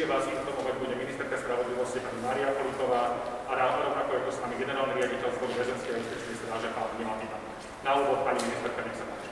Bližšie 0.00 0.16
vás 0.16 0.32
informovať 0.32 0.80
bude 0.80 0.96
ministerka 0.96 1.36
spravodlivosti 1.36 2.00
pani 2.00 2.24
Maria 2.24 2.56
Politová 2.56 3.20
a 3.20 3.52
rovnako 3.52 4.10
je 4.16 4.20
tu 4.24 4.30
s 4.32 4.40
nami 4.40 4.56
generálny 4.56 4.96
riaditeľ 4.96 5.28
zboru 5.36 5.52
väzenskej 5.60 5.92
justičnej 5.92 6.40
stráže 6.40 6.72
pán 6.72 6.88
Milatina. 6.96 7.36
Na 7.84 8.00
úvod 8.00 8.24
pani 8.24 8.40
ministerka, 8.40 8.80
nech 8.80 8.96
sa 8.96 9.04
páči. 9.04 9.28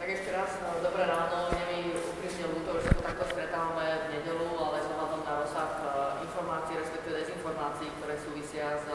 Tak 0.00 0.08
ešte 0.08 0.30
raz, 0.32 0.56
dobré 0.56 1.04
ráno. 1.04 1.52
Je 1.52 1.64
mi 1.68 1.80
takto 3.04 3.24
stretávame 3.28 3.84
ale 4.56 4.76
vzhľadom 4.88 5.20
na 5.20 5.32
rozsah 5.44 5.72
informácií, 6.24 6.74
respektíve 6.80 7.20
dezinformácií, 7.20 7.92
ktoré 8.00 8.16
súvisia 8.24 8.80
s, 8.80 8.88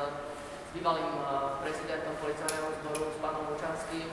bývalým 0.74 1.22
prezidentom 1.62 2.18
policajného 2.18 2.70
zboru, 2.82 3.14
s 3.14 3.18
pánom 3.22 3.46
Lučanským, 3.54 4.10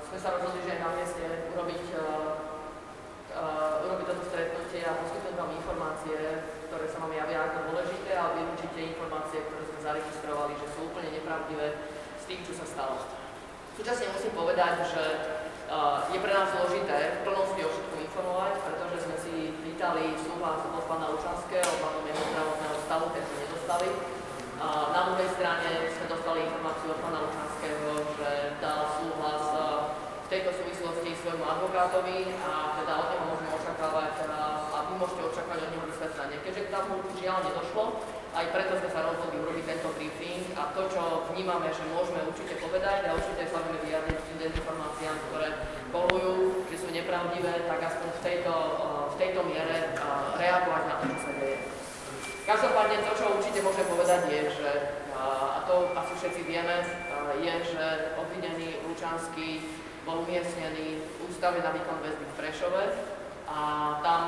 sme 0.00 0.16
sa 0.16 0.32
rozhodli, 0.32 0.64
že 0.64 0.80
na 0.80 0.96
mieste 0.96 1.52
urobiť 1.52 1.84
uh, 3.36 3.84
urobiť 3.84 4.06
toto 4.08 4.24
stretnutie 4.32 4.80
a 4.82 4.96
poskytnúť 4.96 5.36
vám 5.36 5.52
informácie, 5.52 6.16
ktoré 6.68 6.86
sa 6.88 7.04
vám 7.04 7.12
javia 7.12 7.38
ako 7.52 7.58
dôležité 7.72 8.12
a 8.16 8.32
vylúčiť 8.32 8.70
tie 8.72 8.84
informácie, 8.96 9.38
ktoré 9.44 9.62
sme 9.68 9.78
zaregistrovali, 9.84 10.52
že 10.56 10.66
sú 10.72 10.78
úplne 10.88 11.10
nepravdivé 11.12 11.66
z 12.16 12.24
tým, 12.24 12.40
čo 12.48 12.52
sa 12.56 12.66
stalo. 12.66 12.96
Súčasne 13.76 14.08
musím 14.16 14.32
povedať, 14.32 14.74
že 14.88 15.04
uh, 15.68 16.08
je 16.08 16.18
pre 16.18 16.32
nás 16.32 16.48
zložité 16.56 17.20
v 17.20 17.28
plnosti 17.28 17.60
o 17.60 17.68
všetkom 17.68 18.00
informovať, 18.08 18.52
pretože 18.64 18.96
sme 19.04 19.16
si 19.20 19.34
pýtali 19.60 20.16
súhlas 20.16 20.64
od 20.64 20.84
pána 20.88 21.12
Lučanského, 21.12 21.68
pánom 21.84 22.04
jeho 22.08 22.22
zdravotného 22.32 22.76
stavu, 22.88 23.06
keď 23.12 23.22
sme 23.28 23.36
nedostali. 23.44 23.88
Uh, 24.56 24.88
na 24.96 25.12
druhej 25.12 25.28
strane 25.36 25.70
sme 25.92 26.06
dostali 26.08 26.48
informáciu 26.48 26.88
od 26.96 27.00
pána 27.04 27.20
Lučanského, 27.28 27.88
že 28.16 28.30
dal 28.64 28.80
súhlas 28.96 29.44
v 30.26 30.34
tejto 30.42 30.50
súvislosti 30.58 31.14
svojmu 31.22 31.46
advokátovi 31.46 32.34
a 32.42 32.74
teda 32.82 32.92
od 32.98 33.08
neho 33.14 33.24
môžeme 33.30 33.46
očakávať 33.62 34.26
a 34.26 34.78
vy 34.90 34.98
môžete 34.98 35.22
očakávať 35.22 35.60
od 35.62 35.70
neho 35.70 35.86
vysvetlenie. 35.86 36.42
Keďže 36.42 36.65
k 36.65 36.65
tomu 36.76 37.00
žiaľ 37.16 37.40
nedošlo, 37.48 37.84
aj 38.36 38.52
preto 38.52 38.76
sme 38.76 38.90
sa 38.92 39.00
rozhodli 39.08 39.40
urobiť 39.40 39.64
tento 39.64 39.88
briefing 39.96 40.44
a 40.60 40.68
to, 40.76 40.84
čo 40.92 41.24
vnímame, 41.32 41.72
že 41.72 41.88
môžeme 41.88 42.20
určite 42.28 42.60
povedať 42.60 43.08
a 43.08 43.16
určite 43.16 43.48
sa 43.48 43.64
budeme 43.64 43.80
vyjadriť 43.88 44.18
tým 44.20 44.38
dezinformáciám, 44.44 45.16
ktoré 45.32 45.48
polujú, 45.88 46.68
že 46.68 46.76
sú 46.84 46.88
nepravdivé, 46.92 47.64
tak 47.64 47.80
aspoň 47.80 48.08
v 48.12 48.20
tejto, 48.20 48.54
v 49.08 49.16
tejto 49.16 49.40
miere 49.48 49.96
reagovať 50.36 50.82
na 50.84 50.94
to, 51.00 51.04
čo 51.16 51.18
sa 51.24 51.32
deje. 51.40 51.58
Každopádne 52.44 52.96
to, 53.08 53.12
čo 53.16 53.24
určite 53.40 53.60
môžem 53.64 53.86
povedať, 53.88 54.20
je, 54.28 54.40
že, 54.60 54.70
a 55.16 55.64
to 55.64 55.96
asi 55.96 56.12
všetci 56.20 56.42
vieme, 56.44 56.76
je, 57.40 57.54
že 57.72 57.84
obvinený 58.20 58.84
Lučanský 58.84 59.64
bol 60.04 60.22
umiestnený 60.28 61.00
v 61.00 61.16
ústave 61.26 61.58
na 61.64 61.72
výkon 61.72 61.98
väzby 62.04 62.24
v 62.28 62.36
Prešove 62.38 63.15
a 63.46 63.58
tam 64.02 64.22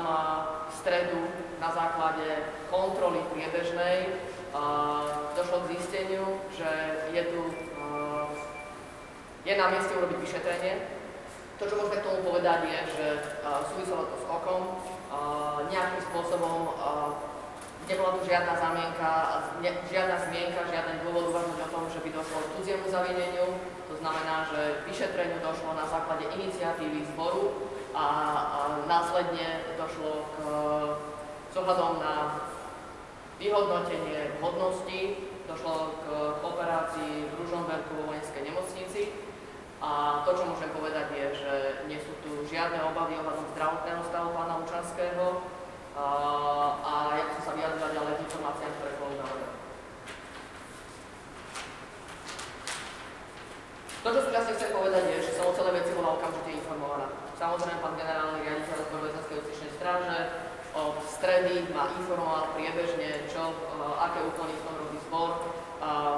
v 0.67 0.71
stredu 0.79 1.19
na 1.59 1.69
základe 1.71 2.47
kontroly 2.71 3.19
priebežnej 3.35 4.15
došlo 5.35 5.67
k 5.67 5.77
zisteniu, 5.77 6.39
že 6.55 6.69
je 7.11 7.23
tu 7.29 7.41
je 9.47 9.53
na 9.55 9.71
mieste 9.71 9.95
urobiť 9.95 10.17
vyšetrenie. 10.19 10.73
To, 11.59 11.67
čo 11.67 11.75
môžeme 11.79 11.99
k 11.99 12.05
tomu 12.07 12.19
povedať, 12.27 12.59
je, 12.69 12.79
že 12.95 13.05
súviselo 13.71 14.07
to 14.07 14.15
s 14.19 14.25
okom, 14.27 14.79
nejakým 15.67 16.01
spôsobom 16.11 16.75
nebola 17.89 18.19
tu 18.19 18.21
žiadna 18.29 18.53
zamienka, 18.55 19.11
žiadna 19.89 20.17
zmienka, 20.29 20.69
žiaden 20.69 21.01
dôvod 21.03 21.33
uvažovať 21.33 21.59
o 21.65 21.71
tom, 21.73 21.83
že 21.91 21.99
by 22.03 22.09
došlo 22.13 22.37
k 22.39 22.51
cudziemu 22.59 22.85
zavineniu, 22.87 23.47
znamená, 23.99 24.47
že 24.47 24.87
vyšetreniu 24.87 25.43
došlo 25.43 25.75
na 25.75 25.83
základe 25.83 26.23
iniciatívy 26.31 27.03
zboru 27.11 27.67
a, 27.99 28.07
a 28.47 28.59
následne 28.87 29.75
došlo 29.75 30.31
k 30.31 30.37
zohľadom 31.51 31.99
na 31.99 32.39
vyhodnotenie 33.35 34.39
hodnosti, 34.39 35.01
došlo 35.47 35.99
k 35.99 36.05
operácii 36.39 37.27
v 37.27 37.33
Ružomberku 37.43 37.91
vo 37.99 38.03
vojenskej 38.15 38.47
nemocnici 38.47 39.11
a 39.79 40.23
to, 40.27 40.35
čo 40.35 40.43
môžem 40.43 40.71
povedať, 40.75 41.07
je, 41.15 41.25
že 41.39 41.51
nie 41.87 41.99
sú 41.99 42.11
tu 42.19 42.43
žiadne 42.47 42.83
obavy 42.91 43.15
ohľadom 43.15 43.47
zdravotného 43.55 44.03
stavu 44.07 44.35
pána 44.35 44.59
Učanského 44.59 45.25
a, 45.95 46.05
a 46.83 46.93
ja 47.15 47.23
chcem 47.31 47.43
sa 47.47 47.51
vyjadrovať 47.55 47.91
ďalej 47.95 48.13
k 48.15 48.23
informáciám, 48.27 48.71
ktoré 48.75 48.91
boli 48.99 49.15
navedené. 49.19 49.55
To, 53.99 54.07
čo 54.15 54.21
súčasne 54.31 54.55
chcem 54.55 54.71
povedať, 54.71 55.03
je, 55.11 55.17
že 55.27 55.35
som 55.35 55.51
o 55.51 55.55
celé 55.55 55.71
veci 55.75 55.91
bola 55.91 56.15
okamžite 56.15 56.55
informovaná. 56.55 57.28
Samozrejme, 57.39 57.79
pán 57.79 57.95
generálny 57.95 58.43
riaditeľ 58.43 58.77
zboru 58.91 59.07
väzenskej 59.07 59.39
justičnej 59.39 59.71
stráže 59.79 60.17
od 60.75 60.99
stredy 61.07 61.71
ma 61.71 61.87
informoval 61.95 62.51
priebežne, 62.51 63.31
čo, 63.31 63.55
aké 63.95 64.27
úkony 64.27 64.51
v 64.59 64.75
robí 64.75 64.99
zbor. 65.07 65.47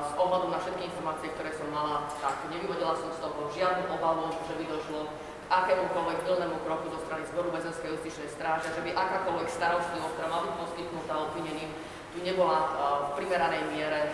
S 0.02 0.12
ohľadom 0.18 0.50
na 0.50 0.58
všetky 0.58 0.90
informácie, 0.90 1.30
ktoré 1.38 1.54
som 1.54 1.70
mala, 1.70 2.10
tak 2.18 2.42
nevyvodila 2.50 2.98
som 2.98 3.14
z 3.14 3.22
toho 3.22 3.38
žiadnu 3.54 3.86
obavu, 3.94 4.34
že 4.50 4.54
by 4.58 4.66
došlo 4.66 5.00
k 5.06 5.10
akémukoľvek 5.46 6.18
pilnému 6.26 6.58
kroku 6.66 6.90
zo 6.90 7.00
strany 7.06 7.22
zboru 7.30 7.54
väzenskej 7.54 7.90
justičnej 8.02 8.30
stráže, 8.34 8.74
že 8.74 8.82
by 8.82 8.90
akákoľvek 8.90 9.46
starostlivosť, 9.54 10.14
ktorá 10.18 10.26
má 10.26 10.40
byť 10.42 10.54
poskytnutá 10.58 11.14
obvineným, 11.22 11.70
tu 12.12 12.18
nebola 12.26 12.58
v 13.14 13.22
primeranej 13.22 13.70
miere 13.70 14.10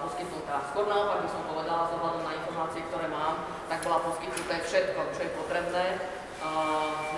poskytnutá. 0.00 0.64
Skôr 0.72 0.88
naopak 0.88 1.22
by 1.22 1.28
som 1.28 1.44
povedala, 1.44 1.92
z 1.92 1.94
ohľadom 2.00 2.24
na 2.24 2.32
informácie, 2.40 2.80
ktoré 2.88 3.06
mám, 3.12 3.44
tak 3.68 3.84
bola 3.84 4.00
poskytnuté 4.00 4.64
všetko, 4.64 5.12
čo 5.12 5.20
je 5.28 5.36
potrebné, 5.36 5.84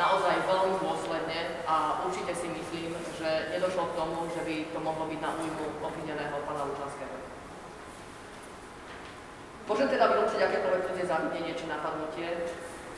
naozaj 0.00 0.34
veľmi 0.48 0.81
dôsledne 0.81 1.41
a 1.69 2.00
určite 2.08 2.32
si 2.32 2.48
myslím, 2.48 2.97
že 3.20 3.53
nedošlo 3.53 3.92
k 3.92 3.97
tomu, 3.97 4.25
že 4.32 4.41
by 4.44 4.54
to 4.72 4.78
mohlo 4.81 5.04
byť 5.08 5.20
na 5.20 5.31
újmu 5.36 5.66
obvineného 5.84 6.36
pána 6.48 6.64
Lučanského. 6.64 7.16
Môžem 9.69 9.86
teda 9.86 10.10
vylúčiť 10.10 10.41
akékoľvek 10.41 10.82
cudzie 10.88 11.06
zavinenie 11.06 11.54
či 11.54 11.70
napadnutie. 11.70 12.48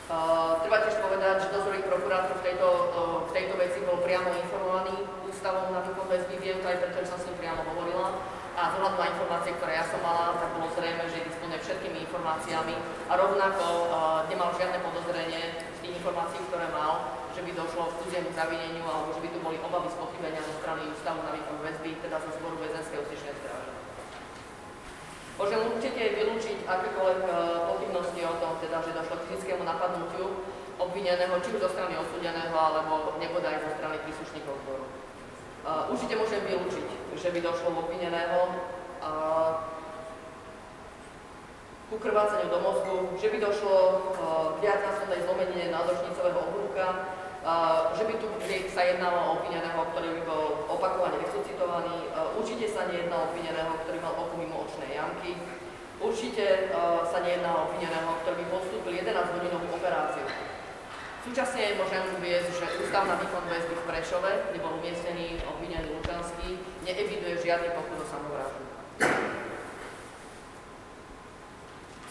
Uh, 0.03 0.59
treba 0.59 0.83
tiež 0.83 0.99
povedať, 0.99 1.47
že 1.47 1.53
dozorový 1.55 1.85
prokurátor 1.87 2.35
v 2.35 2.43
tejto, 2.43 2.67
uh, 2.91 3.23
v 3.23 3.31
tejto 3.31 3.55
veci 3.55 3.79
bol 3.87 4.03
priamo 4.03 4.35
informovaný 4.35 4.99
ústavom 5.31 5.71
na 5.71 5.79
výkon 5.79 6.11
väzby, 6.11 6.43
viem 6.43 6.59
to 6.59 6.67
aj 6.67 6.81
preto, 6.83 7.07
že 7.07 7.09
som 7.13 7.19
s 7.23 7.27
ním 7.31 7.39
priamo 7.39 7.63
hovorila 7.71 8.19
a 8.53 8.75
vzhľadom 8.75 8.99
na 8.99 9.09
informácie, 9.15 9.55
ktoré 9.55 9.79
ja 9.79 9.85
som 9.87 10.03
mala, 10.03 10.35
tak 10.37 10.49
bolo 10.59 10.67
zrejme, 10.75 11.07
že 11.07 11.25
disponuje 11.25 11.59
všetkými 11.63 11.97
informáciami 12.09 12.75
a 13.07 13.13
rovnako 13.15 13.63
uh, 13.63 14.27
nemal 14.27 14.51
žiadne 14.59 14.83
podozrenie 14.83 15.62
informácií, 16.03 16.43
ktoré 16.51 16.67
mal, 16.75 17.15
že 17.31 17.39
by 17.47 17.51
došlo 17.55 17.87
k 17.87 17.95
cudziemu 18.03 18.35
zavineniu 18.35 18.83
alebo 18.83 19.15
že 19.15 19.23
by 19.23 19.29
tu 19.31 19.39
boli 19.39 19.55
obavy 19.63 19.87
z 19.87 19.95
pochybenia 19.95 20.43
zo 20.43 20.51
strany 20.59 20.83
ústavu 20.91 21.23
na 21.23 21.31
výkon 21.31 21.63
väzby, 21.63 21.95
teda 22.03 22.19
zo 22.19 22.29
zboru 22.35 22.59
väzenskej 22.59 22.99
justičnej 22.99 23.31
stráže. 23.39 23.71
Môžem 25.39 25.63
určite 25.63 26.03
vylúčiť 26.19 26.67
akékoľvek 26.67 27.21
uh, 27.23 27.33
pochybnosti 27.71 28.21
o 28.27 28.35
tom, 28.43 28.59
teda, 28.59 28.83
že 28.83 28.91
došlo 28.91 29.15
k 29.15 29.25
fyzickému 29.31 29.63
napadnutiu 29.63 30.43
obvineného, 30.75 31.39
či 31.39 31.55
už 31.55 31.63
zo 31.63 31.69
strany 31.71 31.95
odsúdeného, 31.95 32.51
alebo 32.51 33.15
nebodaj 33.23 33.63
zo 33.63 33.71
strany 33.79 33.95
príslušníkov 34.03 34.59
zboru. 34.67 34.85
Uh, 35.63 35.87
určite 35.87 36.19
môžem 36.19 36.43
vylúčiť, 36.43 37.15
že 37.15 37.31
by 37.31 37.39
došlo 37.39 37.79
obvineného 37.79 38.39
ku 41.93 42.01
krvácaniu 42.01 42.49
do 42.49 42.57
mozgu, 42.57 43.13
že 43.21 43.29
by 43.29 43.37
došlo 43.37 43.77
k 44.17 44.17
viacnásobnej 44.65 45.21
zlomenine 45.29 45.69
nádočnicového 45.69 46.41
obrúka, 46.49 47.05
uh, 47.45 47.93
že 47.93 48.09
by 48.09 48.17
tu 48.17 48.25
sa 48.73 48.81
jednalo 48.81 49.13
o 49.21 49.31
obvineného, 49.37 49.77
ktorý 49.93 50.09
by 50.17 50.21
bol 50.25 50.65
opakovane 50.73 51.21
resuscitovaný, 51.21 52.09
uh, 52.17 52.33
určite 52.33 52.65
sa 52.65 52.89
nejedná 52.89 53.13
o 53.13 53.29
obvineného, 53.29 53.77
ktorý 53.85 54.01
mal 54.01 54.17
oku 54.17 54.41
mimo 54.41 54.65
očnej 54.65 54.97
jamky, 54.97 55.37
určite 56.01 56.73
sa 57.07 57.21
nejedná 57.21 57.47
o 57.53 57.61
obvineného, 57.69 58.11
ktorý 58.25 58.35
by 58.41 58.45
podstúpil 58.49 58.93
11-hodinovú 59.05 59.67
operáciu. 59.77 60.25
Súčasne 61.23 61.79
môžem 61.79 62.03
uviezť, 62.19 62.49
že 62.59 62.67
ústav 62.83 63.07
na 63.07 63.15
výkon 63.21 63.47
väzby 63.47 63.79
v 63.79 63.87
Prešove, 63.87 64.31
kde 64.51 64.59
bol 64.59 64.75
umiestnený 64.81 65.39
obvinený 65.47 65.95
Lučanský, 65.95 66.59
neeviduje 66.83 67.39
žiadny 67.39 67.71
pokus 67.71 68.03
o 68.03 68.05
samovraždu. 68.09 69.32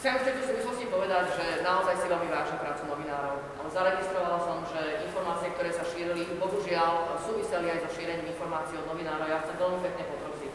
Chcem 0.02 0.18
v 0.18 0.26
tejto 0.26 0.42
súvislosti 0.50 0.90
povedať, 0.90 1.30
že 1.38 1.62
naozaj 1.62 1.94
si 1.94 2.10
veľmi 2.10 2.26
vážim 2.26 2.58
prácu 2.58 2.90
novinárov, 2.90 3.38
zaregistrovala 3.70 4.34
som, 4.42 4.58
že 4.66 5.06
informácie, 5.06 5.54
ktoré 5.54 5.70
sa 5.70 5.86
šírili, 5.86 6.26
bohužiaľ 6.42 7.22
súviseli 7.22 7.70
aj 7.70 7.86
so 7.86 7.94
šírením 7.94 8.34
informácií 8.34 8.82
od 8.82 8.90
novinárov. 8.90 9.30
Ja 9.30 9.46
chcem 9.46 9.54
veľmi 9.62 9.78
pekne 9.78 10.02
poprosiť. 10.10 10.52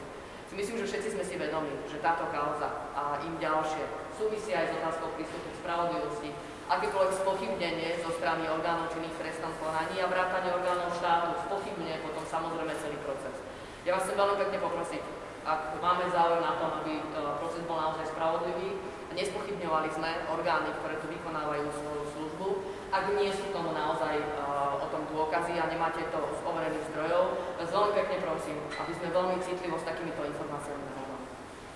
Si 0.51 0.53
myslím, 0.59 0.83
že 0.83 0.87
všetci 0.91 1.09
sme 1.15 1.23
si 1.23 1.39
vedomi, 1.39 1.79
že 1.87 2.03
táto 2.03 2.27
kauza 2.27 2.91
a 2.91 3.23
im 3.23 3.39
ďalšie 3.39 3.87
súvisia 4.19 4.67
aj 4.67 4.67
s 4.67 4.77
otázkou 4.83 5.15
prístupu 5.15 5.47
k 5.47 5.59
spravodlivosti, 5.63 6.29
akékoľvek 6.67 7.15
spochybnenie 7.15 8.03
zo 8.03 8.11
strany 8.19 8.51
orgánov 8.51 8.91
činných 8.91 9.15
v 9.15 9.31
trestnom 9.31 9.55
konaní 9.63 10.03
a 10.03 10.11
vrátanie 10.11 10.51
orgánov 10.51 10.91
štátu 10.99 11.39
spochybňuje 11.47 12.03
potom 12.03 12.23
samozrejme 12.27 12.75
celý 12.83 12.99
proces. 12.99 13.39
Ja 13.87 13.95
vás 13.95 14.03
chcem 14.03 14.19
veľmi 14.19 14.43
pekne 14.43 14.59
poprosiť, 14.59 15.03
ak 15.47 15.79
máme 15.79 16.11
záujem 16.11 16.43
na 16.43 16.59
tom, 16.59 16.83
aby 16.83 16.99
proces 17.39 17.63
bol 17.63 17.79
naozaj 17.79 18.11
spravodlivý 18.11 18.76
nespochybňovali 19.17 19.89
sme 19.89 20.09
orgány, 20.29 20.69
ktoré 20.77 21.01
tu 21.01 21.09
vykonávajú 21.09 21.65
svoju 21.73 22.03
službu, 22.13 22.47
ak 22.93 23.03
nie 23.17 23.33
sú 23.33 23.49
tomu 23.49 23.73
naozaj 23.73 24.21
uh, 24.37 24.77
o 24.77 24.87
tom 24.93 25.09
dôkazy 25.09 25.57
a 25.57 25.65
nemáte 25.65 26.05
to 26.13 26.19
z 26.21 26.39
overených 26.45 26.85
zdrojov. 26.93 27.23
Vás 27.57 27.69
veľmi 27.73 27.93
pekne 27.97 28.17
prosím, 28.21 28.57
aby 28.77 28.93
sme 28.93 29.07
veľmi 29.09 29.35
citlivo 29.41 29.75
s 29.81 29.87
takýmito 29.89 30.21
informáciami 30.21 30.83
nahľadali. 30.85 31.25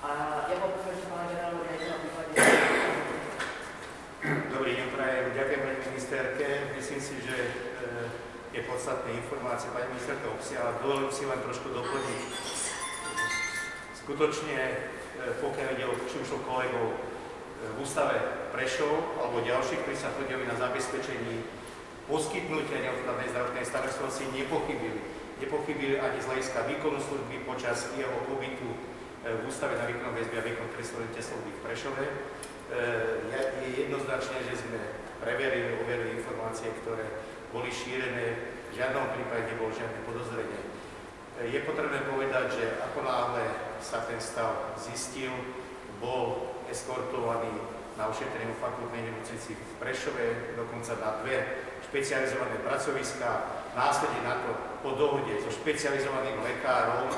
A 0.01 0.09
ja 0.53 0.55
poprosím, 0.61 0.95
že 1.01 1.05
pána 1.09 1.49
prípadne. 1.65 2.37
Dobrý 4.53 4.71
deň, 4.77 4.87
prajem. 4.93 5.25
Ďakujem 5.33 5.61
pani 5.65 5.79
ministerke. 5.89 6.45
Myslím 6.77 7.01
si, 7.01 7.15
že 7.25 7.37
e, 7.37 7.49
je 8.53 8.61
podstatné 8.69 9.17
informácie. 9.17 9.73
Pani 9.73 9.89
ministerka 9.93 10.29
obsiahla. 10.29 10.77
Dovolím 10.81 11.09
si 11.09 11.25
len 11.25 11.41
trošku 11.41 11.73
doplniť. 11.73 12.21
Skutočne, 13.97 14.57
e, 14.61 14.77
pokiaľ 15.41 15.67
ide 15.73 15.85
o 15.89 15.93
či 16.05 16.21
už 16.21 16.37
o 16.37 16.39
kolegov 16.45 17.10
v 17.61 17.75
ústave 17.81 18.17
Prešov 18.51 19.21
alebo 19.21 19.45
ďalších, 19.45 19.85
ktorí 19.85 19.97
sa 19.97 20.11
chodili 20.17 20.43
na 20.49 20.57
zabezpečení 20.57 21.45
poskytnutia 22.09 22.83
neodkladnej 22.83 23.29
zdravotnej 23.31 23.65
starostlivosti, 23.65 24.27
nepochybili. 24.33 24.99
Nepochybili 25.39 25.95
ani 26.01 26.17
z 26.21 26.27
hľadiska 26.27 26.59
výkonu 26.67 26.99
služby 26.99 27.45
počas 27.45 27.89
jeho 27.95 28.13
pobytu 28.27 28.69
v 29.21 29.41
ústave 29.45 29.77
na 29.77 29.85
výkon 29.85 30.13
väzby 30.17 30.35
a 30.37 30.43
výkon 30.45 30.69
trestnej 30.73 31.21
slobody 31.21 31.53
v 31.53 31.63
Prešove 31.65 32.05
je 33.61 33.69
jednoznačné, 33.85 34.37
že 34.49 34.63
sme 34.65 34.79
preverili, 35.21 35.77
overili 35.77 36.17
informácie, 36.17 36.71
ktoré 36.81 37.03
boli 37.51 37.69
šírené, 37.69 38.57
v 38.71 38.79
žiadnom 38.79 39.11
prípade 39.11 39.51
nebolo 39.51 39.75
žiadne 39.75 39.99
podozrenie. 40.07 40.61
Je 41.41 41.59
potrebné 41.67 41.99
povedať, 42.07 42.45
že 42.55 42.65
ako 42.79 43.03
náhle 43.03 43.43
sa 43.83 44.07
ten 44.07 44.17
stav 44.23 44.77
zistil, 44.79 45.33
bol 45.99 46.55
eskortovaný 46.71 47.51
na 47.99 48.07
ošetreniu 48.07 48.55
fakultnej 48.57 49.11
nemocnici 49.11 49.59
v 49.59 49.73
Prešove, 49.77 50.55
dokonca 50.55 50.95
na 50.97 51.19
dve 51.21 51.67
špecializované 51.85 52.63
pracoviska, 52.63 53.29
následne 53.75 54.21
na 54.23 54.35
to 54.41 54.51
po 54.79 54.95
dohode 54.95 55.35
so 55.43 55.51
špecializovaným 55.51 56.39
lekárom, 56.39 57.11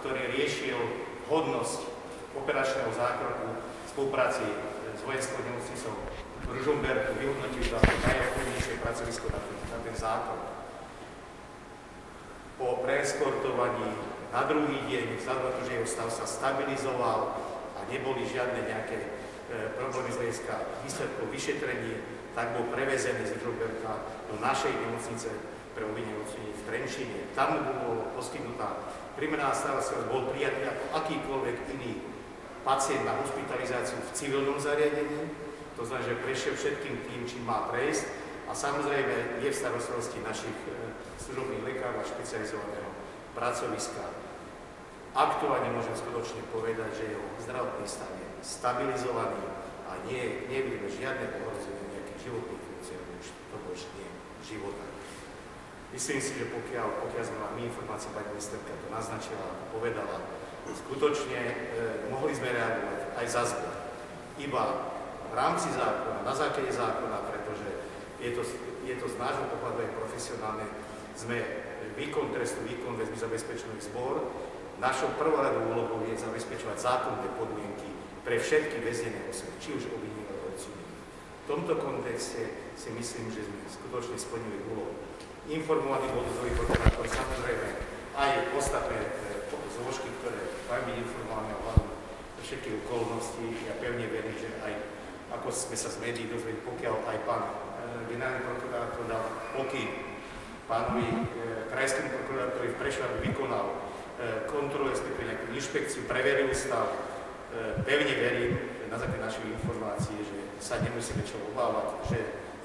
ktorý 0.00 0.30
riešil 0.38 0.78
hodnosť 1.26 1.90
operačného 2.38 2.90
zákroku 2.94 3.48
v 3.60 3.88
spolupráci 3.90 4.46
s 4.94 5.00
vojenskou 5.02 5.42
nemocnicou 5.42 5.94
v 6.42 6.58
Ružomberku 6.58 7.14
vyhodnotil 7.22 7.70
ako 7.70 7.92
najobchodnejšie 8.02 8.74
pracovisko 8.82 9.26
na 9.30 9.38
ten, 9.38 9.56
na 9.70 9.78
ten 9.78 9.94
zákon. 9.94 10.38
Po 12.58 12.82
preeskortovaní 12.82 13.90
na 14.32 14.42
druhý 14.48 14.78
deň, 14.88 15.18
vzhľadom 15.18 15.62
že 15.66 15.72
jeho 15.76 15.86
stav 15.86 16.08
sa 16.10 16.26
stabilizoval 16.26 17.36
neboli 17.92 18.24
žiadne 18.24 18.64
nejaké 18.64 18.96
e, 18.96 19.08
problémy 19.76 20.08
z 20.08 20.18
hľadiska 20.18 20.54
výsledkov 20.88 21.28
vyšetrení, 21.28 21.92
tak 22.32 22.56
bol 22.56 22.64
prevezený 22.72 23.28
z 23.28 23.36
Ružomberka 23.36 24.08
do 24.32 24.40
našej 24.40 24.72
nemocnice 24.72 25.28
pre 25.76 25.84
obvinenie 25.84 26.16
v 26.24 26.62
Trenčine. 26.64 27.28
Tam 27.36 27.60
mu 27.60 27.72
bolo 27.76 28.16
poskytnutá 28.16 28.88
primeraná 29.16 29.52
starostlivosť, 29.52 30.08
bol 30.08 30.32
prijatý 30.32 30.64
ako 30.64 30.84
akýkoľvek 31.04 31.56
iný 31.76 32.00
pacient 32.64 33.04
na 33.04 33.12
hospitalizáciu 33.20 34.00
v 34.00 34.14
civilnom 34.16 34.56
zariadení, 34.56 35.28
to 35.76 35.82
znamená, 35.84 36.08
že 36.08 36.22
prešiel 36.22 36.54
všetkým 36.54 36.96
tým, 37.08 37.20
čím 37.26 37.42
má 37.44 37.68
prejsť 37.72 38.04
a 38.46 38.52
samozrejme 38.54 39.42
je 39.42 39.48
v 39.50 39.56
starostlivosti 39.56 40.20
našich 40.20 40.58
e, 40.68 40.72
služobných 41.18 41.64
lekárov 41.64 42.04
a 42.04 42.06
špecializovaného 42.06 42.90
pracoviska. 43.32 44.21
Aktuálne 45.12 45.68
môžem 45.76 45.92
skutočne 45.92 46.40
povedať, 46.48 46.88
že 46.96 47.12
jeho 47.12 47.26
zdravotný 47.44 47.84
stav 47.84 48.08
je 48.16 48.28
stabilizovaný 48.40 49.44
a 49.84 50.00
nie, 50.08 50.48
nevidíme 50.48 50.88
žiadne 50.88 51.36
ohrozenie 51.36 51.84
nejakých 51.92 52.32
životných 52.32 52.62
funkcií, 52.64 52.96
to 53.52 53.56
už 53.68 53.80
nie 54.00 54.08
života. 54.40 54.84
Myslím 55.92 56.16
si, 56.24 56.40
že 56.40 56.48
pokiaľ, 56.48 57.04
pokiaľ 57.04 57.24
sme 57.28 57.38
mali 57.44 57.68
informácie, 57.68 58.08
pani 58.16 58.32
ministerka 58.32 58.72
to 58.72 58.88
naznačila, 58.88 59.52
povedala, 59.68 60.24
skutočne 60.64 61.40
e, 61.44 61.54
mohli 62.08 62.32
sme 62.32 62.48
reagovať 62.48 63.00
aj 63.20 63.26
za 63.28 63.42
zbor. 63.52 63.76
Iba 64.40 64.64
v 65.28 65.34
rámci 65.36 65.68
zákona, 65.76 66.24
na 66.24 66.32
základe 66.32 66.72
zákona, 66.72 67.18
pretože 67.28 67.68
je 68.16 68.30
to, 68.32 68.42
je 68.88 68.94
to 68.96 69.06
z 69.12 69.16
nášho 69.20 69.44
pohľadu 69.52 69.84
aj 69.84 69.90
profesionálne, 69.92 70.64
sme 71.12 71.36
výkon 72.00 72.32
trestu, 72.32 72.64
výkon 72.64 72.96
väzby 72.96 73.16
zabezpečený 73.20 73.84
zbor. 73.92 74.32
Našou 74.82 75.14
prvoradou 75.14 75.62
úlohou 75.70 76.02
je 76.10 76.18
zabezpečovať 76.18 76.74
zákonné 76.74 77.38
podmienky 77.38 77.86
pre 78.26 78.34
všetky 78.34 78.82
väznené 78.82 79.30
osoby, 79.30 79.54
či 79.62 79.78
už 79.78 79.86
obvinené 79.94 80.26
alebo 80.26 80.50
odsúdené. 80.50 80.90
V 81.22 81.44
tomto 81.46 81.78
kontexte 81.78 82.50
si 82.74 82.90
myslím, 82.90 83.30
že 83.30 83.46
sme 83.46 83.62
skutočne 83.70 84.18
splnili 84.18 84.58
úlohu. 84.74 84.90
Informovaný 85.46 86.10
bodový 86.10 86.50
prokurátor, 86.58 87.06
samozrejme 87.06 87.68
aj 88.18 88.30
ostatné 88.58 88.98
zložky, 89.70 90.10
ktoré 90.18 90.50
majú 90.66 90.82
byť 90.90 90.96
informované 90.98 91.50
ohľadom 91.62 91.88
všetky 92.42 92.70
okolnosti. 92.82 93.46
Ja 93.70 93.78
pevne 93.78 94.10
verím, 94.10 94.34
že 94.34 94.50
aj 94.66 94.72
ako 95.38 95.46
sme 95.54 95.78
sa 95.78 95.94
z 95.94 96.02
médií 96.02 96.26
dozvedeli, 96.26 96.58
pokiaľ 96.66 97.06
aj 97.06 97.18
pán 97.22 97.42
e, 97.46 97.52
generálny 98.10 98.42
prokurátor 98.50 99.06
dal 99.06 99.22
pokyn 99.54 100.18
pánovi 100.66 101.06
e, 101.06 101.16
krajskému 101.70 102.10
prokurátorovi 102.10 102.74
v 102.74 102.78
Prešove 102.82 103.16
vykonal 103.30 103.66
e, 103.70 103.91
kontrolu, 104.46 104.92
respektíve 104.92 105.28
nejakú 105.28 105.46
inšpekciu, 105.54 106.06
preveril 106.06 106.50
stav. 106.54 106.88
E, 107.52 107.80
pevne 107.84 108.14
verím, 108.16 108.52
na 108.92 109.00
základe 109.00 109.24
našich 109.24 109.48
informácií, 109.56 110.20
že 110.20 110.38
sa 110.60 110.76
nemusíme 110.84 111.24
čo 111.24 111.40
obávať, 111.52 112.12
že 112.12 112.18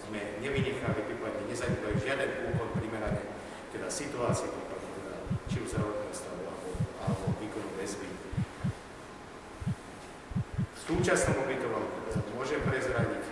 sme 0.07 0.39
nevynechali, 0.43 1.07
prípadne 1.07 1.43
nezanedbali 1.47 1.99
žiaden 1.99 2.51
úkon 2.51 2.71
primerane, 2.75 3.23
teda 3.71 3.87
situácie, 3.87 4.51
teda, 4.51 5.15
či 5.47 5.63
už 5.63 5.71
zdravotného 5.71 6.15
stavu 6.15 6.43
alebo 7.03 7.23
výkonu 7.39 7.71
väzby. 7.79 8.07
V 10.71 10.79
súčasnom 10.83 11.43
ubytovaní 11.43 11.87
môžem 12.35 12.63
prezradiť, 12.63 13.23
e, 13.27 13.31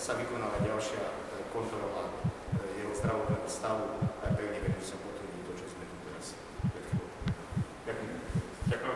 sa 0.00 0.16
vykonáva 0.16 0.56
ďalšia 0.64 1.04
e, 1.04 1.12
kontrola 1.52 2.08
e, 2.08 2.80
jeho 2.80 2.92
zdravotného 2.96 3.44
stavu 3.44 3.84
a 4.24 4.32
pevne 4.32 4.60
verím, 4.64 4.80
že 4.80 4.92
sa 4.92 4.96
potvrdí 4.96 5.40
to, 5.44 5.52
čo 5.60 5.66
sme 5.72 5.84
tu 5.84 5.96
teraz 6.08 6.26
Ďakujem. 7.84 8.12
Ďakujem 8.72 8.95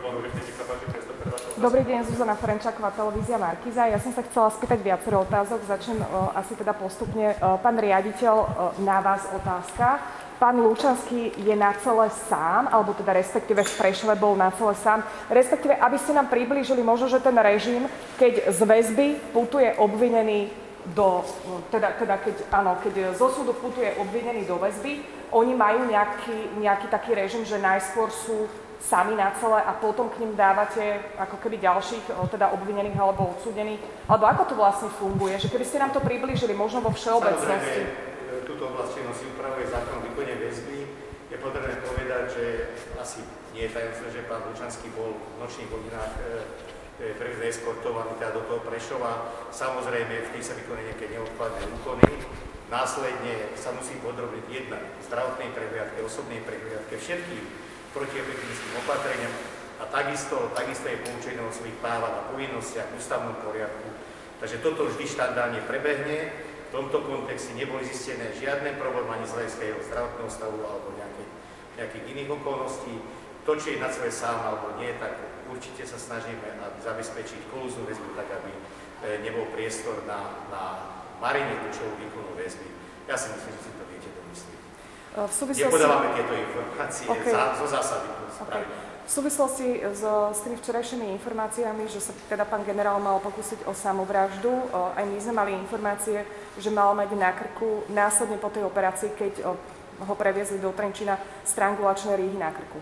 Dobrý 1.61 1.81
deň, 1.87 2.03
Zuzana 2.09 2.35
Ferenčáková, 2.35 2.91
televízia 2.91 3.39
Markiza. 3.39 3.87
Ja 3.87 3.95
som 4.01 4.11
sa 4.11 4.25
chcela 4.27 4.51
spýtať 4.51 4.83
viacero 4.83 5.23
otázok. 5.23 5.63
Začnem 5.63 6.03
uh, 6.03 6.35
asi 6.35 6.57
teda 6.59 6.75
postupne. 6.75 7.31
Uh, 7.39 7.55
pán 7.61 7.79
riaditeľ, 7.79 8.35
uh, 8.35 8.47
na 8.83 8.99
vás 8.99 9.23
otázka 9.31 10.03
pán 10.41 10.57
Lučanský 10.57 11.37
je 11.37 11.53
na 11.53 11.69
celé 11.85 12.09
sám, 12.25 12.65
alebo 12.73 12.97
teda 12.97 13.13
respektíve 13.13 13.61
v 13.61 13.77
Prešove 13.77 14.17
bol 14.17 14.33
na 14.33 14.49
celé 14.57 14.73
sám, 14.73 15.05
respektíve 15.29 15.77
aby 15.77 16.01
ste 16.01 16.17
nám 16.17 16.33
priblížili 16.33 16.81
možno, 16.81 17.05
že 17.13 17.21
ten 17.21 17.37
režim, 17.37 17.85
keď 18.17 18.49
z 18.49 18.59
väzby 18.65 19.07
putuje 19.37 19.69
obvinený 19.77 20.49
do, 20.97 21.21
teda, 21.69 21.93
teda 21.93 22.17
keď, 22.25 22.35
áno, 22.49 22.73
keď 22.81 23.13
zo 23.13 23.29
súdu 23.29 23.53
putuje 23.53 23.93
obvinený 24.01 24.49
do 24.49 24.57
väzby, 24.57 25.05
oni 25.29 25.53
majú 25.53 25.85
nejaký, 25.85 26.57
nejaký 26.57 26.89
taký 26.89 27.13
režim, 27.13 27.45
že 27.45 27.61
najskôr 27.61 28.09
sú 28.09 28.49
sami 28.81 29.13
na 29.13 29.29
celé 29.37 29.61
a 29.61 29.77
potom 29.77 30.09
k 30.09 30.25
ním 30.25 30.33
dávate 30.33 31.13
ako 31.21 31.37
keby 31.37 31.61
ďalších 31.61 32.09
teda 32.33 32.49
obvinených 32.49 32.97
alebo 32.97 33.37
odsúdených? 33.37 33.77
Alebo 34.09 34.25
ako 34.25 34.43
to 34.49 34.55
vlastne 34.57 34.89
funguje? 34.97 35.37
Že 35.37 35.53
keby 35.53 35.65
ste 35.65 35.77
nám 35.77 35.93
to 35.93 36.01
priblížili 36.01 36.57
možno 36.57 36.81
vo 36.81 36.89
všeobecnosti. 36.89 37.45
Samozrejme, 37.45 38.45
túto 38.49 38.73
oblasť 38.73 38.91
činnosti 38.97 39.25
upravuje 39.29 39.69
zákon 39.69 40.01
o 40.01 40.05
výkone 40.05 40.33
väzby. 40.33 40.79
Je 41.29 41.37
potrebné 41.39 41.77
povedať, 41.85 42.23
že 42.33 42.45
asi 42.97 43.23
nie 43.53 43.69
je 43.69 43.75
tajomstvé, 43.77 44.07
že 44.11 44.27
pán 44.27 44.43
Lučanský 44.49 44.91
bol 44.97 45.15
v 45.15 45.35
nočných 45.39 45.69
hodinách 45.71 46.13
e, 46.99 47.15
e, 47.15 47.47
eskortovaný 47.47 48.19
teda 48.19 48.35
do 48.35 48.43
toho 48.49 48.59
Prešova. 48.65 49.31
Samozrejme, 49.53 50.11
v 50.27 50.31
tým 50.35 50.43
sa 50.43 50.57
vykonajú 50.57 50.85
nejaké 50.91 51.07
neodkladné 51.13 51.63
úkony. 51.79 52.09
Následne 52.67 53.51
sa 53.55 53.75
musí 53.75 53.99
podrobiť 53.99 54.43
jedna 54.47 54.79
zdravotnej 55.03 55.51
prehliadke, 55.51 55.99
osobnej 56.03 56.43
prehliadke, 56.43 56.95
všetkým 56.95 57.70
protiepidemickým 57.91 58.73
opatreniam 58.81 59.33
a 59.81 59.89
takisto, 59.89 60.53
takisto 60.53 60.85
je 60.87 61.01
poučený 61.01 61.41
o 61.41 61.51
svojich 61.51 61.77
právach 61.81 62.13
a 62.13 62.27
povinnostiach 62.29 62.93
v 62.93 62.97
ústavnom 63.01 63.35
poriadku. 63.41 63.89
Takže 64.37 64.61
toto 64.61 64.89
vždy 64.89 65.05
štandardne 65.05 65.61
prebehne. 65.65 66.33
V 66.69 66.79
tomto 66.79 67.03
kontexte 67.03 67.51
neboli 67.53 67.83
zistené 67.83 68.31
žiadne 68.37 68.79
problémy 68.79 69.19
ani 69.19 69.25
z 69.27 69.35
hľadiska 69.35 69.63
jeho 69.67 69.81
zdravotného 69.91 70.31
stavu 70.31 70.57
alebo 70.63 70.95
nejakých, 70.95 71.31
nejakých 71.77 72.05
iných 72.15 72.29
okolností. 72.39 72.95
To, 73.43 73.51
či 73.57 73.75
je 73.75 73.83
na 73.83 73.89
svoje 73.91 74.13
sám 74.13 74.37
alebo 74.39 74.79
nie, 74.79 74.93
tak 75.01 75.17
určite 75.51 75.83
sa 75.83 75.99
snažíme 75.99 76.57
zabezpečiť 76.79 77.51
kolúznu 77.51 77.83
väzbu 77.89 78.15
tak, 78.15 78.29
aby 78.39 78.51
e, 78.53 78.59
nebol 79.25 79.49
priestor 79.51 79.99
na, 80.07 80.47
na 80.47 80.63
marenie 81.19 81.57
účelu 81.67 81.91
výkonu 81.99 82.37
väzby. 82.37 82.69
Ja 83.09 83.19
si 83.19 83.33
myslím, 83.33 83.51
že 83.57 83.61
si 83.67 83.71
to 83.75 83.83
viete 83.91 84.09
domyslieť. 84.13 84.61
E, 84.61 84.69
v 85.15 85.33
súvislosti... 85.33 85.67
Nepodávame 85.67 86.07
tieto 86.15 86.33
informácie 86.33 87.05
okay. 87.11 87.33
za, 87.35 87.43
zo 87.59 87.67
zásady. 87.67 88.07
Okay. 88.47 88.63
V 89.01 89.11
súvislosti 89.11 89.67
s, 89.83 90.03
s 90.07 90.39
tými 90.39 90.55
včerajšími 90.55 91.05
informáciami, 91.19 91.83
že 91.91 91.99
sa 91.99 92.15
teda 92.31 92.47
pán 92.47 92.63
generál 92.63 92.95
mal 93.03 93.19
pokúsiť 93.19 93.67
o 93.67 93.75
samovraždu, 93.75 94.71
aj 94.71 95.03
my 95.03 95.17
sme 95.19 95.33
mali 95.35 95.51
informácie, 95.59 96.23
že 96.55 96.69
mal 96.71 96.95
mať 96.95 97.11
na 97.19 97.35
krku 97.35 97.83
následne 97.91 98.39
po 98.39 98.47
tej 98.47 98.63
operácii, 98.63 99.11
keď 99.11 99.51
ho 100.07 100.13
previezli 100.15 100.63
do 100.63 100.71
Trenčína 100.71 101.19
strangulačné 101.43 102.15
rýhy 102.15 102.39
na 102.39 102.55
krku. 102.55 102.79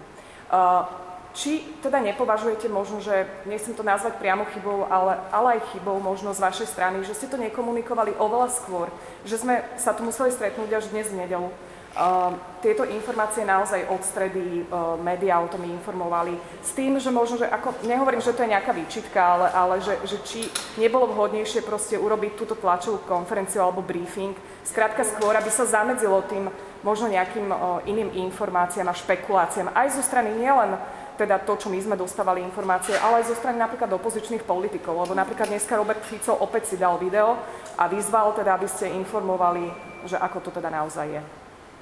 Či 1.34 1.82
teda 1.82 2.02
nepovažujete 2.02 2.70
možno, 2.70 3.02
že 3.02 3.26
nechcem 3.50 3.74
to 3.74 3.86
nazvať 3.86 4.18
priamo 4.22 4.46
chybou, 4.50 4.86
ale, 4.86 5.18
ale 5.30 5.48
aj 5.58 5.74
chybou 5.74 5.98
možno 6.02 6.34
z 6.34 6.42
vašej 6.42 6.68
strany, 6.74 7.02
že 7.06 7.14
ste 7.18 7.30
to 7.30 7.42
nekomunikovali 7.42 8.18
oveľa 8.18 8.54
skôr, 8.54 8.90
že 9.26 9.38
sme 9.38 9.62
sa 9.82 9.94
tu 9.94 10.06
museli 10.06 10.30
stretnúť 10.34 10.70
až 10.78 10.86
dnes 10.94 11.10
v 11.10 11.26
nedelu. 11.26 11.50
Uh, 11.90 12.38
tieto 12.62 12.86
informácie 12.86 13.42
naozaj 13.42 13.90
od 13.90 14.02
stredy 14.06 14.62
uh, 14.70 14.94
médiá 15.02 15.42
o 15.42 15.50
tom 15.50 15.66
informovali. 15.66 16.38
S 16.62 16.78
tým, 16.78 17.02
že 17.02 17.10
možno, 17.10 17.42
že 17.42 17.50
ako, 17.50 17.82
nehovorím, 17.82 18.22
že 18.22 18.32
to 18.32 18.46
je 18.46 18.54
nejaká 18.54 18.72
výčitka, 18.72 19.18
ale, 19.18 19.48
ale 19.50 19.76
že, 19.82 19.98
že 20.06 20.18
či 20.22 20.40
nebolo 20.78 21.10
vhodnejšie 21.10 21.66
proste 21.66 21.98
urobiť 21.98 22.38
túto 22.38 22.54
tlačovú 22.54 23.02
konferenciu 23.10 23.66
alebo 23.66 23.82
briefing, 23.82 24.38
skrátka 24.62 25.02
skôr, 25.02 25.34
aby 25.34 25.50
sa 25.50 25.66
zamedzilo 25.66 26.22
tým 26.30 26.46
možno 26.86 27.10
nejakým 27.10 27.50
uh, 27.50 27.82
iným 27.90 28.14
informáciám 28.30 28.88
a 28.88 28.96
špekuláciám 28.96 29.74
aj 29.74 29.88
zo 29.98 30.06
strany 30.06 30.30
nielen 30.38 30.78
teda 31.20 31.36
to, 31.44 31.60
čo 31.60 31.68
my 31.68 31.76
sme 31.84 32.00
dostávali 32.00 32.40
informácie, 32.40 32.96
ale 32.96 33.20
aj 33.20 33.28
zo 33.28 33.36
strany 33.36 33.60
napríklad 33.60 33.92
opozičných 33.92 34.48
politikov, 34.48 35.04
lebo 35.04 35.12
napríklad 35.12 35.52
dneska 35.52 35.76
Robert 35.76 36.00
Fico 36.08 36.32
opäť 36.32 36.72
si 36.72 36.76
dal 36.80 36.96
video 36.96 37.36
a 37.76 37.92
vyzval 37.92 38.32
teda, 38.40 38.56
aby 38.56 38.72
ste 38.72 38.96
informovali, 38.96 39.68
že 40.08 40.16
ako 40.16 40.40
to 40.48 40.50
teda 40.56 40.72
naozaj 40.72 41.20
je. 41.20 41.22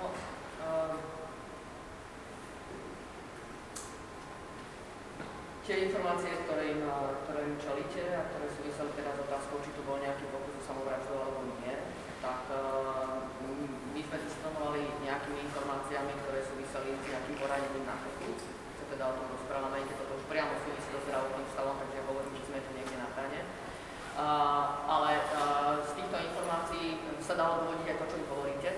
No, 0.01 0.09
ehm, 0.65 0.97
tie 5.67 5.91
informácie, 5.91 6.31
ktoré 6.47 6.79
im, 6.79 6.87
ktoré 7.27 7.43
im 7.43 7.59
čelíte 7.59 8.03
a 8.15 8.23
ktoré 8.31 8.47
súviseli 8.55 8.87
teda 8.95 9.11
s 9.11 9.19
otázkou, 9.27 9.59
či 9.59 9.75
tu 9.75 9.83
bol 9.83 9.99
nejaký 9.99 10.23
pokus 10.31 10.55
o 10.55 10.63
samovraždu 10.63 11.11
alebo 11.11 11.43
nie, 11.59 11.75
tak 12.23 12.47
uh, 12.55 13.27
my 13.91 13.99
sme 13.99 14.17
disponovali 14.23 14.87
nejakými 15.03 15.43
informáciami, 15.51 16.15
ktoré 16.23 16.39
súviseli 16.47 16.95
s 16.95 17.03
nejakým 17.11 17.35
poranením 17.43 17.83
na 17.83 17.99
krku 17.99 18.31
teda 18.87 19.03
o 19.03 19.19
tom 19.19 19.27
rozprávame, 19.35 19.83
keď 19.83 19.99
to 19.99 20.15
už 20.15 20.25
priamo 20.31 20.55
súvisí 20.63 20.87
so 20.95 21.03
zdravotným 21.03 21.43
stavom, 21.51 21.75
takže 21.75 22.07
hovorím, 22.07 22.33
že 22.39 22.47
sme 22.47 22.63
tu 22.63 22.71
niekde 22.71 22.95
na 23.03 23.07
hrane. 23.11 23.41
Uh, 24.15 24.63
ale 24.87 25.11
z 25.83 25.91
týchto 25.99 26.15
informácií 26.15 27.03
sa 27.19 27.35
dalo 27.35 27.67
dovodiť 27.67 27.85
aj 27.91 27.97
to, 27.99 28.05
čo 28.07 28.15
vy 28.15 28.25
hovoríte, 28.31 28.69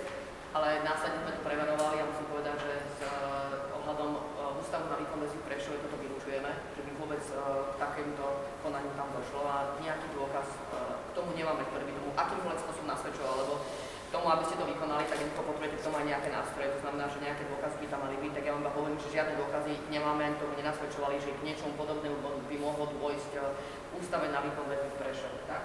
ale 0.57 0.81
následne 0.81 1.21
sme 1.21 1.37
to 1.37 1.45
preverovali 1.45 2.01
a 2.01 2.09
musím 2.09 2.27
povedať, 2.33 2.55
že 2.57 2.73
s 2.81 2.97
uh, 3.05 3.77
ohľadom 3.77 4.09
uh, 4.17 4.57
Ústavu 4.69 4.85
na 4.85 5.01
výkon 5.01 5.25
väzby 5.25 5.41
Prešove 5.49 5.81
toto 5.81 5.97
vylučujeme, 5.97 6.45
že 6.77 6.81
by 6.85 6.91
vôbec 7.01 7.25
uh, 7.33 7.73
k 7.73 7.81
takémuto 7.81 8.53
konaniu 8.61 8.93
tam 8.93 9.09
došlo 9.17 9.41
a 9.49 9.73
nejaký 9.81 10.13
dôkaz 10.13 10.45
uh, 10.45 10.93
k 11.09 11.17
tomu 11.17 11.33
nemáme, 11.33 11.65
ktorý 11.73 11.89
by 11.89 11.93
tomu 11.97 12.13
akýmkoľvek 12.13 12.61
spôsobom 12.61 12.93
nasvedčoval, 12.93 13.33
lebo 13.41 13.65
tomu, 14.13 14.29
aby 14.29 14.45
ste 14.45 14.61
to 14.61 14.69
vykonali, 14.69 15.09
tak 15.09 15.25
jednoducho 15.25 15.41
potrebujete 15.41 15.77
k 15.81 15.85
tomu 15.89 15.95
aj 15.97 16.05
nejaké 16.13 16.29
nástroje. 16.29 16.69
To 16.69 16.79
znamená, 16.85 17.05
že 17.09 17.17
nejaké 17.17 17.43
dôkazy 17.49 17.75
by 17.81 17.87
tam 17.89 17.99
mali 18.05 18.15
byť. 18.21 18.31
Tak 18.37 18.43
ja 18.45 18.51
vám 18.53 18.65
hovorím, 18.77 18.99
že 19.01 19.09
žiadne 19.09 19.33
dôkazy 19.41 19.73
nemáme, 19.89 20.21
ani 20.21 20.37
tomu 20.37 20.53
nenasvedčovali, 20.53 21.15
že 21.17 21.33
k 21.33 21.45
niečomu 21.49 21.73
podobnému 21.73 22.17
by 22.21 22.55
mohlo 22.61 22.85
dôjsť 22.93 23.31
eh, 23.41 23.97
ústave 23.97 24.29
na 24.29 24.45
výkon 24.45 24.69
v 24.69 24.95
Prešove. 25.01 25.49
Tak, 25.49 25.61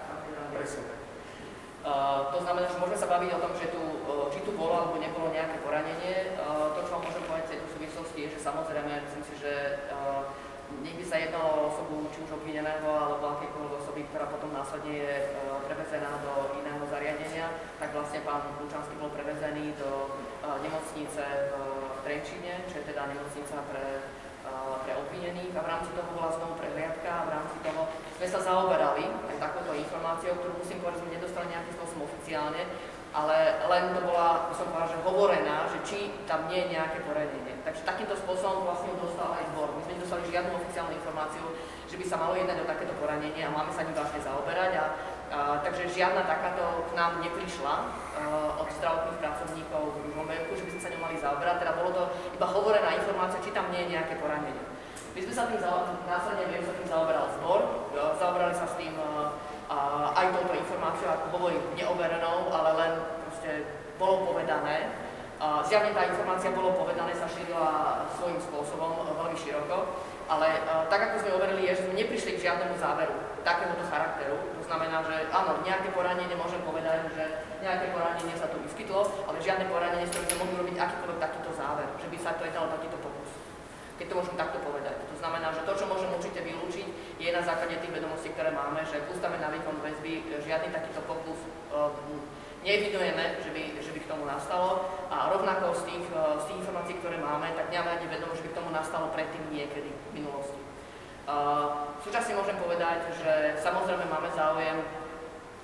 Uh, 1.85 2.33
to 2.33 2.41
znamená, 2.41 2.65
že 2.65 2.81
môžeme 2.81 2.97
sa 2.97 3.13
baviť 3.13 3.31
o 3.37 3.43
tom, 3.45 3.53
že 3.61 3.69
tu, 3.69 3.77
uh, 4.09 4.33
či 4.33 4.41
tu 4.41 4.57
bolo 4.57 4.73
alebo 4.73 4.97
nebolo 4.97 5.29
nejaké 5.29 5.61
poranenie. 5.61 6.33
Uh, 6.33 6.73
to, 6.73 6.81
čo 6.81 6.97
vám 6.97 7.05
môžem 7.05 7.21
povedať 7.29 7.61
súvislosti, 7.95 8.27
je, 8.27 8.35
že 8.35 8.41
samozrejme, 8.43 8.91
myslím 9.07 9.23
si, 9.23 9.35
že 9.39 9.53
nech 10.83 10.99
by 10.99 11.05
sa 11.07 11.23
jednalo 11.23 11.47
o 11.55 11.63
osobu, 11.71 12.11
či 12.11 12.27
už 12.27 12.43
obvineného, 12.43 12.91
alebo 12.91 13.39
akékoľvek 13.39 13.79
osoby, 13.79 14.03
ktorá 14.11 14.27
potom 14.27 14.51
následne 14.51 14.91
je 14.91 15.15
e, 15.23 15.27
prevezená 15.71 16.19
do 16.27 16.59
iného 16.59 16.83
zariadenia, 16.91 17.55
tak 17.79 17.95
vlastne 17.95 18.27
pán 18.27 18.43
Lučanský 18.59 18.99
bol 18.99 19.15
prevezený 19.15 19.79
do 19.79 20.11
e, 20.11 20.47
nemocnice 20.67 21.23
v 21.23 21.55
Trenčine, 22.03 22.67
čo 22.67 22.83
je 22.83 22.91
teda 22.91 23.07
nemocnica 23.07 23.63
pre, 23.71 23.87
pre 24.83 24.93
obvinených. 24.99 25.55
A 25.55 25.63
v 25.63 25.71
rámci 25.71 25.91
toho 25.95 26.11
bola 26.11 26.35
znovu 26.35 26.59
prehliadka 26.59 27.07
a 27.07 27.27
v 27.31 27.35
rámci 27.39 27.57
toho 27.63 27.83
sme 28.19 28.27
sa 28.27 28.41
zaoberali 28.43 29.05
aj 29.31 29.37
takouto 29.39 29.79
informáciou, 29.79 30.35
ktorú 30.43 30.59
musím 30.59 30.83
povedať, 30.83 30.99
sme 31.07 31.15
nedostali 31.15 31.47
nejakým 31.55 31.75
spôsobom 31.79 32.03
oficiálne, 32.11 32.63
ale 33.15 33.63
len 33.71 33.95
to 33.95 34.03
bola, 34.03 34.51
som 34.51 34.67
povedala, 34.75 34.91
že 34.91 34.99
hovorená, 35.07 35.57
že 35.71 35.79
či 35.87 35.99
tam 36.27 36.51
nie 36.51 36.67
je 36.67 36.75
nejaké 36.75 36.99
poradenie. 37.07 37.55
Takže 37.63 37.87
takýmto 37.87 38.19
spôsobom 38.19 38.67
vlastne 38.67 38.91
dostal 38.99 39.31
aj 39.39 39.55
zbor. 39.55 39.71
My 39.71 39.81
sme 39.87 39.93
nedostali 39.95 40.27
žiadnu 40.35 40.51
oficiálnu 40.51 40.93
informáciu, 40.99 41.47
že 41.87 41.95
by 41.95 42.05
sa 42.11 42.19
malo 42.19 42.35
jednať 42.35 42.67
o 42.67 42.67
takéto 42.67 42.91
poranenie 42.99 43.47
a 43.47 43.55
máme 43.55 43.71
sa 43.71 43.87
ním 43.87 43.95
vlastne 43.95 44.19
zaoberať. 44.19 44.73
A, 44.75 44.85
a, 44.85 44.87
takže 45.63 45.95
žiadna 45.95 46.27
takáto 46.27 46.91
k 46.91 46.93
nám 46.99 47.23
neprišla 47.23 47.75
a, 47.75 47.85
od 48.59 48.69
zdravotných 48.83 49.23
pracovníkov 49.23 49.83
v 49.95 49.97
Ružomberku, 50.11 50.51
že 50.59 50.65
by 50.67 50.71
sme 50.75 50.83
sa 50.83 50.91
ňou 50.91 51.03
mali 51.07 51.17
zaoberať. 51.23 51.57
Teda 51.63 51.73
bolo 51.79 51.91
to 51.95 52.03
iba 52.35 52.47
hovorená 52.51 52.91
informácia, 52.99 53.39
či 53.47 53.55
tam 53.55 53.71
nie 53.71 53.87
je 53.87 53.95
nejaké 53.95 54.19
poranenie. 54.19 54.75
My 55.15 55.23
sme 55.23 55.31
sa 55.31 55.47
tým 55.47 55.63
následne 56.11 56.51
viem, 56.51 56.67
sa 56.67 56.75
tým 56.75 56.91
zaoberal 56.91 57.31
zbor, 57.39 57.87
zaoberali 58.19 58.51
sa 58.59 58.67
s 58.67 58.75
tým 58.75 58.99
a 59.75 60.15
aj 60.15 60.27
touto 60.31 60.55
informáciou, 60.55 61.11
ako 61.11 61.27
hovorím, 61.35 61.63
neoverenou, 61.75 62.55
ale 62.55 62.71
len 62.79 62.93
proste 63.27 63.67
bolo 63.99 64.31
povedané. 64.31 64.95
A 65.43 65.67
zjavne 65.67 65.91
tá 65.91 66.07
informácia 66.07 66.55
bolo 66.55 66.79
povedané, 66.79 67.11
sa 67.11 67.27
šírila 67.27 68.07
svojím 68.15 68.39
spôsobom 68.39 69.03
veľmi 69.03 69.35
široko, 69.35 69.99
ale 70.31 70.63
uh, 70.63 70.87
tak 70.87 71.11
ako 71.11 71.27
sme 71.27 71.37
overili, 71.37 71.69
je, 71.69 71.77
že 71.77 71.85
sme 71.91 72.01
neprišli 72.01 72.39
k 72.39 72.45
žiadnemu 72.49 72.79
záveru 72.79 73.13
takéhoto 73.43 73.85
charakteru. 73.91 74.39
To 74.41 74.63
znamená, 74.65 75.05
že 75.05 75.29
áno, 75.35 75.61
nejaké 75.67 75.93
poranenie 75.93 76.33
môžem 76.39 76.63
povedať, 76.65 77.13
že 77.13 77.25
nejaké 77.61 77.93
poranenie 77.93 78.33
sa 78.39 78.49
tu 78.49 78.57
vyskytlo, 78.63 79.05
ale 79.27 79.37
žiadne 79.43 79.69
poranenie, 79.69 80.07
z 80.09 80.17
ktorým 80.17 80.29
sme 80.31 80.41
mohli 80.41 80.55
robiť 80.65 80.77
akýkoľvek 80.81 81.19
takýto 81.21 81.51
záver, 81.53 81.87
že 81.99 82.09
by 82.09 82.17
sa 82.23 82.31
to 82.39 82.43
jednalo 82.47 82.73
takýto 82.73 82.97
pokus. 83.03 83.31
Keď 84.01 84.07
to 84.11 84.17
môžem 84.17 84.37
takto 84.39 84.59
povedať. 84.65 84.97
To 85.13 85.17
znamená, 85.21 85.53
že 85.53 85.67
to, 85.67 85.73
čo 85.77 85.87
môžem 85.87 86.11
určite 86.15 86.41
vylúčiť, 86.41 86.89
je 87.25 87.33
na 87.33 87.41
základe 87.41 87.81
tých 87.81 87.95
vedomostí, 87.97 88.29
ktoré 88.37 88.53
máme, 88.53 88.85
že 88.85 89.01
v 89.01 89.17
ústave 89.17 89.41
na 89.41 89.49
výkon 89.49 89.81
väzby 89.81 90.29
žiadny 90.45 90.69
takýto 90.69 91.01
pokus 91.09 91.41
uh, 91.73 91.89
nevidujeme, 92.61 93.41
že 93.41 93.49
by, 93.49 93.63
že 93.81 93.91
by 93.97 93.99
k 94.05 94.11
tomu 94.13 94.29
nastalo 94.29 94.85
a 95.09 95.33
rovnako 95.33 95.73
z 95.73 95.83
tých, 95.89 96.07
uh, 96.13 96.37
z 96.37 96.45
tých 96.53 96.61
informácií, 96.61 97.01
ktoré 97.01 97.17
máme, 97.17 97.49
tak 97.57 97.73
nemáme 97.73 97.97
ani 97.97 98.13
vedomosť, 98.13 98.39
že 98.39 98.45
by 98.45 98.51
k 98.53 98.59
tomu 98.61 98.71
nastalo 98.77 99.09
predtým 99.17 99.45
niekedy 99.49 99.89
v 99.89 100.11
minulosti. 100.21 100.61
Súčasne 102.05 102.37
môžem 102.37 102.61
povedať, 102.61 103.17
že 103.17 103.57
samozrejme 103.65 104.05
máme 104.13 104.29
záujem, 104.37 104.85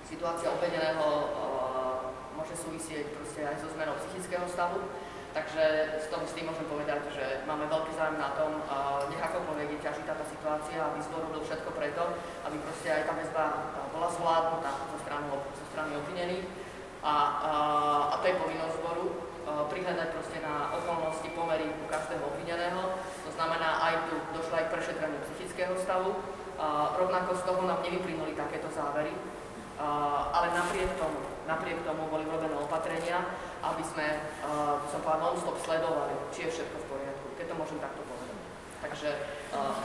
situácia 0.08 0.48
obvedeného 0.48 1.04
môže 2.32 2.56
súvisieť 2.56 3.12
proste 3.12 3.44
aj 3.44 3.60
so 3.60 3.68
zmenou 3.76 3.92
psychického 4.00 4.48
stavu, 4.48 4.80
Takže 5.30 5.94
s, 6.02 6.10
tom, 6.10 6.26
s 6.26 6.34
tým 6.34 6.50
môžem 6.50 6.66
povedať, 6.66 7.06
že 7.14 7.46
máme 7.46 7.70
veľký 7.70 7.94
záujem 7.94 8.18
na 8.18 8.34
tom, 8.34 8.50
nech 9.14 9.22
akokoľvek 9.22 9.78
je 9.78 9.84
ťažitá 9.86 10.18
tá 10.18 10.26
situácia, 10.26 10.82
aby 10.82 10.98
zbor 11.06 11.22
robil 11.22 11.46
všetko 11.46 11.70
preto, 11.70 12.02
aby 12.50 12.58
proste 12.58 12.90
aj 12.90 13.06
tá 13.06 13.14
väzba 13.14 13.44
bola 13.94 14.10
zvládnutá 14.10 14.74
zo 14.90 14.98
strany, 15.06 15.30
zo 15.30 15.64
strany 15.70 15.94
obvinených. 16.02 16.46
A, 17.06 17.14
a, 17.14 17.14
a 18.10 18.14
to 18.18 18.26
je 18.26 18.40
povinnosť 18.42 18.74
zboru, 18.82 19.06
prihľadať 19.70 20.08
proste 20.14 20.38
na 20.42 20.74
okolnosti 20.78 21.28
pomery 21.34 21.66
u 21.70 21.84
každého 21.86 22.22
obvineného. 22.22 22.98
To 22.98 23.30
znamená, 23.34 23.82
aj 23.86 23.94
tu 24.10 24.14
došlo 24.34 24.54
aj 24.58 24.64
k 24.66 24.74
prešetreniu 24.78 25.20
psychického 25.30 25.74
stavu. 25.78 26.10
Rovnako 27.30 27.46
z 27.46 27.54
toho 27.54 27.62
nám 27.62 27.86
nevyplynuli 27.86 28.34
takéto 28.34 28.66
závery, 28.74 29.14
ale 30.34 30.50
napriek 30.50 30.98
tomu, 30.98 31.22
napriek 31.46 31.78
tomu 31.86 32.10
boli 32.10 32.26
urobené 32.26 32.58
opatrenia, 32.58 33.22
aby 33.62 33.86
sme, 33.86 34.18
som 34.90 34.98
povedal, 34.98 35.30
non-stop 35.30 35.54
sledovali, 35.62 36.10
či 36.34 36.50
je 36.50 36.58
všetko 36.58 36.76
v 36.82 36.88
poriadku, 36.90 37.26
keď 37.38 37.46
to 37.46 37.54
môžem 37.54 37.78
takto 37.78 38.02
povedať. 38.02 38.34
Takže 38.82 39.08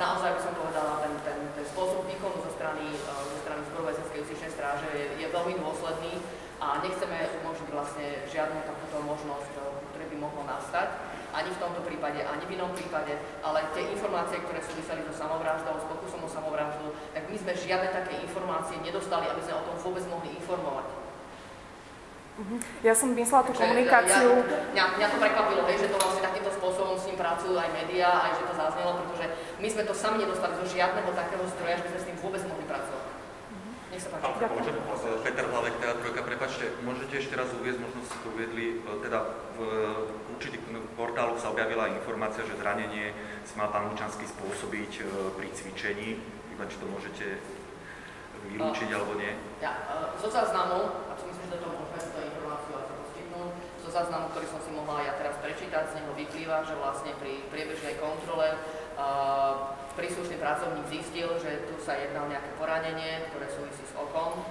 naozaj 0.02 0.30
by 0.34 0.42
som 0.42 0.54
povedala, 0.58 1.06
ten, 1.06 1.14
ten, 1.22 1.38
ten 1.54 1.66
spôsob 1.70 2.10
výkonu 2.10 2.42
zo 2.42 2.50
strany, 2.50 2.98
zo 3.06 3.38
strany 3.46 3.62
zborovezenskej 3.70 4.26
justičnej 4.26 4.50
stráže 4.50 4.90
je, 4.98 5.06
je 5.22 5.28
veľmi 5.30 5.62
dôsledný 5.62 6.18
a 6.58 6.82
nechceme 6.82 7.30
umožniť 7.46 7.70
vlastne 7.70 8.26
žiadnu 8.26 8.58
takúto 8.66 9.06
možnosť, 9.06 9.54
ktoré 9.94 10.06
by 10.10 10.18
mohlo 10.18 10.50
nastať 10.50 10.98
ani 11.36 11.52
v 11.52 11.60
tomto 11.60 11.82
prípade, 11.84 12.24
ani 12.24 12.44
v 12.48 12.56
inom 12.56 12.72
prípade, 12.72 13.20
ale 13.44 13.68
tie 13.76 13.84
informácie, 13.92 14.40
ktoré 14.40 14.64
súviseli 14.64 15.04
so 15.04 15.12
samovraždou, 15.12 15.76
s 15.76 15.86
pokusom 15.92 16.24
o 16.24 16.30
samovraždu, 16.32 16.96
tak 17.12 17.28
my 17.28 17.36
sme 17.36 17.52
žiadne 17.52 17.92
také 17.92 18.16
informácie 18.24 18.80
nedostali, 18.80 19.28
aby 19.28 19.42
sme 19.44 19.60
o 19.60 19.66
tom 19.68 19.76
vôbec 19.84 20.04
mohli 20.08 20.32
informovať. 20.40 20.88
Mhm. 22.36 22.56
Ja 22.84 22.92
som 22.92 23.16
myslela 23.16 23.48
tú 23.48 23.56
komunikáciu... 23.56 24.44
Ja, 24.76 24.92
mňa, 24.92 25.00
mňa 25.00 25.08
to 25.08 25.18
prekvapilo, 25.24 25.64
hej, 25.72 25.88
že 25.88 25.88
to 25.88 25.98
vlastne 26.04 26.24
takýmto 26.24 26.52
spôsobom 26.52 26.96
s 27.00 27.08
ním 27.08 27.16
pracujú 27.16 27.56
aj 27.56 27.72
médiá, 27.72 28.12
aj 28.28 28.32
že 28.36 28.44
to 28.44 28.54
zaznelo, 28.60 28.92
pretože 29.00 29.26
my 29.60 29.68
sme 29.72 29.84
to 29.88 29.94
sami 29.96 30.18
nedostali 30.20 30.54
zo 30.60 30.66
žiadneho 30.68 31.10
takého 31.16 31.46
stroja, 31.48 31.80
že 31.80 31.84
by 31.88 31.90
sme 31.96 32.00
s 32.00 32.08
tým 32.12 32.18
vôbec 32.20 32.42
mohli 32.44 32.66
pracovať. 32.68 32.95
Nech 33.96 34.04
sa 34.04 34.12
páči. 34.12 34.76
Peter 35.24 35.48
Hlavek, 35.48 35.80
teda 35.80 35.96
trojka, 36.04 36.22
prepačte, 36.28 36.68
môžete 36.84 37.16
ešte 37.16 37.40
raz 37.40 37.48
uviezť, 37.56 37.80
možno 37.80 38.04
ste 38.04 38.20
to 38.20 38.28
uviedli, 38.36 38.84
e, 38.84 38.92
teda 39.00 39.24
v 39.56 39.60
určitých 40.36 40.68
portáloch 41.00 41.40
sa 41.40 41.56
objavila 41.56 41.88
informácia, 41.88 42.44
že 42.44 42.60
zranenie 42.60 43.16
si 43.48 43.56
mal 43.56 43.72
pán 43.72 43.88
Lučanský 43.88 44.28
spôsobiť 44.28 44.92
e, 45.00 45.04
pri 45.40 45.48
cvičení, 45.48 46.20
iba 46.52 46.68
či 46.68 46.76
to 46.76 46.92
môžete 46.92 47.40
vylúčiť 48.52 48.90
alebo 48.92 49.16
nie? 49.16 49.32
Ja, 49.64 49.80
zo 50.20 50.28
záznamu, 50.28 50.92
a 51.08 51.16
si 51.16 51.32
myslím, 51.32 51.56
že 51.56 51.64
to 51.64 51.68
môžeme 51.72 51.96
túto 51.96 52.20
informáciu 52.20 52.74
asi 52.76 52.92
poskytnúť, 53.00 53.52
zo 53.80 53.90
záznamu, 53.96 54.26
ktorý 54.36 54.46
som 54.52 54.60
si 54.60 54.72
mohla 54.76 55.08
ja 55.08 55.16
teraz 55.16 55.40
prečítať, 55.40 55.84
z 55.88 56.04
neho 56.04 56.12
vyplýva, 56.20 56.68
že 56.68 56.76
vlastne 56.76 57.16
pri 57.16 57.48
priebežnej 57.48 57.96
kontrole 57.96 58.60
uh, 59.00 59.85
príslušný 59.96 60.38
pracovník 60.38 60.86
zistil, 60.92 61.32
že 61.40 61.64
tu 61.72 61.76
sa 61.80 61.96
jedná 61.96 62.28
o 62.28 62.32
nejaké 62.32 62.52
poranenie, 62.60 63.26
ktoré 63.32 63.48
súvisí 63.48 63.84
s 63.88 63.94
okom 63.96 64.44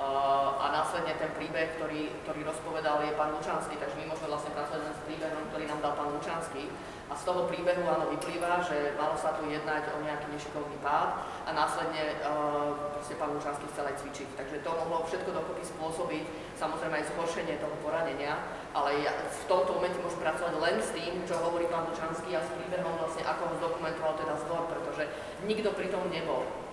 a 0.00 0.66
následne 0.72 1.12
ten 1.20 1.28
príbeh, 1.36 1.76
ktorý, 1.76 2.08
ktorý 2.24 2.40
rozpovedal, 2.48 3.04
je 3.04 3.12
pán 3.20 3.36
Lučanský, 3.36 3.76
takže 3.76 4.00
my 4.00 4.08
môžeme 4.08 4.32
vlastne 4.32 4.56
pracovať 4.56 4.96
s 4.96 5.04
príbehom, 5.04 5.44
ktorý 5.52 5.64
nám 5.68 5.80
dal 5.84 5.92
pán 5.92 6.08
Lučanský. 6.16 6.72
A 7.10 7.18
z 7.18 7.26
toho 7.26 7.44
príbehu 7.50 7.84
áno 7.84 8.08
vyplýva, 8.14 8.64
že 8.64 8.94
malo 8.96 9.18
sa 9.18 9.34
tu 9.36 9.44
jednať 9.44 9.92
o 9.92 10.00
nejaký 10.00 10.30
nešikovný 10.30 10.78
pád 10.80 11.20
a 11.44 11.50
následne 11.52 12.16
uh, 12.22 13.18
pán 13.18 13.34
Lučanský 13.36 13.66
chcel 13.74 13.92
aj 13.92 14.00
cvičiť. 14.00 14.28
Takže 14.40 14.56
to 14.64 14.70
mohlo 14.72 15.04
všetko 15.04 15.36
dokopy 15.36 15.68
spôsobiť 15.68 16.24
samozrejme 16.56 16.94
aj 16.96 17.08
zhoršenie 17.12 17.60
toho 17.60 17.76
poranenia, 17.84 18.40
ale 18.72 19.04
ja 19.04 19.12
v 19.12 19.42
tomto 19.50 19.76
momente 19.76 20.00
môžem 20.00 20.22
pracovať 20.22 20.54
len 20.64 20.76
s 20.80 20.96
tým, 20.96 21.12
čo 21.28 21.36
hovorí 21.44 21.68
pán 21.68 21.84
Lučanský 21.90 22.32
a 22.36 22.40
s 22.40 22.48
príbehom 22.56 22.94
vlastne, 22.96 23.26
ako 23.28 23.42
ho 23.52 23.54
zdokumentoval 23.60 24.16
teda 24.16 24.34
zbor, 24.48 24.64
pretože 24.70 25.04
nikto 25.44 25.76
pri 25.76 25.92
tom 25.92 26.08
nebol. 26.08 26.69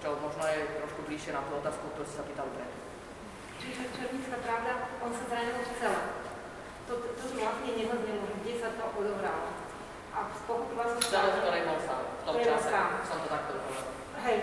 Čo 0.00 0.16
možno 0.16 0.44
je 0.48 0.80
trošku 0.80 1.00
bližšie 1.04 1.36
na 1.36 1.44
tú 1.44 1.60
otázku, 1.60 1.84
ktorú 1.92 2.04
ste 2.08 2.16
sa 2.20 2.24
pýtali 2.24 2.50
pre. 2.56 2.66
Čiže 3.60 3.82
černická 3.92 4.36
pravda, 4.40 4.72
on 5.04 5.12
sa 5.12 5.24
zranil 5.28 5.60
v 5.60 5.72
celé. 5.76 6.02
To, 6.88 6.92
to, 6.96 7.08
to 7.20 7.24
vlastne 7.36 7.70
nehoznelo, 7.76 8.24
kde 8.40 8.52
sa 8.56 8.68
to 8.80 8.84
odohralo. 8.96 9.52
A 10.16 10.18
pochopila 10.48 10.84
som 10.88 11.00
sa... 11.04 11.20
Celé 11.20 11.30
to 11.44 11.50
nebol 11.52 11.78
sám, 11.84 12.02
v 12.02 12.22
tom 12.24 12.36
čase 12.40 12.68
sám. 12.72 12.90
som 13.04 13.18
to 13.20 13.28
takto 13.28 13.52
povedal. 13.60 13.92
Hej, 14.24 14.38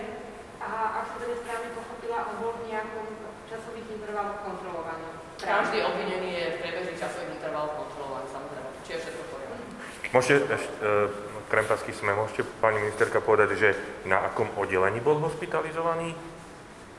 a 0.62 0.70
ak 1.02 1.04
som 1.10 1.18
teda 1.26 1.36
správne 1.42 1.70
pochopila, 1.74 2.18
on 2.30 2.36
bol 2.38 2.52
v 2.62 2.64
nejakom 2.70 3.06
časových 3.50 3.88
intervaloch 3.98 4.40
kontrolovaní. 4.46 5.10
Každý 5.42 5.78
obvinený 5.82 6.30
je 6.38 6.46
v 6.54 6.60
priebežných 6.62 7.02
časových 7.02 7.34
intervaloch 7.42 7.74
kontrolovaný, 7.82 8.26
samozrejme. 8.30 8.70
Či 8.86 8.90
je 8.94 9.00
všetko 9.02 9.24
v 9.26 9.38
Môžete 10.08 10.56
ešte, 10.56 10.72
e, 10.80 11.27
Krempasky 11.48 11.96
sme, 11.96 12.12
môžete 12.12 12.44
pani 12.60 12.84
ministerka 12.84 13.24
povedať, 13.24 13.50
že 13.56 13.70
na 14.04 14.20
akom 14.20 14.52
oddelení 14.60 15.00
bol 15.00 15.16
hospitalizovaný? 15.24 16.12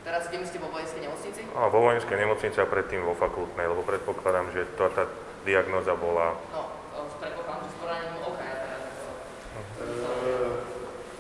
Teraz 0.09 0.25
kde 0.33 0.41
ste 0.49 0.57
vo 0.57 0.73
vojenskej 0.73 1.05
nemocnici? 1.05 1.41
A 1.53 1.69
vo 1.69 1.85
vojenskej 1.85 2.17
nemocnici 2.17 2.57
a 2.57 2.65
predtým 2.65 3.05
vo 3.05 3.13
fakultnej, 3.13 3.69
lebo 3.69 3.85
predpokladám, 3.85 4.49
že 4.57 4.65
to, 4.81 4.89
tá 4.97 5.05
diagnoza 5.45 5.93
bola... 6.01 6.33
No, 6.49 6.73
predpokladám, 7.21 7.69
že 7.69 7.71
s 7.71 7.77
poranením 7.77 8.25
oka 8.25 8.49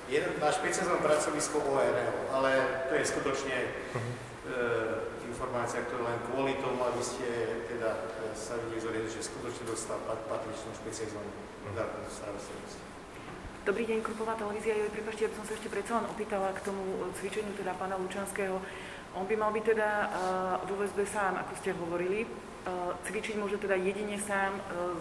jeden 0.08 0.40
na 0.40 0.48
špeciálnom 0.48 1.04
pracovisku 1.04 1.60
ORL, 1.68 2.32
ale 2.32 2.50
to 2.88 2.96
je 2.96 3.04
skutočne 3.12 3.56
uh-huh. 3.92 4.00
e, 4.00 5.28
informácia, 5.28 5.84
ktorá 5.84 6.08
len 6.08 6.18
kvôli 6.32 6.56
tomu, 6.64 6.80
aby 6.80 7.02
ste 7.04 7.28
teda 7.68 7.92
e, 7.92 8.32
sa 8.32 8.56
videli 8.56 8.80
zoriadili, 8.80 9.12
že 9.12 9.28
skutočne 9.28 9.68
dostal 9.68 10.00
pat, 10.08 10.16
patričnú 10.32 10.72
špeciálnu 10.80 11.28
zdravotnú 11.76 12.08
starostlivosť. 12.08 12.97
Dobrý 13.68 13.84
deň, 13.84 14.00
Krupová 14.00 14.32
televízia. 14.32 14.80
Jo, 14.80 14.88
prepáčte, 14.88 15.28
ja 15.28 15.28
by 15.28 15.36
som 15.36 15.44
sa 15.44 15.52
ešte 15.52 15.68
predsa 15.68 16.00
len 16.00 16.08
opýtala 16.08 16.56
k 16.56 16.64
tomu 16.64 17.04
cvičeniu 17.20 17.52
teda 17.52 17.76
pána 17.76 18.00
Lučanského. 18.00 18.56
On 19.12 19.28
by 19.28 19.36
mal 19.36 19.52
byť 19.52 19.64
teda 19.76 19.88
uh, 20.08 20.64
vo 20.64 20.80
VSB 20.80 21.04
sám, 21.04 21.36
ako 21.36 21.52
ste 21.60 21.76
hovorili. 21.76 22.24
Uh, 22.64 22.96
cvičiť 23.04 23.36
môže 23.36 23.60
teda 23.60 23.76
jedine 23.76 24.16
sám, 24.16 24.56
uh, 24.72 24.96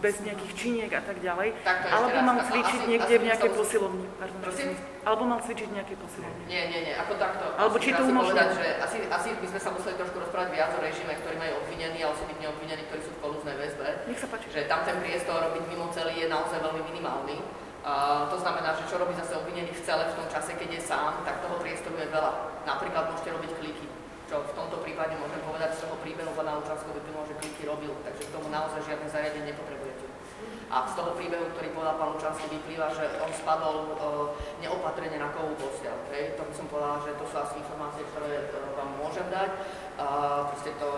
bez 0.00 0.24
nejakých 0.24 0.52
činiek 0.56 0.90
a 0.96 1.04
tak 1.04 1.20
ďalej. 1.20 1.52
Tak 1.60 1.84
alebo 1.84 2.16
raz, 2.16 2.24
mal 2.24 2.38
cvičiť 2.48 2.80
asi, 2.80 2.88
niekde 2.88 3.12
asi 3.12 3.20
v 3.20 3.24
nejakej 3.28 3.50
som... 3.52 3.58
posilovni. 3.60 4.06
Pardon, 4.16 4.40
Prosím? 4.40 4.68
Alebo 5.04 5.22
mal 5.28 5.40
cvičiť 5.44 5.66
v 5.68 5.74
nejakej 5.76 5.96
posilovni. 6.00 6.42
Nie, 6.48 6.62
nie, 6.72 6.80
nie, 6.88 6.94
ako 6.96 7.12
takto. 7.20 7.44
Alebo 7.60 7.76
či 7.76 7.90
to 7.92 8.02
umožňuje? 8.08 8.40
Povedať, 8.40 8.50
že 8.56 8.68
asi, 8.88 8.98
asi 9.04 9.28
by 9.36 9.46
sme 9.52 9.60
sa 9.60 9.70
museli 9.76 9.94
trošku 10.00 10.16
rozprávať 10.16 10.48
viac 10.56 10.70
o 10.72 10.80
režime, 10.80 11.12
ktorí 11.12 11.36
majú 11.36 11.52
obvinení 11.60 12.00
a 12.00 12.08
osobitne 12.08 12.46
obvinení, 12.48 12.82
ktorí 12.88 13.04
sú 13.04 13.12
v 13.12 13.20
kolúznej 13.20 13.56
väzbe. 13.60 13.86
Nech 14.08 14.16
sa 14.16 14.28
páči. 14.32 14.48
Že 14.48 14.64
tam 14.64 14.80
ten 14.88 14.96
priestor 14.96 15.44
robiť 15.44 15.62
mimo 15.68 15.92
celý 15.92 16.24
je 16.24 16.26
naozaj 16.32 16.56
veľmi 16.56 16.82
minimálny. 16.88 17.36
To 18.28 18.36
znamená, 18.36 18.76
že 18.76 18.84
čo 18.84 19.00
robí 19.00 19.16
zase 19.16 19.32
obvinený 19.40 19.72
v 19.72 19.84
celé 19.84 20.04
v 20.12 20.16
tom 20.20 20.26
čase, 20.28 20.52
keď 20.52 20.76
je 20.76 20.82
sám, 20.84 21.24
tak 21.24 21.40
toho 21.40 21.56
priestoru 21.56 21.96
je 21.96 22.12
veľa. 22.12 22.32
Napríklad 22.68 23.08
môžete 23.08 23.32
robiť 23.32 23.50
kliky, 23.56 23.86
čo 24.28 24.44
v 24.44 24.52
tomto 24.52 24.84
prípade 24.84 25.16
môžem 25.16 25.40
povedať 25.40 25.72
z 25.72 25.88
toho 25.88 25.96
príbehu 26.04 26.28
pána 26.36 26.60
Lučanského 26.60 26.92
vyplynulo, 26.92 27.24
že 27.24 27.40
kliky 27.40 27.62
robil, 27.64 27.92
takže 28.04 28.28
k 28.28 28.34
tomu 28.36 28.52
naozaj 28.52 28.84
žiadne 28.84 29.08
zariadenie 29.08 29.56
nepotrebujete. 29.56 29.77
A 30.68 30.84
z 30.84 31.00
toho 31.00 31.16
príbehu, 31.16 31.48
ktorý 31.56 31.72
povedal 31.72 31.96
pán 31.96 32.12
Lučanský, 32.12 32.44
vyplýva, 32.52 32.92
že 32.92 33.08
on 33.24 33.32
spadol 33.32 33.76
uh, 33.88 34.36
neopatrene 34.60 35.16
na 35.16 35.32
kovú 35.32 35.56
postiel. 35.56 35.96
Okay? 36.08 36.36
To 36.36 36.44
by 36.44 36.52
som 36.52 36.68
povedala, 36.68 37.00
že 37.08 37.16
to 37.16 37.24
sú 37.24 37.36
asi 37.40 37.56
informácie, 37.56 38.04
ktoré 38.12 38.52
uh, 38.52 38.76
vám 38.76 38.90
môžem 39.00 39.24
dať. 39.32 39.48
Uh, 39.96 40.52
proste 40.52 40.76
to 40.76 40.88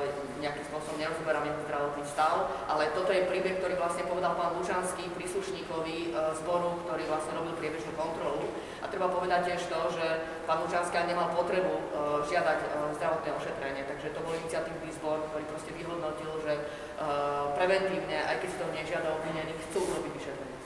nejakým 0.42 0.66
spôsobom 0.66 0.98
nerozoberám 0.98 1.46
jeho 1.46 1.61
zdravotný 1.64 2.04
stav, 2.04 2.50
ale 2.66 2.90
toto 2.92 3.14
je 3.14 3.30
príbeh, 3.30 3.62
ktorý 3.62 3.78
vlastne 3.78 4.04
povedal 4.11 4.35
pán 4.35 4.59
Lučanský 4.59 5.06
príslušníkovi 5.14 6.12
uh, 6.12 6.35
zboru, 6.42 6.83
ktorý 6.85 7.06
vlastne 7.06 7.38
robil 7.38 7.54
priebežnú 7.54 7.94
kontrolu. 7.94 8.50
A 8.83 8.90
treba 8.90 9.06
povedať 9.06 9.54
tiež 9.54 9.70
to, 9.70 9.80
že 9.94 10.06
pán 10.50 10.66
Lučanský 10.66 10.98
nemal 11.06 11.30
potrebu 11.30 11.78
uh, 11.78 11.80
žiadať 12.26 12.89
uh, 13.01 13.21
zdravotné 13.21 13.31
ošetrenie, 13.33 13.83
takže 13.89 14.13
to 14.13 14.21
bol 14.21 14.37
iniciatívny 14.37 14.93
zbor, 14.93 15.25
ktorý 15.33 15.45
proste 15.49 15.73
vyhodnotil, 15.73 16.31
že 16.45 16.53
uh, 17.01 17.49
preventívne, 17.57 18.21
aj 18.29 18.37
keď 18.45 18.49
si 18.53 18.59
to 18.61 18.67
nežiada 18.77 19.09
obvinený, 19.17 19.57
chcú 19.57 19.89
urobiť 19.89 20.13
vyšetrenie. 20.21 20.59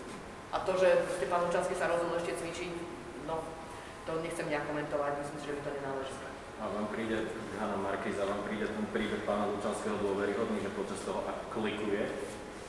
A 0.50 0.56
to, 0.66 0.74
že 0.74 0.88
ste 1.14 1.30
pán 1.30 1.46
Lučanský 1.46 1.78
sa 1.78 1.86
rozhodol 1.86 2.18
ešte 2.18 2.34
cvičiť, 2.42 2.70
no, 3.30 3.38
to 4.06 4.18
nechcem 4.18 4.50
nejak 4.50 4.66
komentovať, 4.66 5.22
myslím 5.22 5.38
si, 5.38 5.46
že 5.46 5.54
by 5.54 5.60
to 5.62 5.70
nenáleží. 5.78 6.14
A 6.58 6.64
vám 6.70 6.86
príde, 6.90 7.16
Hanna 7.58 7.78
Markýza, 7.78 8.26
vám 8.26 8.42
príde 8.46 8.66
ten 8.66 8.86
príbeh 8.90 9.22
pána 9.26 9.50
Lučanského 9.50 9.98
dôveryhodný, 10.02 10.62
že 10.62 10.70
počas 10.74 10.98
toho, 11.02 11.22
ak 11.26 11.54
klikuje, 11.54 12.06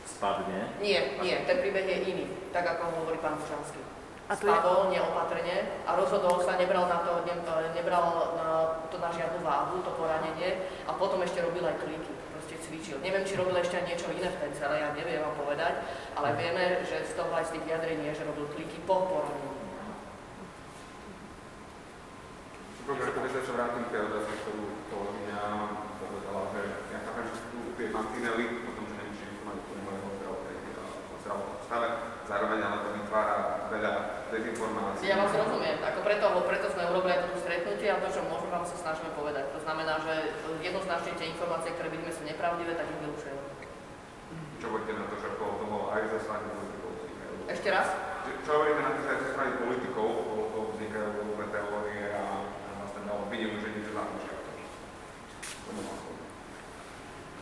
spadne? 0.06 0.78
Nie, 0.82 1.18
nie, 1.22 1.36
ten 1.46 1.58
príbeh 1.62 1.86
je 1.86 1.98
iný, 2.14 2.26
tak 2.54 2.66
ako 2.66 3.02
hovorí 3.02 3.18
pán 3.22 3.38
Lučanský. 3.38 3.95
A 4.26 4.34
to 4.34 4.50
Spadol 4.50 4.90
je... 4.90 4.98
neopatrne 4.98 5.58
a 5.86 5.92
rozhodol 5.94 6.42
sa, 6.42 6.58
nebral, 6.58 6.90
na 6.90 7.06
to, 7.06 7.22
ne, 7.30 7.36
nebral 7.78 8.34
na 8.34 8.48
to 8.90 8.98
na 8.98 9.10
žiadnu 9.14 9.46
váhu, 9.46 9.86
to 9.86 9.92
poranenie 9.94 10.66
a 10.90 10.92
potom 10.98 11.22
ešte 11.22 11.46
robil 11.46 11.62
aj 11.62 11.78
kliky 11.78 12.10
cvičil. 12.66 12.98
Neviem, 13.06 13.22
či 13.22 13.38
robil 13.38 13.54
ešte 13.62 13.78
aj 13.78 13.86
niečo 13.86 14.10
iné 14.10 14.26
v 14.26 14.42
ten 14.42 14.52
celé, 14.58 14.82
ja 14.82 14.90
neviem 14.98 15.22
vám 15.22 15.38
povedať, 15.38 15.86
ale 16.18 16.34
vieme, 16.34 16.82
že 16.82 17.06
z 17.06 17.14
toho 17.14 17.30
aj 17.38 17.46
z 17.46 17.54
tých 17.58 17.66
vyjadrení 17.70 18.04
je, 18.10 18.18
že 18.18 18.28
robil 18.28 18.50
kliky 18.58 18.78
po 18.90 19.06
poranení. 19.06 19.54
Dobre, 22.86 23.10
sa 23.10 23.54
vrátim 23.58 23.90
k 23.90 23.92
tej 23.98 24.02
otázke, 24.06 24.34
ktorú 24.46 24.66
kolegyňa 24.94 25.42
povedala, 25.98 26.42
že 26.54 26.62
ja 26.94 27.00
chápem, 27.02 27.26
že 27.34 27.42
tu 27.50 27.60
tie 27.82 27.90
mantinely, 27.90 28.46
o 28.62 28.72
tom, 28.78 28.86
že 28.86 28.94
nemusí 28.94 29.26
mať 29.42 29.56
úplne 29.58 29.82
mojho 29.90 30.10
zdravotného 30.22 31.42
stave, 31.66 31.90
zároveň 32.30 32.60
ale 32.62 32.78
to 32.86 32.90
vytvára 33.16 33.72
veľa 33.72 33.94
dezinformácií. 34.28 35.08
Ja 35.08 35.24
vás 35.24 35.32
rozumiem, 35.32 35.80
ako 35.80 36.00
preto, 36.04 36.28
preto 36.44 36.68
sme 36.68 36.84
urobili 36.92 37.16
aj 37.16 37.22
toto 37.24 37.40
stretnutie 37.48 37.88
a 37.88 38.04
to, 38.04 38.12
čo 38.12 38.28
môžeme 38.28 38.52
vám 38.52 38.68
sa 38.68 38.76
snažíme 38.76 39.16
povedať. 39.16 39.56
To 39.56 39.60
znamená, 39.64 40.04
že 40.04 40.36
jednoznačne 40.60 41.16
tie 41.16 41.32
informácie, 41.32 41.72
ktoré 41.80 41.96
vidíme, 41.96 42.12
sú 42.12 42.28
nepravdivé, 42.28 42.76
tak 42.76 42.92
ich 42.92 43.00
vylučujeme. 43.00 43.40
Čo 44.60 44.68
hovoríte 44.68 44.94
na 45.00 45.08
to, 45.08 45.16
že 45.16 45.28
okolo 45.32 45.52
toho 45.64 45.78
aj 45.96 46.02
strany 46.28 46.44
politikov 46.52 46.92
vznikajú? 46.92 47.36
Ešte 47.48 47.70
raz? 47.72 47.88
Čo 48.44 48.50
hovoríte 48.52 48.84
na 48.84 48.92
to, 48.92 49.00
že 49.00 49.10
aj 49.16 49.20
strany 49.32 49.52
politikov 49.64 50.08
okolo 50.12 50.44
toho 50.52 50.66
vznikajú 50.76 51.08
rôzne 51.16 51.48
teórie 51.56 52.04
a, 52.12 52.24
a 52.44 52.70
vlastne 52.84 53.00
obvinujú, 53.16 53.56
že 53.64 53.68
niečo 53.80 53.92
zamýšľajú? 53.96 54.44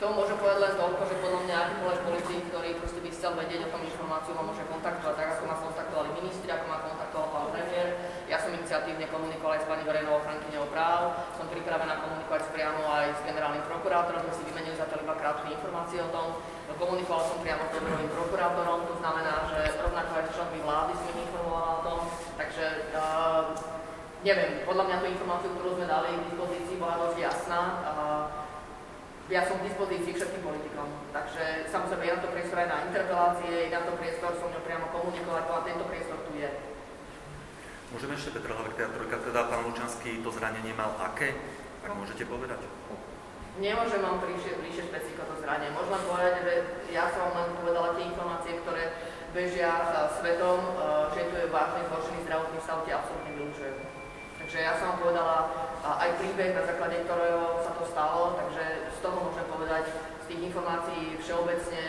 To 0.03 0.11
môžem 0.11 0.35
povedať 0.35 0.59
len 0.67 0.75
toľko, 0.75 1.01
že 1.07 1.15
podľa 1.23 1.41
mňa 1.47 1.55
akýkoľvek 1.63 2.01
politik, 2.03 2.41
ktorý 2.51 2.69
proste 2.75 2.99
by 2.99 3.09
chcel 3.15 3.31
vedieť 3.39 3.61
o 3.63 3.71
tom 3.71 3.87
informáciu, 3.87 4.35
ma 4.35 4.43
môže 4.43 4.67
kontaktovať 4.67 5.15
tak, 5.15 5.27
ako 5.31 5.43
ma 5.47 5.55
kontaktovali 5.63 6.09
ministri, 6.19 6.49
ako 6.51 6.65
ma 6.67 6.83
kontaktoval 6.83 7.27
pán 7.31 7.47
premiér. 7.55 7.87
Ja 8.27 8.35
som 8.35 8.51
iniciatívne 8.51 9.07
komunikoval 9.07 9.55
aj 9.55 9.61
s 9.63 9.69
pani 9.71 9.87
verejnou 9.87 10.19
ochrankyňou 10.19 10.67
práv, 10.75 11.15
som 11.39 11.47
pripravená 11.47 12.03
komunikovať 12.03 12.51
priamo 12.51 12.83
aj 12.83 13.15
s 13.15 13.21
generálnym 13.23 13.63
prokurátorom, 13.63 14.27
sme 14.27 14.33
si 14.35 14.43
vymenili 14.51 14.75
zatiaľ 14.75 14.99
iba 15.07 15.15
krátke 15.15 15.47
informácie 15.55 15.99
o 16.03 16.09
tom. 16.11 16.27
Komunikoval 16.75 17.23
som 17.23 17.39
priamo 17.39 17.63
s 17.63 17.71
dobrovým 17.71 18.11
prokurátorom, 18.11 18.79
to 18.83 18.95
znamená, 18.99 19.33
že 19.55 19.71
rovnako 19.87 20.11
aj 20.19 20.25
členmi 20.35 20.59
vlády 20.67 20.93
som 20.99 21.15
informovala 21.15 21.69
o 21.79 21.81
tom, 21.87 21.99
takže 22.35 22.91
uh, 22.91 23.55
neviem, 24.19 24.67
podľa 24.67 24.83
mňa 24.83 24.95
tú 24.99 25.05
informáciu, 25.15 25.49
ktorú 25.55 25.79
sme 25.79 25.87
dali 25.87 26.11
k 26.11 26.27
dispozícii, 26.27 26.75
bola 26.75 27.07
dosť 27.07 27.17
jasná. 27.23 27.61
Uh, 27.87 28.42
ja 29.31 29.47
som 29.47 29.55
k 29.59 29.67
dispozícii 29.71 30.11
všetkým 30.15 30.43
politikom. 30.43 30.87
Takže 31.15 31.71
samozrejme 31.71 32.03
je 32.03 32.15
na 32.15 32.21
to 32.23 32.33
priestor 32.35 32.57
aj 32.59 32.69
na 32.71 32.83
interpelácie, 32.91 33.51
je 33.67 33.75
na 33.75 33.83
to 33.87 33.95
priestor 33.95 34.31
som 34.35 34.51
ňou 34.51 34.63
priamo 34.67 34.87
komunikovať, 34.91 35.43
ale 35.47 35.67
tento 35.67 35.85
priestor 35.87 36.17
tu 36.27 36.31
je. 36.35 36.49
Môžeme 37.93 38.17
ešte 38.17 38.33
Petra 38.33 38.57
Hlavek, 38.57 38.73
trojka, 38.73 39.17
teda 39.21 39.41
pán 39.47 39.61
Lučanský 39.69 40.25
to 40.25 40.29
zranenie 40.33 40.73
mal 40.73 40.97
aké? 40.97 41.37
Ak 41.85 41.93
môžete 41.93 42.25
povedať? 42.25 42.57
Nemôžem 43.61 44.01
vám 44.01 44.17
bližšie, 44.17 44.57
bližšie 44.65 44.89
špecíko 44.89 45.29
to 45.29 45.37
zranenie. 45.45 45.69
Môžem 45.77 46.01
povedať, 46.09 46.41
že 46.41 46.53
ja 46.89 47.05
som 47.13 47.29
vám 47.29 47.53
len 47.53 47.53
povedala 47.61 47.93
tie 47.93 48.09
informácie, 48.09 48.57
ktoré 48.65 48.97
bežia 49.29 49.69
svetom, 50.17 50.57
že 51.13 51.21
tu 51.29 51.35
je 51.37 51.53
vážny 51.53 51.85
zhoršený 51.85 52.19
zdravotný 52.25 52.59
stav, 52.65 52.81
tie 52.81 52.97
absolútne 52.97 53.31
vylučujem. 53.37 53.77
Takže 54.43 54.59
ja 54.59 54.75
som 54.75 54.99
povedala 54.99 55.49
aj 55.81 56.19
príbeh, 56.19 56.51
na 56.51 56.67
základe 56.67 56.99
ktorého 57.07 57.63
sa 57.63 57.71
to 57.73 57.87
stalo, 57.87 58.35
takže 58.35 58.63
z 58.91 58.99
toho 58.99 59.17
môžem 59.23 59.47
povedať, 59.47 59.87
z 60.19 60.25
tých 60.27 60.41
informácií 60.51 61.15
všeobecne 61.17 61.81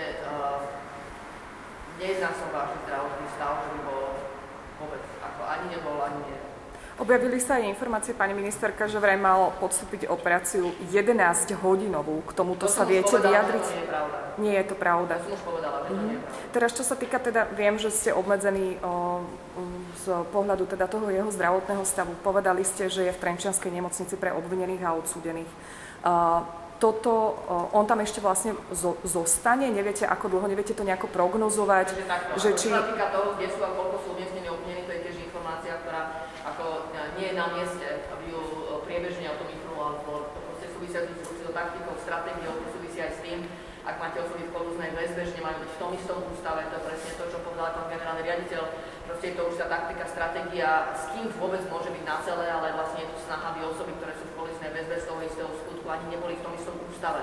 nejedná 1.98 2.30
som 2.30 2.48
vážny 2.50 2.78
zdravotný 2.86 3.26
stav, 3.34 3.52
že 3.58 3.68
by 3.70 3.80
bol 3.84 4.02
vôbec, 4.80 5.02
ako 5.18 5.40
ani 5.44 5.66
nebol, 5.70 5.96
ani 5.98 6.20
nie. 6.24 6.38
Objavili 6.94 7.42
sa 7.42 7.58
aj 7.58 7.74
informácie, 7.74 8.14
pani 8.14 8.38
ministerka, 8.38 8.86
že 8.86 9.02
vraj 9.02 9.18
mal 9.18 9.50
podstúpiť 9.58 10.06
operáciu 10.06 10.70
11 10.94 11.10
hodinovú. 11.58 12.22
K 12.22 12.38
tomuto 12.38 12.70
to 12.70 12.70
sa 12.70 12.86
viete 12.86 13.10
povedala, 13.10 13.34
vyjadriť? 13.34 13.64
To 13.66 13.74
nie 13.74 13.82
je 13.82 13.90
pravda. 13.90 14.16
Nie 14.38 14.54
je 14.54 14.64
to 14.64 14.76
pravda. 14.78 15.14
To 15.18 15.26
som 15.26 15.34
už 15.34 15.42
povedala, 15.42 15.76
že 15.82 15.88
to 15.90 15.94
nie 15.98 16.06
je 16.06 16.06
Mhm. 16.06 16.22
pravda. 16.22 16.50
Teraz, 16.54 16.70
čo 16.70 16.84
sa 16.86 16.94
týka 16.94 17.18
teda, 17.18 17.50
viem, 17.50 17.74
že 17.82 17.90
ste 17.90 18.14
obmedzení 18.14 18.78
o, 18.78 19.26
z 20.04 20.12
pohľadu 20.28 20.68
teda 20.68 20.84
toho 20.84 21.08
jeho 21.08 21.32
zdravotného 21.32 21.84
stavu. 21.88 22.12
Povedali 22.20 22.60
ste, 22.60 22.92
že 22.92 23.08
je 23.08 23.12
v 23.16 23.22
Trenčianskej 23.24 23.72
nemocnici 23.72 24.20
pre 24.20 24.36
obvinených 24.36 24.84
a 24.84 24.92
odsúdených. 24.92 25.48
Toto, 26.76 27.12
on 27.72 27.88
tam 27.88 28.04
ešte 28.04 28.20
vlastne 28.20 28.52
zo, 28.68 29.00
zostane? 29.08 29.72
Neviete, 29.72 30.04
ako 30.04 30.36
dlho? 30.36 30.46
Neviete 30.50 30.76
to 30.76 30.84
nejako 30.84 31.08
prognozovať? 31.08 31.96
Takto, 31.96 32.36
že 32.36 32.50
ako 32.52 32.58
či... 32.60 32.68
Čo 32.68 32.76
sa 32.76 32.90
týka 32.92 33.06
toho, 33.08 33.28
kde 33.40 33.46
sú 33.48 33.60
a 33.64 33.70
koľko 33.72 33.96
sú 34.04 34.08
umiestnení 34.18 34.48
obvinení, 34.52 34.84
to 34.84 34.92
je 34.92 35.00
tiež 35.08 35.16
informácia, 35.24 35.80
ktorá 35.80 36.28
ako 36.44 36.92
e, 36.92 37.00
nie 37.16 37.32
je 37.32 37.34
na 37.40 37.46
mieste, 37.56 37.86
aby 38.12 38.24
ju 38.28 38.42
e, 38.42 38.84
priebežne 38.84 39.32
o 39.32 39.38
tom 39.40 39.48
informoval 39.48 39.96
zbor. 40.04 40.20
To 40.28 40.38
proste 40.44 40.66
súvisia 40.76 41.00
s 41.08 41.24
so 41.24 41.52
taktikou, 41.56 41.94
stratégiou, 41.96 42.52
to 42.52 42.68
súvisí 42.76 42.98
aj 43.00 43.12
s 43.16 43.18
tým, 43.24 43.38
ak 43.84 44.00
máte 44.00 44.16
osoby 44.16 44.48
v 44.48 44.54
kolúznej 44.56 44.96
väzbe, 44.96 45.28
že 45.28 45.36
nemajú 45.36 45.60
byť 45.60 45.70
v 45.76 45.80
tom 45.80 45.90
istom 45.92 46.18
ústave, 46.32 46.64
to 46.72 46.76
je 46.80 46.86
presne 46.88 47.12
to, 47.20 47.24
čo 47.28 47.38
povedal 47.44 47.68
pán 47.76 47.92
generálny 47.92 48.22
riaditeľ. 48.24 48.62
Proste 49.04 49.26
je 49.28 49.36
to 49.36 49.42
už 49.52 49.56
tá 49.60 49.66
taktika, 49.68 50.04
stratégia, 50.08 50.70
s 50.96 51.04
kým 51.12 51.28
vôbec 51.36 51.60
môže 51.68 51.92
byť 51.92 52.04
na 52.08 52.16
celé, 52.24 52.48
ale 52.48 52.72
vlastne 52.72 53.04
je 53.04 53.12
tu 53.12 53.18
snaha, 53.28 53.52
aby 53.52 53.60
osoby, 53.68 53.92
ktoré 54.00 54.16
sú 54.16 54.24
v 54.24 54.36
kolúznej 54.40 54.72
väzbe 54.72 54.96
z 54.96 55.04
toho 55.04 55.20
istého 55.20 55.50
skutku, 55.52 55.84
ani 55.84 56.16
neboli 56.16 56.40
v 56.40 56.44
tom 56.48 56.56
istom 56.56 56.80
ústave. 56.88 57.20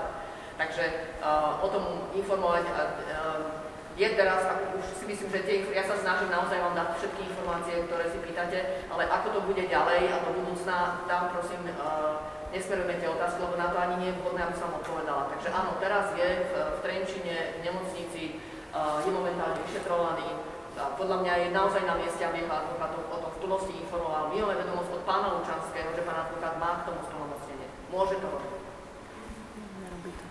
Takže 0.54 0.84
uh, 1.18 1.61
o 1.61 1.61
tom 1.72 1.84
informovať 2.12 2.64
uh, 2.68 3.62
je 3.92 4.08
teraz, 4.16 4.40
ako 4.48 4.80
už 4.80 4.84
si 4.96 5.04
myslím, 5.04 5.28
že 5.28 5.40
tie, 5.44 5.56
ja 5.68 5.84
sa 5.84 6.00
snažím 6.00 6.32
naozaj 6.32 6.56
vám 6.64 6.72
dať 6.72 6.88
všetky 6.96 7.28
informácie, 7.28 7.84
ktoré 7.84 8.08
si 8.08 8.18
pýtate, 8.24 8.58
ale 8.88 9.04
ako 9.04 9.28
to 9.36 9.40
bude 9.44 9.64
ďalej 9.68 10.08
a 10.08 10.16
do 10.24 10.32
budúcna, 10.32 11.04
tam 11.04 11.28
prosím, 11.28 11.68
uh, 11.76 12.24
nesmerujme 12.52 12.96
tie 12.96 13.08
otázky, 13.12 13.44
lebo 13.44 13.60
na 13.60 13.68
to 13.68 13.76
ani 13.76 13.94
nie 14.00 14.08
je 14.12 14.18
vhodné, 14.20 14.40
aby 14.48 14.56
som 14.56 14.72
odpovedala. 14.72 15.28
Takže 15.36 15.48
áno, 15.52 15.76
teraz 15.76 16.12
je 16.16 16.28
v, 16.48 16.52
v 16.52 16.78
Trenčine, 16.80 17.36
v 17.60 17.68
nemocnici, 17.68 18.22
uh, 18.72 19.00
je 19.04 19.12
momentálne 19.12 19.60
vyšetrovaný. 19.68 20.28
A 20.72 20.96
podľa 20.96 21.20
mňa 21.20 21.32
je 21.36 21.48
naozaj 21.52 21.84
na 21.84 22.00
mieste, 22.00 22.24
aby 22.24 22.48
ho 22.48 22.52
advokát 22.52 22.96
o 22.96 23.16
tom 23.20 23.28
v 23.28 23.40
plnosti 23.44 23.76
informoval. 23.76 24.32
My 24.32 24.40
máme 24.40 24.56
vedomosť 24.64 24.90
od 24.96 25.02
pána 25.04 25.28
Lučanského, 25.36 25.92
že 25.92 26.00
pán 26.00 26.24
advokát 26.24 26.56
má 26.56 26.80
k 26.80 26.88
tomu 26.88 27.00
splnomocnenie. 27.04 27.68
Môže 27.92 28.16
to 28.16 28.24
robiť. 28.24 28.51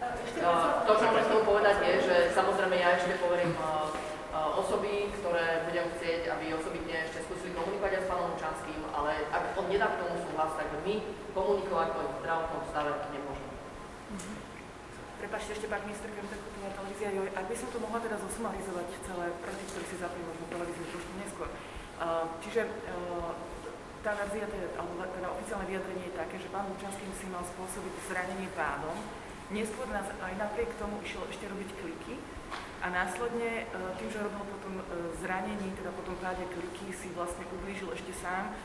To, 0.01 0.93
čo 0.97 1.05
môžem 1.13 1.45
povedať, 1.45 1.77
je, 1.85 1.93
že 2.09 2.15
samozrejme 2.33 2.73
ja 2.73 2.97
ešte 2.97 3.21
poverím 3.21 3.53
uh, 3.61 3.85
uh, 4.33 4.57
osoby, 4.57 5.13
ktoré 5.21 5.61
budem 5.69 5.85
chcieť, 5.93 6.25
aby 6.25 6.57
osobitne 6.57 7.05
ešte 7.05 7.21
skúsili 7.29 7.53
komunikovať 7.53 8.01
s 8.01 8.09
pánom 8.09 8.33
Lučanským, 8.33 8.81
ale 8.89 9.29
ak 9.29 9.53
on 9.61 9.69
nedá 9.69 9.93
k 9.93 10.01
tomu 10.01 10.17
súhlas, 10.25 10.57
tak 10.57 10.73
my 10.81 11.05
komunikovať 11.37 11.89
o 12.01 12.01
zdravotnom 12.17 12.63
stave 12.73 12.91
nemôžeme. 13.13 13.53
Prepačte 15.21 15.53
ešte, 15.53 15.69
pán 15.69 15.85
minister, 15.85 16.09
Krempeková 16.09 16.69
televízia, 16.73 17.13
jo, 17.13 17.21
ak 17.37 17.45
by 17.45 17.53
som 17.53 17.69
to 17.69 17.77
mohla 17.77 18.01
teda 18.01 18.17
zosumarizovať 18.17 18.87
celé 19.05 19.25
pre 19.37 19.53
tých, 19.53 19.85
si 19.85 19.95
zapli 20.01 20.21
možno 20.25 20.49
televíziu 20.49 20.85
trošku 20.89 21.13
neskôr. 21.21 21.49
Uh, 22.01 22.25
čiže 22.41 22.65
tá 24.01 24.17
verzia, 24.17 24.49
teda, 24.49 24.65
alebo 24.81 24.97
teda 24.97 25.29
oficiálne 25.29 25.69
vyjadrenie 25.69 26.09
je 26.09 26.17
také, 26.17 26.41
že 26.41 26.49
pán 26.49 26.65
Lučanský 26.73 27.05
si 27.13 27.29
mal 27.29 27.45
spôsobiť 27.45 27.93
zranenie 28.09 28.49
pádom, 28.57 28.97
Neskôr 29.51 29.83
nás 29.91 30.07
aj 30.07 30.33
napriek 30.39 30.71
tomu 30.79 31.03
išiel 31.03 31.27
ešte 31.27 31.43
robiť 31.51 31.69
kliky 31.75 32.15
a 32.79 32.87
následne 32.87 33.67
uh, 33.75 33.91
tým, 33.99 34.07
že 34.07 34.23
robil 34.23 34.47
potom 34.47 34.79
uh, 34.79 34.85
zranení, 35.19 35.75
teda 35.75 35.91
potom 35.91 36.15
páde 36.23 36.47
kliky, 36.47 36.95
si 36.95 37.11
vlastne 37.11 37.43
ublížil 37.51 37.91
ešte 37.91 38.15
sám 38.15 38.55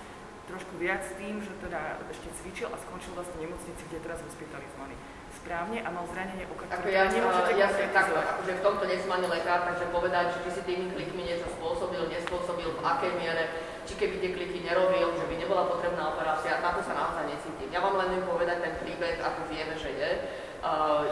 trošku 0.47 0.79
viac 0.79 1.03
tým, 1.19 1.43
že 1.43 1.51
teda 1.59 1.99
ešte 2.07 2.31
cvičil 2.39 2.71
a 2.71 2.79
skončil 2.79 3.19
vlastne 3.19 3.35
v 3.35 3.51
nemocnici, 3.51 3.83
kde 3.91 3.99
je 3.99 4.05
teraz 4.07 4.23
hospitalizovaný 4.23 4.95
správne 5.37 5.79
a 5.83 5.89
mal 5.91 6.07
zranenie 6.11 6.47
oka, 6.47 6.71
Ako 6.71 6.87
ktoré 6.87 6.91
ja, 6.95 7.07
teda 7.07 7.15
nemôžete 7.19 7.53
ja 7.59 7.69
si 7.71 7.83
tak, 7.91 8.07
konkretizovať. 8.07 8.27
akože 8.31 8.53
v 8.55 8.63
tomto 8.63 8.85
nie 8.87 8.99
som 9.03 9.11
ani 9.15 9.27
lekár, 9.27 9.61
takže 9.67 9.85
povedať, 9.91 10.25
že 10.33 10.39
či 10.43 10.51
si 10.55 10.63
tými 10.67 10.87
klikmi 10.95 11.23
niečo 11.27 11.47
spôsobil, 11.59 12.03
nespôsobil, 12.07 12.69
v 12.73 12.81
akej 12.81 13.13
miere, 13.19 13.45
či 13.87 13.95
keby 13.99 14.23
tie 14.23 14.31
kliky 14.35 14.59
nerobil, 14.63 15.07
že 15.19 15.27
by 15.27 15.35
nebola 15.35 15.67
potrebná 15.67 16.15
operácia, 16.15 16.63
na 16.63 16.71
to 16.75 16.81
sa 16.83 16.95
naozaj 16.95 17.27
necítim. 17.27 17.69
Ja 17.75 17.83
vám 17.83 17.99
len 17.99 18.19
viem 18.19 18.25
povedať 18.27 18.59
ten 18.63 18.75
príbeh, 18.83 19.19
ako 19.23 19.51
vieme, 19.51 19.75
že 19.75 19.91
je. 19.95 20.11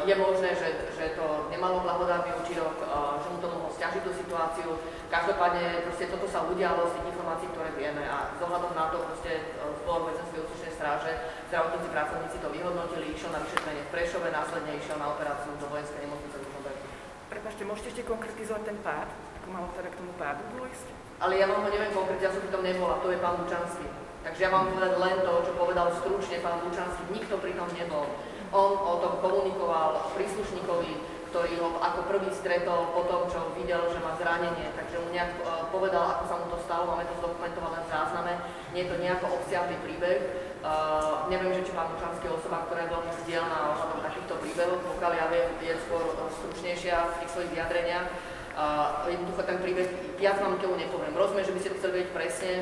Je 0.04 0.14
možné, 0.18 0.50
že, 0.56 0.68
že 0.98 1.16
to 1.16 1.48
nemalo 1.48 1.80
blahodárny 1.80 2.34
účinok, 2.42 2.74
že 3.22 3.28
mu 3.30 3.38
to 3.40 3.48
mohlo 3.48 3.70
stiažiť 3.72 4.02
tú 4.04 4.12
situáciu. 4.12 4.76
Každopádne 5.08 5.86
proste 5.86 6.10
toto 6.10 6.26
sa 6.26 6.42
udialo 6.42 6.90
z 6.90 6.98
tých 6.98 7.08
informácií, 7.14 7.48
ktoré 7.54 7.70
vieme 7.78 8.02
a 8.02 8.34
zohľadom 8.42 8.74
na 8.74 8.90
to 8.90 8.98
proste 9.06 9.54
uh, 9.62 9.70
zbor 9.78 10.10
väzenskej 10.10 10.42
ústečnej 10.42 10.74
stráže, 10.74 11.12
zdravotníci, 11.54 11.88
pracovníci 11.94 12.36
to 12.42 12.48
vyhodnotili, 12.50 13.14
išiel 13.14 13.30
na 13.30 13.38
vyšetrenie 13.46 13.82
v 13.86 13.92
Prešove, 13.94 14.26
následne 14.34 14.74
išiel 14.74 14.98
na 14.98 15.14
operáciu 15.14 15.54
do 15.54 15.70
vojenskej 15.70 16.02
nemocnice 16.02 16.34
v 16.34 16.42
Ružomberku. 16.50 16.84
Prepašte, 17.30 17.62
môžete 17.62 17.88
ešte 17.94 18.10
konkretizovať 18.10 18.62
ten 18.66 18.78
pád? 18.82 19.08
Ako 19.38 19.48
malo 19.54 19.70
teda 19.78 19.88
k 19.94 19.98
tomu 20.02 20.12
pádu 20.18 20.42
dôjsť? 20.58 20.86
Ale 21.22 21.32
ja 21.38 21.46
vám 21.46 21.62
ho 21.62 21.70
neviem 21.70 21.94
konkrétne, 21.94 22.26
ja 22.26 22.34
som 22.34 22.42
pri 22.42 22.50
tom 22.50 22.66
nebola, 22.66 22.98
to 22.98 23.08
je 23.14 23.22
pán 23.22 23.38
Lučanský. 23.38 23.86
Takže 24.26 24.40
ja 24.40 24.50
vám 24.50 24.66
povedať 24.74 24.92
len 24.98 25.16
to, 25.22 25.32
čo 25.46 25.52
povedal 25.54 25.86
stručne 25.94 26.42
pán 26.42 26.58
Lučanský, 26.66 27.02
nikto 27.14 27.38
pri 27.38 27.54
tom 27.54 27.70
nebol. 27.70 28.10
On 28.54 28.78
o 28.78 29.02
tom 29.02 29.18
komunikoval 29.18 30.14
príslušníkovi, 30.14 30.94
ktorý 31.34 31.58
ho 31.58 31.82
ako 31.82 32.06
prvý 32.06 32.30
stretol 32.30 32.94
po 32.94 33.02
tom, 33.10 33.26
čo 33.26 33.50
videl, 33.58 33.82
že 33.90 33.98
má 33.98 34.14
zranenie. 34.14 34.70
Takže 34.78 35.02
mu 35.02 35.10
nejak 35.10 35.42
uh, 35.42 35.66
povedal, 35.74 36.06
ako 36.06 36.24
sa 36.30 36.34
mu 36.38 36.46
to 36.54 36.58
stalo, 36.62 36.86
máme 36.86 37.02
to 37.10 37.18
zdokumentované 37.18 37.82
v 37.82 37.90
zázname. 37.90 38.32
Nie 38.70 38.86
je 38.86 38.94
to 38.94 39.02
nejako 39.02 39.26
obsiahlý 39.42 39.74
príbeh. 39.82 40.18
Uh, 40.62 41.26
neviem, 41.26 41.50
že 41.50 41.66
či 41.66 41.74
pán 41.74 41.90
Lučanský 41.90 42.30
osoba, 42.30 42.62
ktorá 42.70 42.86
je 42.86 42.94
veľmi 42.94 43.12
vzdielná 43.18 43.58
ohľadom 43.74 44.00
takýchto 44.06 44.34
príbehov, 44.38 44.78
pokiaľ 44.86 45.12
ja 45.18 45.26
viem, 45.34 45.50
je 45.58 45.74
skôr 45.90 46.04
stručnejšia 46.14 46.96
v 47.10 47.16
tých 47.26 47.30
svojich 47.34 47.52
vyjadreniach. 47.58 48.06
Uh, 48.54 49.10
jednoducho 49.10 49.42
ten 49.42 49.58
príbeh, 49.58 49.90
viac 50.14 50.38
vám 50.38 50.62
tomu 50.62 50.78
nepoviem. 50.78 51.10
Rozumiem, 51.10 51.42
že 51.42 51.54
by 51.58 51.58
ste 51.58 51.70
to 51.74 51.78
chceli 51.82 51.92
vedieť 51.98 52.10
presne, 52.14 52.52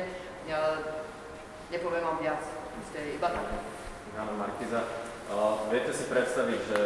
uh, 0.49 0.81
nepoviem 1.69 2.01
vám 2.01 2.17
viac. 2.17 2.41
Ste 2.89 3.13
iba 3.13 3.29
tak. 3.29 3.45
Áno, 4.17 4.33
Markiza. 4.41 5.02
Uh, 5.33 5.65
viete 5.73 5.89
si 5.89 6.05
predstaviť, 6.13 6.59
že 6.69 6.79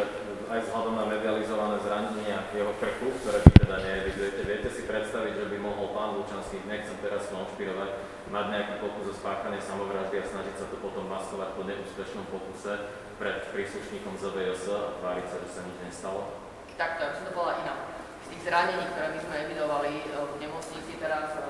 aj 0.48 0.64
vzhľadom 0.64 0.96
na 0.96 1.04
medializované 1.04 1.76
zranenia 1.84 2.48
jeho 2.56 2.72
krku, 2.80 3.12
ktoré 3.20 3.44
vy 3.44 3.52
teda 3.60 3.76
neevidujete, 3.76 4.40
viete 4.48 4.72
si 4.72 4.88
predstaviť, 4.88 5.36
že 5.36 5.46
by 5.52 5.56
mohol 5.60 5.92
pán 5.92 6.16
Lučanský, 6.16 6.64
nechcem 6.64 6.96
teraz 7.04 7.28
konšpirovať, 7.28 8.00
mať 8.32 8.44
nejaký 8.48 8.74
pokus 8.80 9.12
o 9.12 9.14
spáchanie 9.20 9.60
samovraždy 9.60 10.24
a 10.24 10.30
snažiť 10.32 10.54
sa 10.56 10.66
to 10.72 10.80
potom 10.80 11.04
maskovať 11.12 11.60
po 11.60 11.62
neúspešnom 11.68 12.24
pokuse 12.32 12.88
pred 13.20 13.36
príslušníkom 13.52 14.16
ZVS 14.16 14.72
a 14.72 14.96
tváriť 14.96 15.26
sa, 15.28 15.36
že 15.44 15.48
sa 15.52 15.60
nič 15.68 15.76
nestalo? 15.84 16.32
Takto, 16.80 17.04
ak 17.04 17.20
som 17.20 17.24
to 17.28 17.36
bola 17.36 17.52
iná. 17.60 17.76
Z 18.24 18.32
tých 18.32 18.48
zranení, 18.48 18.84
ktoré 18.96 19.12
my 19.12 19.20
sme 19.28 19.36
evidovali 19.44 19.92
e, 19.92 20.04
v 20.24 20.34
nemocnici 20.40 20.96
teraz, 20.96 21.36
e, 21.36 21.40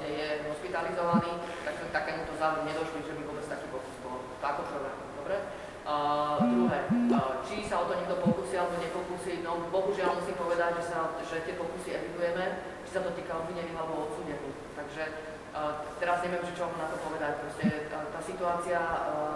kde 0.00 0.08
je 0.08 0.28
hospitalizovaný, 0.48 1.44
tak 1.68 1.76
sme 1.76 1.88
takémuto 1.92 2.32
záveru 2.40 2.64
nedošli, 2.64 3.04
že 3.04 3.12
by 3.20 3.22
vôbec 3.28 3.44
taký 3.44 3.68
pokus 3.68 3.96
bol. 4.00 4.16
To 4.40 4.44
ako 4.48 4.62
prvé. 4.72 4.90
Dobre? 5.20 5.36
Uh, 5.92 6.40
druhé, 6.40 6.88
uh, 7.12 7.44
či 7.44 7.68
sa 7.68 7.84
o 7.84 7.88
to 7.88 7.92
niekto 7.92 8.16
pokusí 8.24 8.56
alebo 8.56 8.80
nepokusí, 8.80 9.44
no 9.44 9.60
bohužiaľ 9.68 10.24
musím 10.24 10.40
povedať, 10.40 10.80
že, 10.80 10.84
sa, 10.88 11.12
že 11.20 11.44
tie 11.44 11.52
pokusy 11.52 11.92
evidujeme, 11.92 12.64
či 12.88 12.96
sa 12.96 13.04
to 13.04 13.12
týka 13.12 13.36
obvinených 13.36 13.76
alebo 13.76 14.08
odsudených. 14.08 14.56
Takže 14.72 15.04
teraz 16.00 16.24
neviem, 16.24 16.40
že 16.48 16.56
čo 16.56 16.64
mám 16.64 16.80
na 16.80 16.88
to 16.88 16.96
povedať. 17.04 17.44
Proste 17.44 17.92
tá, 17.92 18.00
situácia 18.24 18.80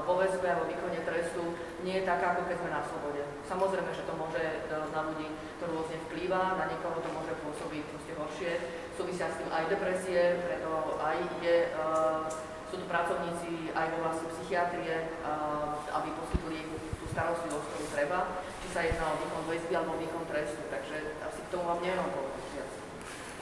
vo 0.08 0.16
väzbe 0.16 0.48
a 0.48 0.56
vo 0.56 0.64
výkone 0.64 1.04
trestu 1.04 1.44
nie 1.84 2.00
je 2.00 2.08
taká, 2.08 2.32
ako 2.32 2.48
keď 2.48 2.56
sme 2.56 2.70
na 2.72 2.80
slobode. 2.88 3.20
Samozrejme, 3.44 3.90
že 3.92 4.06
to 4.08 4.14
môže 4.16 4.40
uh, 4.40 4.88
na 4.96 5.00
ľudí 5.12 5.28
to 5.60 5.68
rôzne 5.68 6.00
vplýva, 6.08 6.56
na 6.56 6.72
niekoho 6.72 7.04
to 7.04 7.10
môže 7.12 7.36
pôsobiť 7.44 7.82
proste 7.92 8.12
horšie. 8.16 8.52
Súvisia 8.96 9.28
s 9.28 9.36
tým 9.44 9.50
aj 9.52 9.64
depresie, 9.68 10.40
preto 10.40 10.96
aj 11.04 11.18
uh, 11.20 12.24
sú 12.66 12.82
tu 12.82 12.86
pracovníci 12.90 13.70
aj 13.78 13.86
vo 13.94 14.02
vlasti 14.02 14.26
psychiatrie, 14.26 15.14
aby 15.86 16.08
poskytli 16.18 16.35
starostlivosť, 17.16 17.66
ktorú 17.72 17.86
treba, 17.96 18.18
či 18.60 18.68
sa 18.76 18.80
jedná 18.84 19.08
o 19.08 19.16
výkon 19.16 19.44
väzby 19.48 19.72
alebo 19.72 19.96
výkon 19.96 20.24
trestu. 20.28 20.60
Takže 20.68 20.96
asi 21.24 21.40
k 21.40 21.48
tomu 21.48 21.64
vám 21.64 21.80
neviem 21.80 22.04
povedať 22.12 22.44
viac. 22.52 22.72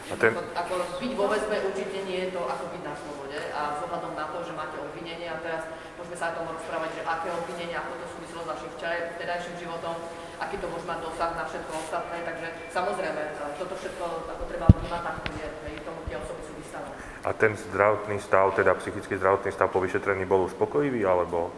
A 0.04 0.14
ten... 0.20 0.30
Ako 0.36 0.72
byť 1.02 1.12
vo 1.18 1.26
väzbe 1.26 1.56
určite 1.64 1.98
nie 2.06 2.18
je 2.22 2.30
to 2.30 2.42
ako 2.46 2.64
byť 2.70 2.82
na 2.86 2.94
slobode 2.94 3.38
a 3.50 3.60
vzhľadom 3.74 4.12
na 4.14 4.26
to, 4.30 4.38
že 4.46 4.52
máte 4.52 4.76
obvinenie 4.78 5.26
a 5.26 5.40
teraz 5.42 5.64
môžeme 5.96 6.16
sa 6.20 6.30
aj 6.30 6.34
tomu 6.38 6.54
rozprávať, 6.54 6.90
že 6.94 7.02
aké 7.02 7.28
obvinenie, 7.32 7.74
ako 7.74 7.90
to 7.98 8.06
súvislo 8.14 8.40
s 8.44 8.50
vašim 8.52 8.70
včerajším 8.76 9.56
životom, 9.64 9.96
aký 10.38 10.56
to 10.60 10.66
môže 10.68 10.84
mať 10.84 10.98
dosah 11.00 11.32
na 11.32 11.44
všetko 11.48 11.72
ostatné, 11.72 12.16
takže 12.20 12.46
samozrejme, 12.68 13.22
toto 13.56 13.74
všetko 13.80 14.04
ako 14.28 14.42
treba 14.44 14.66
vnímať 14.76 15.02
tak, 15.02 15.16
je, 15.40 15.48
hej, 15.48 15.74
tomu 15.82 16.00
tie 16.04 16.16
osoby 16.20 16.42
sú 16.44 16.52
vystavené. 16.60 16.94
A 17.24 17.30
ten 17.32 17.52
zdravotný 17.56 18.16
stav, 18.20 18.52
teda 18.52 18.76
psychický 18.76 19.16
zdravotný 19.16 19.50
stav 19.56 19.72
po 19.72 19.80
vyšetrení 19.80 20.28
bol 20.28 20.44
uspokojivý, 20.44 21.00
alebo? 21.08 21.48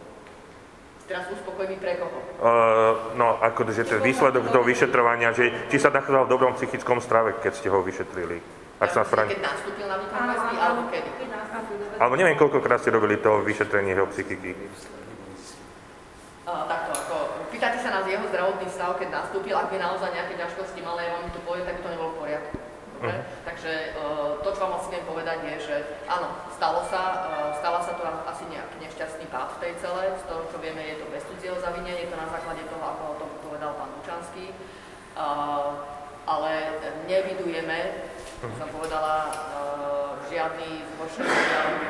Teraz 1.07 1.31
uspokojivý 1.31 1.79
pre 1.79 2.03
koho? 2.03 2.19
Uh, 2.43 3.15
no, 3.15 3.39
ako, 3.39 3.71
že 3.71 3.87
ten 3.87 4.03
výsledok 4.03 4.51
toho 4.51 4.67
vyšetrovania, 4.67 5.31
že 5.31 5.71
či 5.71 5.79
sa 5.79 5.95
nachádzal 5.95 6.27
v 6.27 6.33
dobrom 6.35 6.59
psychickom 6.59 6.99
strave, 6.99 7.39
keď 7.39 7.53
ste 7.55 7.71
ho 7.71 7.79
vyšetrili. 7.79 8.43
Ak 8.77 8.93
sa 8.93 9.07
správne... 9.07 9.33
Keď 9.33 9.41
nastúpil 9.41 9.87
na 9.89 9.97
výkon 10.03 10.23
väzby, 10.27 10.57
alebo 10.59 10.83
kedy? 10.93 11.11
Alebo 11.97 12.15
neviem, 12.21 12.37
koľkokrát 12.37 12.85
ste 12.85 12.93
robili 12.93 13.17
to 13.17 13.41
vyšetrenie 13.41 13.97
jeho 13.97 14.05
psychiky. 14.13 14.53
Uh, 16.47 16.63
takto, 16.69 16.93
ako, 16.93 17.17
pýtate 17.49 17.81
sa 17.81 17.91
nás 17.91 18.05
jeho 18.05 18.23
zdravotný 18.29 18.69
stav, 18.69 19.01
keď 19.01 19.09
nastúpil, 19.11 19.57
ak 19.57 19.73
by 19.73 19.81
naozaj 19.81 20.13
nejaké 20.13 20.37
ťažkosti 20.39 20.85
mal, 20.85 21.01
ja 21.01 21.11
vám 21.11 21.33
to 21.33 21.41
poviem, 21.43 21.65
tak 21.65 21.81
by 21.81 21.83
to 21.83 21.93
nebolo 21.97 22.11
v 22.15 22.21
poriadku. 22.23 22.55
Dobre? 22.97 23.13
Uh-huh. 23.13 23.25
Takže 23.49 23.73
uh, 23.97 24.31
to, 24.45 24.49
čo 24.53 24.61
vám 24.63 24.73
asi 24.79 24.89
viem 24.93 25.05
povedať, 25.09 25.39
je, 25.43 25.55
že 25.73 25.77
áno, 26.07 26.29
stalo 26.53 26.81
sa, 26.87 27.03
uh, 27.27 27.51
stala 27.59 27.81
sa 27.81 27.93
to 27.97 28.05
asi 28.07 28.45
nejaký 28.53 28.77
nešťastný 28.79 29.27
pád 29.33 29.57
v 29.57 29.61
tej 29.65 29.73
celé, 29.81 30.13
z 30.21 30.25
toho, 30.29 30.45
čo 30.53 30.57
vieme, 30.61 30.85
je 30.85 31.01
to 31.01 31.07
bez 31.11 31.25
cudzieho 31.27 31.57
zavinenia, 31.59 32.07
je 32.07 32.13
to 32.13 32.17
na 32.21 32.29
základe 32.29 32.63
toho, 32.69 32.85
ako 32.85 33.03
o 33.09 33.19
tom 33.25 33.31
povedal 33.41 33.73
pán 33.75 33.91
Lučanský. 33.99 34.53
Uh, 34.53 34.57
ale 36.27 36.53
nevidujeme, 37.09 37.79
uh-huh. 38.45 38.57
som 38.61 38.69
povedala, 38.69 39.33
žiadny 40.29 40.85
zhoršený, 40.95 41.33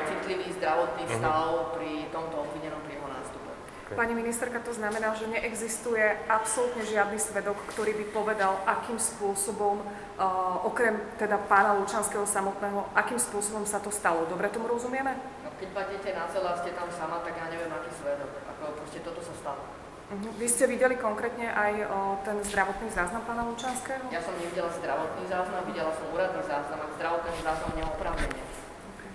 citlivý 0.07 0.49
zdravotný 0.61 1.05
uh-huh. 1.09 1.19
stav 1.19 1.49
pri 1.75 2.07
tomto 2.15 2.47
obvinenom 2.47 2.79
pri 2.87 3.01
jeho 3.01 3.09
nástupe. 3.09 3.51
Pani 3.87 4.15
ministerka, 4.19 4.59
to 4.67 4.75
znamená, 4.75 5.15
že 5.15 5.31
neexistuje 5.31 6.03
absolútne 6.27 6.83
žiadny 6.83 7.23
svedok, 7.23 7.55
ktorý 7.71 7.95
by 8.03 8.05
povedal, 8.11 8.59
akým 8.67 8.99
spôsobom, 8.99 9.79
uh, 9.79 10.67
okrem 10.67 10.99
teda 11.23 11.39
pána 11.47 11.79
Lučanského 11.79 12.27
samotného, 12.27 12.83
akým 12.99 13.19
spôsobom 13.19 13.62
sa 13.62 13.79
to 13.79 13.95
stalo. 13.95 14.27
Dobre 14.27 14.51
tomu 14.51 14.67
rozumieme? 14.67 15.15
No, 15.47 15.55
keď 15.55 15.69
padnete 15.71 16.11
na 16.19 16.27
celé 16.27 16.49
a 16.51 16.59
ste 16.59 16.75
tam 16.75 16.91
sama, 16.91 17.23
tak 17.23 17.39
ja 17.39 17.47
neviem, 17.47 17.71
aký 17.71 17.91
svedok. 17.95 18.31
Ako 18.59 18.75
proste 18.75 19.01
toto 19.07 19.23
sa 19.23 19.35
stalo. 19.39 19.76
Uh-huh. 20.07 20.31
Vy 20.38 20.47
ste 20.47 20.71
videli 20.71 20.95
konkrétne 20.95 21.51
aj 21.51 21.73
o, 21.90 21.99
ten 22.23 22.38
zdravotný 22.47 22.95
záznam 22.95 23.27
pána 23.27 23.42
Lučanského? 23.42 24.07
Ja 24.14 24.23
som 24.23 24.38
nevidela 24.38 24.71
zdravotný 24.71 25.27
záznam, 25.27 25.66
videla 25.66 25.90
som 25.99 26.07
úradný 26.14 26.47
záznam, 26.47 26.79
a 26.79 26.95
zdravotný 26.95 27.35
záznam 27.42 27.71
nemá 27.75 27.90
opravnenie. 27.90 28.45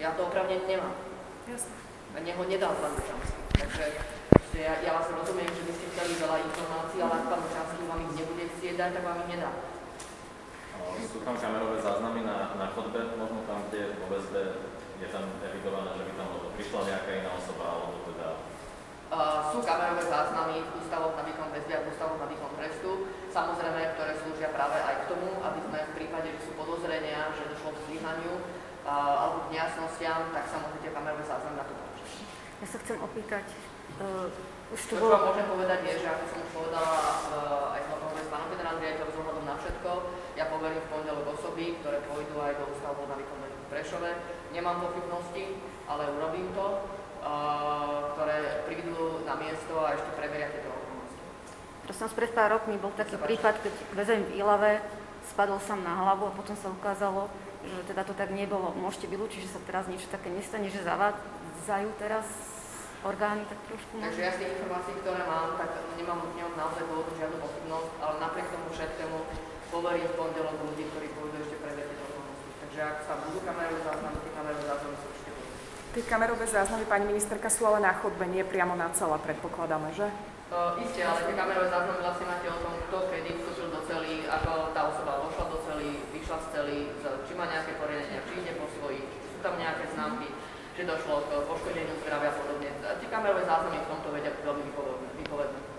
Ja 0.04 0.12
to 0.19 0.27
opravnenie 0.27 0.67
nemám. 0.67 0.91
Jasne. 1.47 1.71
A 2.12 2.17
neho 2.19 2.43
nedal 2.43 2.75
pán 2.75 2.91
Lučanský. 2.91 3.39
Takže 3.56 3.86
ja, 4.60 4.84
ja 4.84 4.91
vás 4.99 5.08
rozumiem, 5.08 5.47
že 5.47 5.63
by 5.63 5.71
ste 5.71 5.86
chceli 5.95 6.13
veľa 6.19 6.38
informácií, 6.43 6.99
ale 6.99 7.13
ak 7.23 7.25
pán 7.32 7.39
Lučanský 7.39 7.82
vám 7.88 8.01
ich 8.04 8.13
nebude 8.19 8.43
chcieť 8.51 8.75
dať, 8.75 8.89
tak 8.91 9.04
vám 9.08 9.19
ich 9.23 9.30
nedá. 9.39 9.51
Sú 11.08 11.23
tam 11.23 11.39
kamerové 11.39 11.80
záznamy 11.80 12.27
na, 12.27 12.51
na 12.60 12.67
chodbe, 12.75 13.15
možno 13.15 13.47
tam, 13.47 13.63
kde 13.71 13.95
vo 13.95 14.12
väzbe 14.12 14.41
je 14.99 15.08
tam 15.08 15.23
evidované, 15.39 15.95
že 15.95 16.04
by 16.04 16.13
tam 16.19 16.30
prišla 16.60 16.80
nejaká 16.84 17.12
iná 17.15 17.32
osoba, 17.39 17.63
alebo 17.80 17.95
teda 18.12 18.27
sú 19.52 19.60
kamerové 19.67 20.08
záznamy 20.08 20.63
v 20.63 20.71
ústavoch 20.80 21.12
na 21.19 21.24
výkon 21.28 21.52
väzby 21.52 21.74
a 21.76 21.84
v 21.84 21.89
ústavoch 21.91 22.15
na 22.15 22.28
výkon 22.32 22.52
trestu, 22.56 23.12
samozrejme, 23.28 23.95
ktoré 24.00 24.15
slúžia 24.15 24.50
práve 24.56 24.80
aj 24.80 24.95
k 25.04 25.08
tomu, 25.12 25.36
aby 25.43 25.60
sme 25.67 25.80
v 25.84 25.95
prípade, 26.00 26.28
že 26.32 26.47
sú 26.47 26.52
podozrenia, 26.56 27.36
že 27.36 27.52
došlo 27.52 27.76
k 27.76 27.84
zlyhaniu 27.91 28.39
uh, 28.39 29.19
alebo 29.19 29.38
k 29.47 29.60
nejasnostiam, 29.60 30.32
tak 30.32 30.47
sa 30.47 30.63
môžete 30.63 30.95
kamerové 30.95 31.24
záznamy 31.28 31.60
na 31.60 31.65
to 31.67 31.74
použiť. 31.76 32.24
Ja 32.63 32.67
sa 32.71 32.78
chcem 32.80 32.97
opýtať, 33.04 33.45
uh, 34.00 34.32
už 34.71 34.80
to 34.88 34.93
bolo... 34.95 35.12
Čo 35.12 35.15
vám 35.19 35.28
môžem 35.28 35.47
povedať 35.52 35.80
je, 35.84 35.93
že 36.00 36.08
ako 36.08 36.24
som 36.32 36.39
už 36.39 36.50
povedala 36.56 36.95
uh, 37.36 37.76
aj 37.76 37.82
som 37.91 38.00
s 38.15 38.30
pánom 38.32 38.47
generálnym 38.56 38.80
riaditeľom 38.80 39.12
vzhľadom 39.12 39.43
na 39.43 39.56
všetko, 39.60 39.91
ja 40.39 40.45
poverím 40.47 40.82
v 40.88 40.91
pondelok 40.91 41.26
osoby, 41.36 41.65
ktoré 41.84 41.97
pôjdu 42.08 42.36
aj 42.39 42.54
do 42.63 42.65
ústavu 42.71 43.04
na 43.12 43.19
výkon 43.19 43.43
v 43.43 43.67
Prešove. 43.67 44.12
Nemám 44.56 44.88
pochybnosti, 44.88 45.60
ale 45.88 46.04
urobím 46.15 46.56
to 46.56 46.65
ktoré 47.21 48.65
prídu 48.65 49.21
na 49.23 49.38
miesto 49.38 49.77
a 49.86 49.93
ešte 49.93 50.10
preveria 50.17 50.49
tieto 50.49 50.73
okolnosti. 50.73 51.17
Prosím 51.86 52.17
pred 52.17 52.31
pár 52.34 52.49
rokmi 52.57 52.75
bol 52.81 52.93
taký 52.97 53.15
prípad, 53.17 53.62
keď 53.62 53.73
väzeň 53.93 54.19
v 54.25 54.31
Ilave 54.41 54.81
spadol 55.29 55.62
sám 55.62 55.86
na 55.86 55.93
hlavu 56.01 56.34
a 56.34 56.36
potom 56.36 56.57
sa 56.57 56.73
ukázalo, 56.73 57.29
že 57.62 57.93
teda 57.93 58.01
to 58.01 58.17
tak 58.17 58.34
nebolo. 58.34 58.73
Môžete 58.73 59.05
vylúčiť, 59.05 59.45
že 59.45 59.53
sa 59.53 59.62
teraz 59.69 59.86
niečo 59.86 60.10
také 60.10 60.34
nestane, 60.34 60.65
že 60.73 60.81
zavádzajú 60.81 61.89
teraz 62.01 62.25
orgány 63.05 63.45
tak 63.45 63.60
trošku? 63.69 64.01
Takže 64.01 64.21
ja 64.21 64.34
z 64.34 64.38
tých 64.41 64.51
informácií, 64.57 64.93
ktoré 65.01 65.21
mám, 65.29 65.57
tak 65.62 65.71
nemám, 65.97 66.25
nemám 66.34 66.55
naozaj 66.57 66.86
dôvodu 66.89 67.12
žiadnu 67.17 67.38
pochybnosť, 67.38 67.91
ale 68.01 68.13
napriek 68.17 68.47
tomu 68.49 68.67
všetkému 68.73 69.17
poverím 69.69 70.07
v 70.10 70.17
pondelok 70.17 70.57
ľudí, 70.57 70.84
ktorí 70.89 71.07
pôjdu 71.13 71.38
ešte 71.41 71.57
preveriť 71.62 71.97
okolnosti. 72.01 72.49
Takže 72.65 72.79
ak 72.81 72.97
sa 73.05 73.13
budú 73.25 73.38
kamerové 73.45 73.81
záznamy, 73.86 74.17
tie 74.25 74.31
kamerové 74.34 74.65
záznamy 74.65 74.97
sú 74.97 75.10
Tie 75.91 76.08
kamerové 76.08 76.47
záznamy, 76.47 76.88
pani 76.88 77.04
ministerka, 77.04 77.51
sú 77.51 77.67
ale 77.67 77.84
na 77.84 77.91
chodbe, 77.91 78.23
nie 78.23 78.47
priamo 78.47 78.80
na 78.80 78.88
celé, 78.95 79.12
predpokladáme, 79.27 79.91
že? 79.91 80.08
Uh, 80.47 80.80
isté, 80.80 81.04
ale 81.04 81.19
tie 81.27 81.36
kamerové 81.36 81.67
záznamy 81.67 81.99
vlastne 81.99 82.32
máte 82.32 82.47
o 82.47 82.63
tom, 82.63 82.80
kto 82.88 83.12
kedy 83.12 83.36
vstúpil 83.36 83.67
do 83.75 83.84
cely, 83.84 84.23
ako 84.23 84.71
tá 84.71 84.88
osoba 84.88 85.19
vošla 85.19 85.51
do 85.51 85.60
cely, 85.67 85.99
vyšla 86.15 86.38
z 86.39 86.47
cely, 86.56 86.77
či 87.27 87.32
má 87.36 87.43
nejaké 87.43 87.75
poriadenia, 87.75 88.23
či 88.23 88.39
ide 88.39 88.56
po 88.56 88.71
svojich, 88.71 89.04
sú 89.04 89.38
tam 89.43 89.60
nejaké 89.60 89.84
známky, 89.91 90.32
že 90.80 90.88
došlo 90.88 91.27
k 91.27 91.32
poškodeniu 91.43 91.95
zdravia 91.99 92.32
a 92.32 92.38
podobne. 92.39 92.69
Tie 92.71 93.08
kamerové 93.12 93.43
záznamy 93.43 93.84
v 93.84 93.89
tomto 93.91 94.08
vedia 94.15 94.32
veľmi 94.47 94.63
vypovedné. 95.19 95.70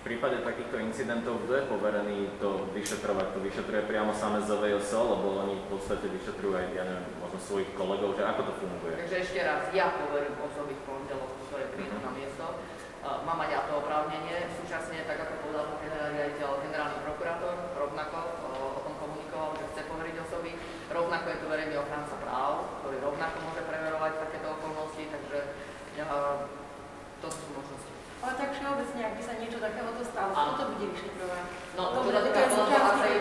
V 0.00 0.08
prípade 0.08 0.40
takýchto 0.40 0.80
incidentov, 0.80 1.44
kto 1.44 1.60
je 1.60 1.64
poverený 1.68 2.32
to 2.40 2.64
vyšetrovať? 2.72 3.36
To 3.36 3.38
vyšetruje 3.44 3.84
priamo 3.84 4.16
same 4.16 4.40
ZVJS, 4.40 4.96
lebo 4.96 5.44
oni 5.44 5.60
v 5.60 5.66
podstate 5.68 6.08
vyšetrujú 6.08 6.56
aj, 6.56 6.72
ja 6.72 6.88
neviem, 6.88 7.20
možno 7.20 7.36
svojich 7.36 7.68
kolegov, 7.76 8.16
že 8.16 8.24
ako 8.24 8.48
to 8.48 8.52
funguje? 8.64 8.96
Takže 8.96 9.16
ešte 9.28 9.40
raz, 9.44 9.68
ja 9.76 9.92
poverím 10.00 10.40
osoby 10.40 10.72
v 10.72 11.04
ktoré 11.52 11.64
prídu 11.76 12.00
na 12.00 12.16
miesto. 12.16 12.64
Uh, 13.04 13.20
mám 13.28 13.44
aj 13.44 13.52
ja 13.52 13.60
to 13.68 13.76
oprávnenie, 13.76 14.48
súčasne, 14.56 15.04
tak 15.04 15.20
ako 15.20 15.52
povedal 15.52 15.68
riaditeľ, 16.16 16.48
generálny 16.64 16.98
prokurátor, 17.04 17.54
rovnako 17.76 18.16
uh, 18.40 18.76
o 18.76 18.80
tom 18.80 18.94
komunikoval, 19.04 19.52
že 19.60 19.68
chce 19.68 19.82
poveriť 19.84 20.16
osoby. 20.16 20.56
Rovnako 20.88 21.26
je 21.28 21.38
to 21.44 21.46
verejný 21.52 21.76
ochránca 21.76 22.16
práv, 22.24 22.72
ktorý 22.80 22.96
rovnako 23.04 23.36
môže 23.44 23.62
preverovať 23.68 24.12
takéto 24.16 24.48
okolnosti, 24.48 25.04
takže 25.12 25.38
uh, 26.08 26.48
to 27.20 27.28
sú 27.28 27.44
možnosti. 27.52 27.89
Ale 28.20 28.32
tak 28.36 28.52
všeobecne, 28.52 29.00
ak 29.00 29.14
by 29.16 29.22
sa 29.24 29.34
niečo 29.40 29.58
takéhoto 29.64 30.02
stalo, 30.04 30.32
kto 30.36 30.52
to 30.60 30.64
bude 30.76 30.86
vyšetrovať? 30.92 31.44
No, 31.72 31.82
to, 31.96 31.98
to, 32.04 32.20
to 32.20 32.36
je 32.36 32.48
súčasť, 32.52 32.84
to 33.00 33.06
je 33.08 33.18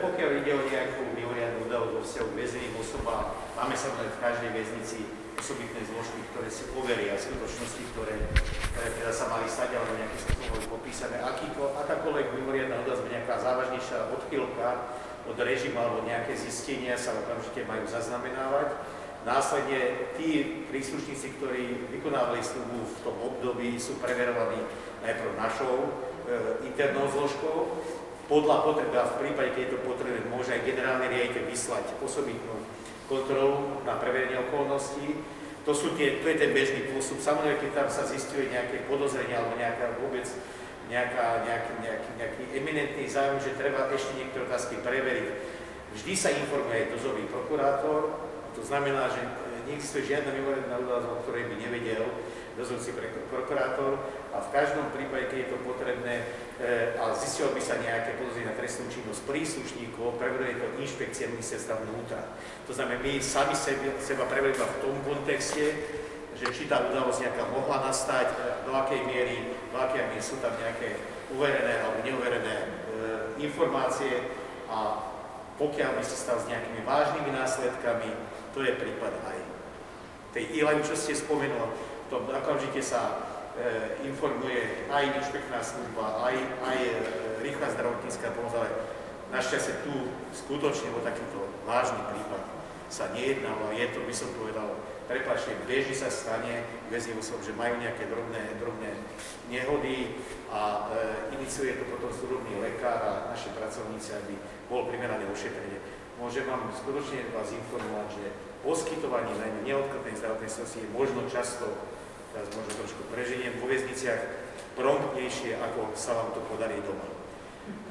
Pokiaľ 0.00 0.30
ide 0.40 0.52
o 0.56 0.62
nejakú 0.64 1.00
mimoriadnú 1.12 1.68
udalosť 1.68 1.92
vo 1.92 2.00
vzťahu 2.00 2.28
k 2.32 2.38
väzeným 2.40 2.74
osobám, 2.80 3.36
máme 3.56 3.76
sa 3.76 3.92
v 3.92 4.16
každej 4.24 4.50
väznici 4.56 5.04
osobitné 5.36 5.80
zložky, 5.88 6.20
ktoré 6.32 6.48
si 6.52 6.64
overia 6.76 7.16
skutočnosti, 7.16 7.82
ktoré, 7.96 8.28
ktoré 8.72 8.88
teda 9.00 9.12
sa 9.12 9.32
mali 9.32 9.48
stať, 9.48 9.76
alebo 9.76 9.96
nejakým 9.96 10.20
spôsobom 10.20 10.80
popísané. 10.80 11.16
Akýko, 11.20 11.76
akákoľvek 11.76 12.26
mimoriadná 12.36 12.80
udalosť, 12.84 13.08
nejaká 13.08 13.34
závažnejšia 13.40 13.98
odchýlka 14.16 14.68
od 15.28 15.36
režimu 15.36 15.76
alebo 15.76 16.04
nejaké 16.04 16.32
zistenia 16.36 16.96
sa 16.96 17.16
okamžite 17.16 17.64
majú 17.68 17.84
zaznamenávať 17.84 18.72
Následne 19.20 20.08
tí 20.16 20.64
príslušníci, 20.72 21.36
ktorí 21.36 21.92
vykonávali 21.92 22.40
službu 22.40 22.78
v 22.80 23.00
tom 23.04 23.16
období, 23.20 23.76
sú 23.76 24.00
preverovaní 24.00 24.64
najprv 25.04 25.36
našou 25.36 25.76
e, 25.84 25.88
internou 26.64 27.04
zložkou. 27.04 27.84
Podľa 28.32 28.56
potreby, 28.64 28.96
a 28.96 29.10
v 29.12 29.18
prípade, 29.20 29.52
keď 29.52 29.62
je 29.66 29.72
to 29.76 29.84
potrebné, 29.84 30.24
môže 30.32 30.56
aj 30.56 30.64
generálny 30.64 31.12
riaditeľ 31.12 31.52
vyslať 31.52 32.00
osobitnú 32.00 32.64
kontrolu 33.12 33.84
na 33.84 34.00
preverenie 34.00 34.40
okolností. 34.48 35.20
To, 35.68 35.76
sú 35.76 35.92
tie, 36.00 36.24
to 36.24 36.26
je 36.30 36.40
ten 36.40 36.56
bežný 36.56 36.88
postup. 36.88 37.20
Samozrejme, 37.20 37.60
keď 37.60 37.70
tam 37.76 37.88
sa 37.92 38.08
zistuje 38.08 38.48
nejaké 38.48 38.88
podozrenie 38.88 39.36
alebo 39.36 39.58
nejaká 39.60 40.00
vôbec 40.00 40.24
nejaká, 40.90 41.46
nejaký, 41.46 41.72
nejaký, 41.86 42.10
nejaký 42.18 42.42
eminentný 42.56 43.04
záujem, 43.06 43.38
že 43.38 43.58
treba 43.60 43.86
ešte 43.94 44.18
niektoré 44.18 44.50
otázky 44.50 44.82
preveriť. 44.82 45.26
Vždy 45.94 46.12
sa 46.18 46.34
informuje 46.34 46.76
aj 46.82 46.90
dozový 46.98 47.24
prokurátor, 47.30 48.29
to 48.54 48.62
znamená, 48.66 49.06
že 49.10 49.22
neexistuje 49.68 50.10
žiadna 50.10 50.34
mimoriadná 50.34 50.76
udalosť, 50.82 51.06
o 51.06 51.20
ktorej 51.22 51.44
by 51.46 51.54
nevedel 51.62 52.04
dozorci 52.58 52.92
prokurátor 53.30 54.02
a 54.34 54.42
v 54.42 54.52
každom 54.52 54.90
prípade, 54.90 55.30
keď 55.30 55.38
je 55.46 55.50
to 55.54 55.58
potrebné 55.64 56.26
e, 56.58 56.92
a 56.98 57.14
zistilo 57.14 57.54
by 57.54 57.62
sa 57.62 57.78
nejaké 57.78 58.18
podozrenie 58.18 58.50
na 58.50 58.58
trestnú 58.58 58.90
činnosť 58.90 59.22
príslušníkov, 59.24 60.18
preveruje 60.18 60.58
to 60.58 60.66
inšpekcia 60.82 61.30
ministerstva 61.30 61.80
vnútra. 61.86 62.20
To 62.66 62.72
znamená, 62.74 63.00
my 63.00 63.12
sami 63.22 63.54
sebe, 63.54 63.96
seba 64.02 64.26
preverujeme 64.26 64.66
v 64.66 64.80
tom 64.82 64.96
kontexte, 65.06 65.64
že 66.36 66.46
či 66.52 66.66
tá 66.66 66.84
udalosť 66.90 67.30
nejaká 67.30 67.44
mohla 67.48 67.86
nastať, 67.86 68.28
e, 68.28 68.36
do 68.66 68.72
akej 68.74 69.00
miery, 69.06 69.56
do 69.70 69.78
akej 69.78 70.02
miery 70.10 70.22
sú 70.22 70.36
tam 70.42 70.52
nejaké 70.58 70.98
uverené 71.30 71.80
alebo 71.80 71.98
neuverené 72.02 72.56
e, 72.58 72.66
informácie, 73.46 74.40
a 74.70 75.02
pokiaľ 75.58 75.98
by 75.98 76.02
sa 76.06 76.16
stal 76.16 76.38
s 76.38 76.46
nejakými 76.46 76.86
vážnymi 76.86 77.30
následkami, 77.34 78.08
to 78.54 78.62
je 78.62 78.72
prípad 78.74 79.14
aj 79.26 79.38
tej 80.30 80.62
Ilany, 80.62 80.82
čo 80.86 80.94
ste 80.94 81.14
spomenul, 81.14 81.74
to 82.06 82.22
okamžite 82.22 82.82
sa 82.82 83.02
e, 83.58 84.06
informuje 84.06 84.86
aj 84.90 85.10
inšpekčná 85.18 85.58
služba, 85.62 86.22
aj, 86.22 86.34
aj 86.66 86.78
e, 86.78 86.94
rýchla 87.42 87.74
zdravotnícká 87.74 88.30
pomoc, 88.34 88.54
ale 88.54 88.70
našťastie 89.34 89.82
tu 89.86 89.94
skutočne 90.34 90.94
o 90.94 91.02
takýto 91.02 91.50
vážny 91.66 91.98
prípad 92.14 92.42
sa 92.90 93.10
nejednalo 93.14 93.70
a 93.70 93.74
je 93.74 93.86
to, 93.94 94.02
by 94.02 94.14
som 94.14 94.30
povedal, 94.34 94.74
prepačte, 95.06 95.54
bežne 95.66 95.94
sa 95.94 96.10
stane, 96.10 96.66
väzil 96.90 97.18
som, 97.22 97.38
že 97.42 97.54
majú 97.54 97.78
nejaké 97.78 98.06
drobné, 98.06 98.58
drobné 98.58 98.90
nehody 99.50 100.18
a 100.50 100.90
e, 100.90 101.34
iniciuje 101.38 101.78
to 101.78 101.90
potom 101.90 102.10
súrodný 102.14 102.54
lekár 102.62 103.02
a 103.02 103.34
naši 103.34 103.50
pracovníci, 103.54 104.14
aby 104.14 104.34
bolo 104.70 104.86
primerané 104.90 105.26
ošetrenie. 105.26 105.78
Môžem 106.20 106.44
vám 106.44 106.68
skutočne 106.76 107.32
vás 107.32 107.48
informovať, 107.48 108.20
že 108.20 108.24
poskytovanie 108.60 109.40
najmä 109.40 109.64
neodkladnej 109.64 110.20
zdravotnej 110.20 110.52
starostlivosti 110.52 110.84
je 110.84 110.92
možno 110.92 111.24
často, 111.32 111.64
teraz 112.36 112.44
možno 112.52 112.76
trošku 112.76 113.08
preženiem, 113.08 113.56
vo 113.56 113.64
väzniciach 113.64 114.20
promptnejšie, 114.76 115.56
ako 115.56 115.96
sa 115.96 116.12
vám 116.12 116.36
to 116.36 116.44
podarí 116.44 116.76
doma. 116.84 117.08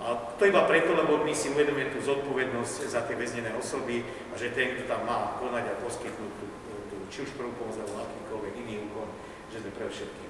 A 0.06 0.38
to 0.38 0.46
iba 0.46 0.62
preto, 0.70 0.94
lebo 0.94 1.26
my 1.26 1.34
si 1.34 1.50
uvedomujeme 1.50 1.90
tú 1.90 2.06
zodpovednosť 2.06 2.78
za 2.86 3.02
tie 3.10 3.18
väznené 3.18 3.50
osoby 3.58 4.06
a 4.30 4.38
že 4.38 4.54
ten, 4.54 4.78
kto 4.78 4.86
tam 4.86 5.10
má 5.10 5.34
konať 5.42 5.66
a 5.66 5.82
poskytnúť 5.82 6.32
tú, 6.38 6.46
tú, 6.94 6.96
či 7.10 7.26
už 7.26 7.34
prvú 7.34 7.50
pomoc 7.58 7.82
alebo 7.82 8.06
akýkoľvek 8.06 8.54
iný 8.62 8.86
úkon, 8.94 9.10
že 9.50 9.66
sme 9.66 9.74
pre 9.74 9.90
všetkým. 9.90 10.30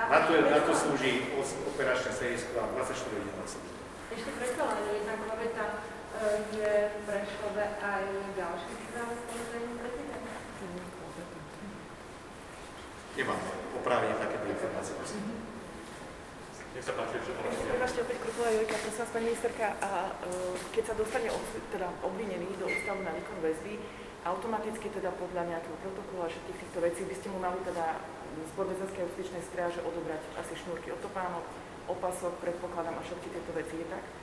Na 0.00 0.24
to, 0.24 0.32
na 0.48 0.60
to 0.64 0.72
slúži 0.72 1.28
operačné 1.76 2.08
stredisko 2.08 2.56
a 2.56 2.72
24 2.72 3.20
hodín 3.20 3.36
na. 3.36 3.44
Ešte 4.16 4.30
predsa 4.40 4.62
len 4.64 4.80
jedna 4.96 5.14
klaveta, 6.12 6.44
je 6.52 6.74
Prešove 7.06 7.64
aj 7.80 8.04
ďalší 8.36 8.72
práve 8.92 9.14
samozrejme 9.16 9.72
prezident. 9.80 10.24
Nemám 13.12 13.40
oprávne 13.76 14.14
takéto 14.16 14.46
informácie. 14.48 14.94
Nech 16.72 16.84
sa 16.88 16.96
páči, 16.96 17.20
že 17.20 17.32
Prepašte, 17.36 17.98
opäť 18.00 18.18
Krupová 18.24 18.48
Jojka, 18.48 18.76
prosím 18.80 19.00
vás, 19.04 19.10
pani 19.12 19.24
ministerka, 19.28 19.66
a 19.84 19.90
uh, 20.08 20.56
keď 20.72 20.84
sa 20.88 20.94
dostane 20.96 21.28
ob, 21.28 21.44
teda 21.68 21.88
obvinený 22.00 22.48
do 22.56 22.64
ústavu 22.64 23.04
na 23.04 23.12
výkon 23.12 23.44
väzby, 23.44 23.76
automaticky 24.24 24.88
teda 24.88 25.12
podľa 25.20 25.52
nejakého 25.52 25.76
protokolu 25.84 26.24
a 26.24 26.32
všetkých 26.32 26.60
týchto 26.64 26.78
vecí 26.80 27.02
by 27.04 27.14
ste 27.20 27.28
mu 27.28 27.38
mali 27.44 27.60
teda 27.68 28.00
z 28.32 28.50
Podvezenskej 28.56 29.04
justičnej 29.04 29.42
stráže 29.44 29.84
odobrať 29.84 30.24
asi 30.40 30.56
šnúrky 30.64 30.88
od 30.96 31.00
topánok, 31.04 31.44
opasok, 31.92 32.32
predpokladám 32.40 32.96
a 32.96 33.04
všetky 33.04 33.28
tieto 33.28 33.52
veci, 33.52 33.76
je 33.76 33.86
tak? 33.92 34.21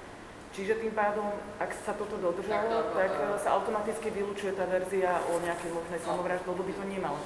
Čiže 0.49 0.81
tým 0.81 0.93
pádom, 0.97 1.29
ak 1.61 1.71
sa 1.85 1.93
toto 1.93 2.17
dodržalo, 2.17 2.89
tak, 2.97 3.13
tak 3.13 3.39
sa 3.39 3.53
automaticky 3.53 4.09
vylúčuje 4.09 4.57
tá 4.57 4.65
verzia 4.65 5.21
o 5.29 5.37
nejakej 5.45 5.69
možnej 5.71 6.01
samovražde, 6.01 6.49
lebo 6.49 6.65
by 6.65 6.73
to 6.73 6.83
nemalo 6.89 7.17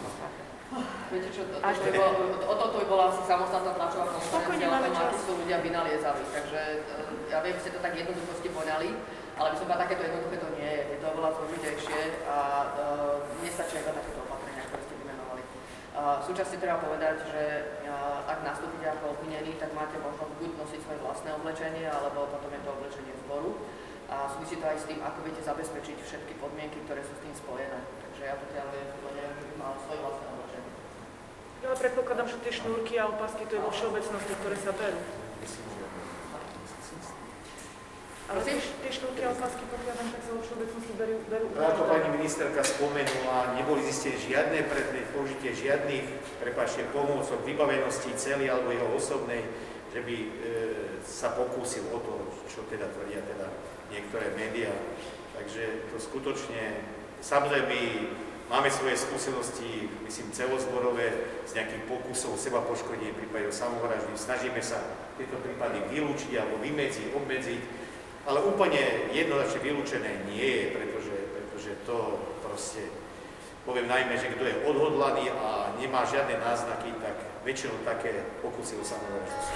Viete 1.13 1.29
čo, 1.29 1.45
to, 1.45 1.61
to, 1.61 1.69
to 1.69 1.81
by 1.85 1.91
bolo, 1.93 2.33
o 2.49 2.53
toto 2.57 2.75
by 2.81 2.85
bola 2.89 3.03
asi 3.13 3.21
samostatná 3.29 3.77
tlačová 3.77 4.09
konferencia, 4.09 4.65
o 4.65 4.81
tom, 4.81 4.97
akí 4.97 5.17
sú 5.21 5.31
ľudia 5.37 5.57
vynaliezali. 5.61 6.23
Takže 6.33 6.61
ja 7.29 7.37
viem, 7.45 7.53
že 7.53 7.61
ste 7.61 7.71
to 7.77 7.79
tak 7.79 7.93
jednoducho 7.93 8.33
ste 8.41 8.49
poňali, 8.49 8.89
ale 9.37 9.47
by 9.53 9.55
som 9.55 9.65
povedala, 9.69 9.83
takéto 9.85 10.03
jednoduché 10.09 10.37
to 10.41 10.49
nie 10.57 10.71
je. 10.73 10.81
Je 10.93 10.97
to 10.97 11.05
oveľa 11.13 11.31
zložitejšie 11.37 12.01
a 12.25 12.37
uh, 12.73 13.21
nestačia 13.45 13.85
iba 13.85 13.93
takéto 13.93 14.19
opatrenia, 14.25 14.65
ktoré 14.65 14.81
ste 14.81 14.95
vymenovali. 14.97 15.43
Uh, 15.45 15.82
súčasne 16.25 16.57
treba 16.57 16.81
povedať, 16.81 17.21
že 17.29 17.41
ak 18.25 18.41
nastúpite 18.41 18.85
ako 18.89 19.19
obvinený, 19.19 19.55
tak 19.61 19.69
máte 19.77 19.97
možnosť 20.01 20.33
buď 20.41 20.51
nosiť 20.57 20.79
svoje 20.81 20.99
vlastné 21.05 21.29
oblečenie, 21.37 21.85
alebo 21.85 22.25
potom 22.33 22.49
je 22.49 22.61
to 22.65 22.69
oblečenie 22.73 23.13
zboru. 23.25 23.61
A 24.11 24.29
súvisí 24.29 24.61
to 24.61 24.65
aj 24.67 24.77
s 24.77 24.85
tým, 24.85 25.01
ako 25.01 25.25
viete 25.25 25.41
zabezpečiť 25.41 25.97
všetky 26.05 26.37
podmienky, 26.37 26.77
ktoré 26.85 27.01
sú 27.01 27.13
s 27.17 27.23
tým 27.23 27.33
spojené. 27.33 27.79
Takže 27.81 28.21
ja 28.25 28.35
pokiaľ 28.37 28.65
viem, 28.73 28.89
neviem, 29.15 29.35
že 29.41 29.47
by 29.53 29.55
mal 29.57 29.73
svoje 29.79 29.99
vlastné 30.05 30.25
oblečenie. 30.27 30.71
Ja 31.63 31.67
predpokladám, 31.73 32.27
že 32.29 32.37
tie 32.43 32.53
šnúrky 32.53 32.93
a 32.99 33.09
opasky 33.09 33.47
to 33.47 33.57
je 33.57 33.61
vo 33.63 33.71
všeobecnosti, 33.73 34.33
ktoré 34.43 34.57
sa 34.59 34.71
berú. 34.75 35.01
Ale 38.33 38.41
tie, 38.49 38.57
tie 38.57 38.91
šnúrky 38.91 39.21
a 39.21 39.29
opasky, 39.29 39.61
pokiaľ 39.69 39.93
tak 39.93 40.21
sa 40.25 40.31
vo 40.33 40.41
všeobecnosti 40.41 40.93
berú, 40.97 41.21
berú 41.29 41.45
Ako 41.53 41.85
pani 41.85 42.09
ministerka 42.17 42.65
spomenula, 42.65 43.53
neboli 43.53 43.85
zistené 43.85 44.17
žiadne 44.17 44.59
predmet, 44.65 45.05
použitie 45.13 45.53
žiadnych, 45.53 46.01
prepáčte, 46.41 46.81
pomôcok, 46.89 47.45
vybavenosti 47.45 48.09
celý 48.17 48.49
alebo 48.49 48.73
jeho 48.73 48.89
osobnej, 48.97 49.45
že 49.93 50.01
by 50.01 50.15
e, 50.17 50.27
sa 51.05 51.37
pokúsil 51.37 51.85
o 51.93 52.01
to, 52.01 52.13
čo 52.49 52.65
teda 52.73 52.89
tvrdia 52.89 53.21
teda 53.21 53.53
niektoré 53.93 54.33
médiá. 54.33 54.73
Takže 55.37 55.93
to 55.93 56.01
skutočne, 56.01 56.81
samozrejme, 57.21 57.77
Máme 58.51 58.69
svoje 58.69 58.99
skúsenosti, 58.99 59.87
myslím, 60.05 60.29
celozborové 60.29 61.09
z 61.47 61.57
nejakých 61.57 61.89
pokusov 61.89 62.37
seba 62.37 62.61
poškodenie, 62.61 63.15
prípade 63.15 63.49
samovraždy. 63.49 64.13
Snažíme 64.13 64.59
sa 64.59 64.77
tieto 65.17 65.41
prípady 65.41 65.79
vylúčiť 65.89 66.37
alebo 66.37 66.59
vymedziť, 66.61 67.17
obmedziť, 67.17 67.61
ale 68.23 68.39
úplne 68.43 69.11
jednoznačne 69.11 69.59
vylúčené 69.59 70.11
nie 70.31 70.47
je, 70.47 70.65
pretože, 70.71 71.15
pretože 71.35 71.71
to 71.83 71.97
proste, 72.39 72.83
poviem 73.67 73.87
najmä, 73.87 74.15
že 74.15 74.31
kto 74.31 74.43
je 74.47 74.55
odhodlaný 74.63 75.27
a 75.35 75.75
nemá 75.75 76.07
žiadne 76.07 76.39
náznaky, 76.39 76.95
tak 77.03 77.15
väčšinou 77.43 77.75
také 77.83 78.23
pokusy 78.39 78.79
o 78.79 78.83
samovraždu 78.83 79.39
sú. 79.43 79.55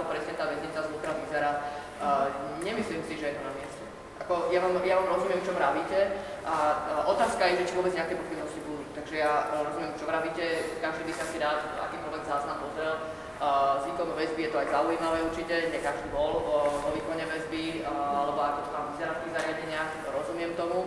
ako 0.00 0.16
presne 0.16 0.32
tá 0.32 0.48
väznica 0.48 0.80
zvnútra 0.80 1.12
vyzerá. 1.12 1.52
Uh, 2.00 2.32
nemyslím 2.64 3.04
si, 3.04 3.20
že 3.20 3.28
je 3.28 3.34
to 3.36 3.44
na 3.44 3.52
mieste. 3.52 3.84
Ako, 4.24 4.48
ja, 4.48 4.64
vám, 4.64 4.80
ja 4.80 4.96
vám 4.96 5.12
rozumiem, 5.12 5.44
čo 5.44 5.52
vravíte 5.52 6.16
a, 6.48 6.56
a 6.56 6.56
otázka 7.12 7.44
je, 7.52 7.60
že 7.60 7.68
či 7.68 7.76
vôbec 7.76 7.92
nejaké 7.92 8.16
pochybnosti 8.16 8.64
budú. 8.64 8.80
Takže 8.96 9.20
ja 9.20 9.32
e, 9.52 9.64
rozumiem, 9.64 9.92
čo 10.00 10.08
vravíte, 10.08 10.44
každý 10.80 11.02
by 11.08 11.12
sa 11.12 11.24
si 11.28 11.36
rád 11.36 11.60
akýkoľvek 11.88 12.22
záznam 12.24 12.64
pozrel. 12.64 12.96
Uh, 13.40 13.80
z 13.80 13.92
výkonu 13.92 14.12
väzby 14.16 14.40
je 14.48 14.52
to 14.52 14.60
aj 14.60 14.68
zaujímavé 14.68 15.18
určite, 15.24 15.72
nie 15.72 15.80
každý 15.80 16.08
bol 16.12 16.44
uh, 16.44 16.88
o 16.88 16.88
výkone 16.92 17.24
väzby, 17.24 17.84
uh, 17.84 17.88
alebo 17.88 18.36
ako 18.36 18.60
to 18.68 18.70
tam 18.72 18.84
vyzerá 18.92 19.12
v 19.16 19.20
tých 19.24 19.34
zariadeniach, 19.40 19.90
rozumiem 20.12 20.52
tomu. 20.56 20.78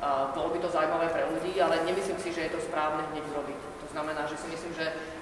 Uh, 0.00 0.32
bolo 0.32 0.48
by 0.52 0.58
to 0.60 0.72
zaujímavé 0.72 1.12
pre 1.12 1.28
ľudí, 1.28 1.52
ale 1.60 1.84
nemyslím 1.84 2.16
si, 2.20 2.32
že 2.32 2.48
je 2.48 2.52
to 2.56 2.64
správne 2.64 3.04
hneď 3.12 3.24
urobiť. 3.28 3.60
To 3.84 3.86
znamená, 3.92 4.24
že 4.24 4.40
si 4.40 4.48
myslím, 4.48 4.72
že 4.72 4.88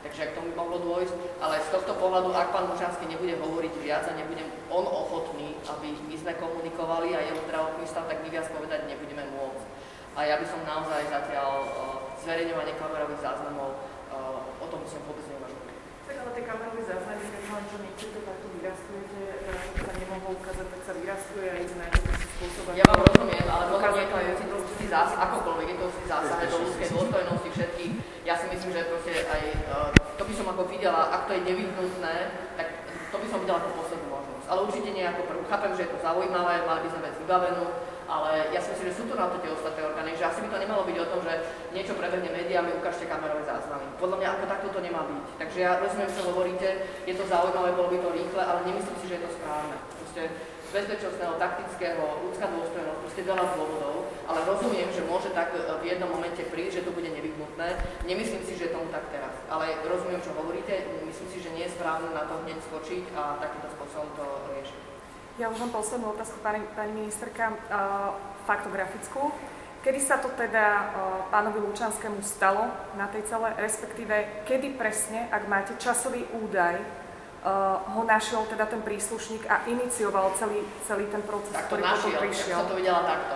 Takže 0.00 0.32
ak 0.32 0.36
tomu 0.36 0.56
mohlo 0.56 0.80
dôjsť, 0.80 1.12
ale 1.44 1.60
z 1.60 1.68
tohto 1.76 1.92
pohľadu, 2.00 2.32
ak 2.32 2.56
pán 2.56 2.72
Lučanský 2.72 3.04
nebude 3.04 3.36
hovoriť 3.36 3.74
viac 3.84 4.08
a 4.08 4.16
nebude 4.16 4.40
on 4.72 4.88
ochotný, 4.88 5.60
aby 5.68 5.92
my 6.08 6.16
sme 6.16 6.32
komunikovali 6.40 7.12
a 7.12 7.20
jeho 7.20 7.36
zdravotný 7.44 7.84
stav, 7.84 8.08
tak 8.08 8.24
my 8.24 8.32
viac 8.32 8.48
povedať 8.48 8.88
nebudeme 8.88 9.28
môcť. 9.36 9.64
A 10.16 10.24
ja 10.24 10.40
by 10.40 10.46
som 10.48 10.64
naozaj 10.64 11.04
zatiaľ 11.06 11.52
uh, 11.62 11.70
zverejňovanie 12.16 12.74
kamerových 12.80 13.20
záznamov 13.22 13.76
uh, 14.10 14.64
o 14.64 14.66
tom 14.72 14.82
som 14.88 15.04
vôbec 15.04 15.22
neuvažoval. 15.28 15.68
Tak 16.08 16.16
ale 16.16 16.30
tie 16.34 16.44
kamerové 16.48 16.82
záznamy, 16.82 17.22
keď 17.30 17.42
len 17.46 17.64
čo 17.94 18.06
takto 18.24 18.46
vyrastujete, 18.49 18.49
keď 20.30 20.46
sa 20.46 20.46
nemohlo 20.46 20.46
ukázať, 20.46 20.66
tak 20.70 20.80
sa 20.86 20.92
vyrastuje 20.94 21.46
a 21.50 21.56
ide 21.58 21.74
na 21.74 21.86
nejaký 21.90 22.26
spôsob. 22.38 22.64
Ja 22.78 22.86
vám 22.86 23.00
rozumiem, 23.02 23.46
ale 23.50 23.64
potom 23.66 23.94
je 23.98 24.06
to 24.46 24.56
určitý 24.62 24.86
zásah, 24.86 25.18
akokoľvek 25.26 25.66
je 25.66 25.76
to 25.76 25.84
určitý 25.90 26.06
zásah 26.06 26.38
do 26.38 26.56
ľudskej 26.62 26.88
dôstojnosti 26.94 27.48
všetkých. 27.50 27.92
Ja 28.22 28.34
si 28.38 28.46
myslím, 28.54 28.70
že 28.70 28.86
proste 28.86 29.12
aj 29.26 29.42
uh, 29.74 29.90
to 30.14 30.22
by 30.22 30.32
som 30.38 30.46
ako 30.54 30.62
videla, 30.70 31.10
ak 31.10 31.26
to 31.26 31.32
je 31.34 31.42
nevyhnutné, 31.50 32.14
tak 32.54 32.66
to 33.10 33.16
by 33.18 33.26
som 33.26 33.38
videla 33.42 33.58
ako 33.58 33.70
poslednú 33.82 34.06
možnosť. 34.06 34.46
Ale 34.46 34.58
určite 34.70 34.90
nie 34.94 35.04
ako 35.06 35.22
prvú. 35.26 35.42
Chápem, 35.50 35.72
že 35.74 35.82
je 35.82 35.90
to 35.90 35.98
zaujímavé, 35.98 36.54
mali 36.62 36.80
by 36.86 36.88
sme 36.94 37.00
vec 37.10 37.14
vybavenú, 37.18 37.66
ale 38.10 38.30
ja 38.54 38.60
si 38.62 38.70
myslím, 38.74 38.86
že 38.90 38.98
sú 38.98 39.04
tu 39.10 39.14
na 39.14 39.30
to 39.30 39.38
tie 39.42 39.50
ostatné 39.50 39.82
orgány, 39.86 40.14
že 40.14 40.26
asi 40.26 40.42
by 40.42 40.48
to 40.50 40.62
nemalo 40.62 40.82
byť 40.86 40.96
o 40.98 41.10
tom, 41.10 41.20
že 41.26 41.34
niečo 41.74 41.94
prebehne 41.98 42.30
médiami, 42.30 42.74
ukážte 42.78 43.06
kamerové 43.06 43.46
záznamy. 43.46 43.86
Podľa 43.98 44.16
mňa 44.18 44.28
ako 44.34 44.44
takto 44.46 44.68
to 44.74 44.80
nemá 44.82 45.02
byť. 45.06 45.22
Takže 45.42 45.58
ja 45.58 45.78
rozumiem, 45.78 46.10
čo 46.10 46.26
hovoríte, 46.26 46.68
je 47.06 47.14
to 47.14 47.24
zaujímavé, 47.26 47.74
bolo 47.74 47.90
by 47.90 47.98
to 47.98 48.10
rýchle, 48.14 48.42
ale 48.42 48.66
nemyslím 48.66 48.98
si, 48.98 49.06
že 49.10 49.14
je 49.18 49.24
to 49.26 49.30
správne. 49.38 49.78
Proste 50.10 50.26
z 50.66 50.70
bezpečnostného, 50.74 51.38
taktického, 51.38 52.02
ľudská 52.26 52.50
dôstojnosť, 52.50 52.98
proste 52.98 53.22
veľa 53.22 53.46
dôvodov, 53.54 54.10
ale 54.26 54.42
rozumiem, 54.42 54.90
že 54.90 55.06
môže 55.06 55.30
tak 55.30 55.54
v 55.54 55.86
jednom 55.86 56.10
momente 56.10 56.42
prísť, 56.50 56.82
že 56.82 56.86
to 56.90 56.98
bude 56.98 57.06
nevyhnutné. 57.06 57.78
Nemyslím 58.10 58.42
si, 58.42 58.58
že 58.58 58.66
je 58.66 58.74
tomu 58.74 58.90
tak 58.90 59.06
teraz, 59.14 59.30
ale 59.46 59.70
rozumiem, 59.86 60.18
čo 60.18 60.34
hovoríte, 60.34 60.82
myslím 61.06 61.28
si, 61.30 61.38
že 61.38 61.54
nie 61.54 61.62
je 61.70 61.78
správne 61.78 62.10
na 62.10 62.26
to 62.26 62.42
hneď 62.42 62.58
skočiť 62.58 63.14
a 63.14 63.38
takýmto 63.38 63.70
spôsobom 63.70 64.10
to 64.18 64.26
riešiť. 64.50 64.80
Ja 65.38 65.46
už 65.46 65.62
mám 65.62 65.78
poslednú 65.78 66.10
otázku, 66.10 66.42
pani, 66.42 66.66
pani 66.74 66.90
ministerka, 66.90 67.54
uh, 67.70 68.18
faktografickú. 68.50 69.30
Kedy 69.86 70.00
sa 70.02 70.18
to 70.18 70.34
teda 70.34 70.66
uh, 70.74 70.86
pánovi 71.30 71.62
Lučanskému 71.70 72.18
stalo 72.26 72.66
na 72.98 73.06
tej 73.06 73.30
celé, 73.30 73.54
respektíve 73.62 74.42
kedy 74.42 74.74
presne, 74.74 75.30
ak 75.30 75.46
máte 75.46 75.78
časový 75.78 76.26
údaj, 76.34 76.99
ho 77.96 78.02
našiel 78.04 78.44
teda 78.52 78.68
ten 78.68 78.84
príslušník 78.84 79.48
a 79.48 79.64
inicioval 79.64 80.36
celý, 80.36 80.60
celý 80.84 81.08
ten 81.08 81.24
proces, 81.24 81.56
tak 81.56 81.72
ktorý 81.72 81.80
našiel, 81.80 82.12
potom 82.12 82.22
prišiel? 82.28 82.56
Som 82.60 82.68
to 82.68 82.76
videla 82.76 83.02
takto. 83.08 83.34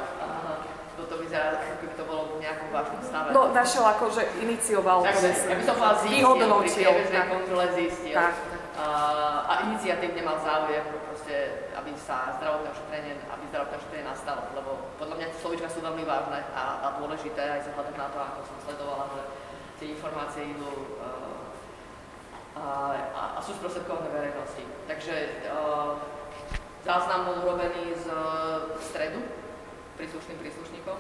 Toto 0.94 1.14
vyzerá, 1.18 1.58
ako 1.58 1.74
keby 1.82 1.94
to 1.98 2.04
bolo 2.06 2.22
v 2.38 2.44
nejakom 2.44 2.68
vážnom 2.70 3.00
stave. 3.02 3.28
No, 3.34 3.50
našiel 3.50 3.82
ako, 3.82 4.04
že 4.14 4.22
inicioval. 4.38 5.02
Takže, 5.02 5.28
ja 5.50 5.56
by 5.58 5.64
som 5.66 5.74
povedala 5.74 5.96
zistil, 6.00 6.16
vyhodnotil. 6.16 6.90
pri 7.10 7.20
kontrole 7.26 7.66
zistil. 7.74 8.14
Tak. 8.14 8.34
Uh, 8.74 9.50
a 9.50 9.52
iniciatívne 9.70 10.22
mal 10.26 10.38
záujem 10.42 10.82
proste, 11.06 11.34
aby 11.78 11.94
sa 11.94 12.34
zdravotné 12.38 12.68
ošetrenie, 12.74 13.12
aby 13.30 13.42
zdravotné 13.50 13.74
ošetrenie 13.78 14.06
nastalo, 14.06 14.50
lebo 14.50 14.70
podľa 14.98 15.14
mňa 15.14 15.26
tie 15.30 15.38
slovíčka 15.40 15.68
sú 15.70 15.78
veľmi 15.78 16.02
vážne 16.02 16.42
a, 16.52 16.62
a 16.82 16.86
dôležité 16.98 17.42
aj 17.54 17.60
vzhľadom 17.70 17.94
na 17.94 18.08
to, 18.10 18.18
ako 18.18 18.40
som 18.50 18.56
sledovala, 18.66 19.04
že 19.14 19.22
tie 19.78 19.86
informácie 19.94 20.42
idú 20.58 20.70
uh, 20.98 21.23
a, 22.54 23.38
a, 23.38 23.40
sú 23.42 23.54
sprostredkované 23.58 24.08
verejnosti. 24.14 24.62
Takže 24.86 25.44
uh, 25.50 25.98
záznam 26.86 27.26
bol 27.26 27.36
urobený 27.42 27.98
z, 27.98 28.06
stredu 28.78 29.20
príslušným 29.98 30.38
príslušníkom 30.38 30.98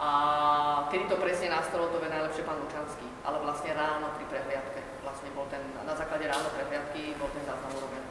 a 0.00 0.10
kedy 0.88 1.12
to 1.12 1.20
presne 1.20 1.52
nastalo, 1.52 1.92
to 1.92 2.00
vie 2.00 2.08
najlepšie 2.08 2.48
pán 2.48 2.56
Lučanský, 2.56 3.04
ale 3.20 3.36
vlastne 3.44 3.76
ráno 3.76 4.08
pri 4.16 4.24
prehliadke, 4.32 4.80
vlastne 5.04 5.28
bol 5.36 5.44
ten, 5.52 5.60
na 5.84 5.92
základe 5.92 6.24
ráno 6.24 6.48
prehliadky 6.56 7.12
bol 7.20 7.28
ten 7.36 7.44
záznam 7.44 7.76
urobený. 7.76 8.08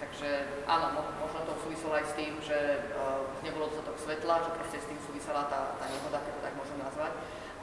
Takže 0.00 0.28
áno, 0.64 1.00
možno 1.20 1.44
to 1.44 1.60
súviselo 1.64 1.96
aj 1.96 2.08
s 2.08 2.16
tým, 2.16 2.36
že 2.44 2.88
uh, 2.92 3.24
nebolo 3.40 3.72
dostatok 3.72 3.96
svetla, 4.00 4.44
že 4.44 4.56
proste 4.56 4.78
s 4.80 4.88
tým 4.88 5.00
súvisela 5.00 5.48
tá, 5.48 5.76
tá 5.80 5.84
nehoda, 5.88 6.24
keď 6.24 6.32
to 6.36 6.44
tak 6.44 6.54
môžem 6.56 6.78
nazvať, 6.80 7.12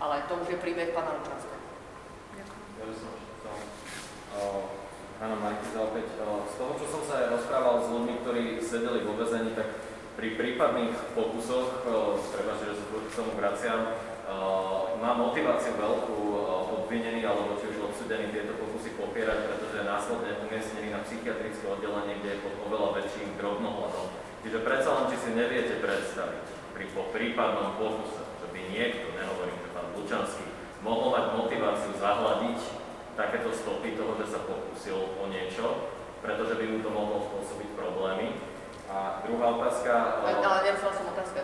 ale 0.02 0.26
to 0.26 0.34
už 0.42 0.48
je 0.54 0.58
príbeh 0.58 0.94
pána 0.94 1.18
Lučanského. 1.18 1.62
Ja 2.78 2.86
by 2.86 2.94
som 2.94 3.14
chcel, 3.42 3.77
Hanna 5.18 5.38
Markiza 5.42 5.82
opäť, 5.82 6.14
z 6.22 6.56
toho, 6.62 6.72
čo 6.78 6.86
som 6.86 7.02
sa 7.02 7.26
aj 7.26 7.34
rozprával 7.34 7.82
s 7.82 7.90
ľuďmi, 7.90 8.14
ktorí 8.22 8.44
sedeli 8.62 9.02
vo 9.02 9.18
vezení, 9.18 9.58
tak 9.58 9.82
pri 10.14 10.38
prípadných 10.38 10.94
pokusoch, 11.18 11.86
treba, 12.34 12.54
že 12.62 12.78
sa 12.78 12.86
k 12.86 13.18
tomu 13.18 13.34
vraciam, 13.38 13.98
má 14.98 15.14
motiváciu 15.18 15.78
veľkú 15.78 16.20
obvinený 16.84 17.26
alebo 17.26 17.58
či 17.58 17.70
už 17.74 17.94
odsudený 17.94 18.34
tieto 18.34 18.58
pokusy 18.58 18.98
popierať, 18.98 19.46
pretože 19.46 19.78
je 19.82 19.86
následne 19.90 20.32
umiestnený 20.46 20.88
na 20.94 21.02
psychiatrické 21.06 21.66
oddelenie, 21.70 22.18
kde 22.22 22.30
je 22.38 22.44
pod 22.46 22.54
oveľa 22.70 22.90
väčším 23.02 23.38
drobnohľadom. 23.42 24.06
Čiže 24.46 24.66
predsa 24.66 24.90
len, 24.94 25.06
či 25.10 25.18
si 25.18 25.30
neviete 25.34 25.82
predstaviť 25.82 26.46
pri 26.78 26.86
po 26.94 27.10
prípadnom 27.10 27.78
pokuse, 27.78 28.22
že 28.22 28.48
by 28.54 28.60
niekto, 28.70 29.06
nehovorím, 29.18 29.58
že 29.66 29.70
pán 29.74 29.88
Lučanský, 29.98 30.46
mohol 30.86 31.10
mať 31.14 31.26
motiváciu 31.42 31.94
zahľadiť 31.98 32.60
takéto 33.18 33.50
stopy 33.50 33.98
toho, 33.98 34.14
že 34.22 34.30
sa 34.30 34.46
pokúsil 34.46 35.18
o 35.18 35.26
niečo, 35.26 35.90
pretože 36.22 36.54
by 36.54 36.66
mu 36.70 36.78
to 36.86 36.90
mohlo 36.94 37.18
spôsobiť 37.26 37.70
problémy. 37.74 38.38
A 38.88 39.26
druhá 39.26 39.58
otázka... 39.58 40.22
Ale, 40.24 40.40
ale 40.40 40.60
nerozumel 40.70 40.94
som 40.96 41.08
otázka. 41.12 41.42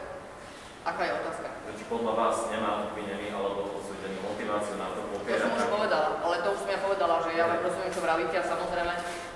Aká 0.84 1.02
je 1.04 1.14
otázka? 1.18 1.48
Či 1.74 1.84
podľa 1.90 2.14
vás 2.14 2.38
nemá 2.54 2.88
obvinený 2.88 3.34
alebo 3.34 3.74
posúdený 3.74 4.22
motiváciu 4.22 4.78
na 4.78 4.94
to 4.94 5.02
popierať? 5.12 5.42
To 5.42 5.48
som 5.50 5.58
už 5.58 5.68
povedala, 5.68 6.08
ale 6.22 6.36
to 6.46 6.48
už 6.54 6.60
som 6.62 6.70
ja 6.70 6.80
povedala, 6.80 7.16
že 7.26 7.30
ja 7.34 7.46
rozumiem, 7.50 7.92
čo 7.92 8.02
vravíte 8.06 8.36
a 8.38 8.46
samozrejme 8.46 8.94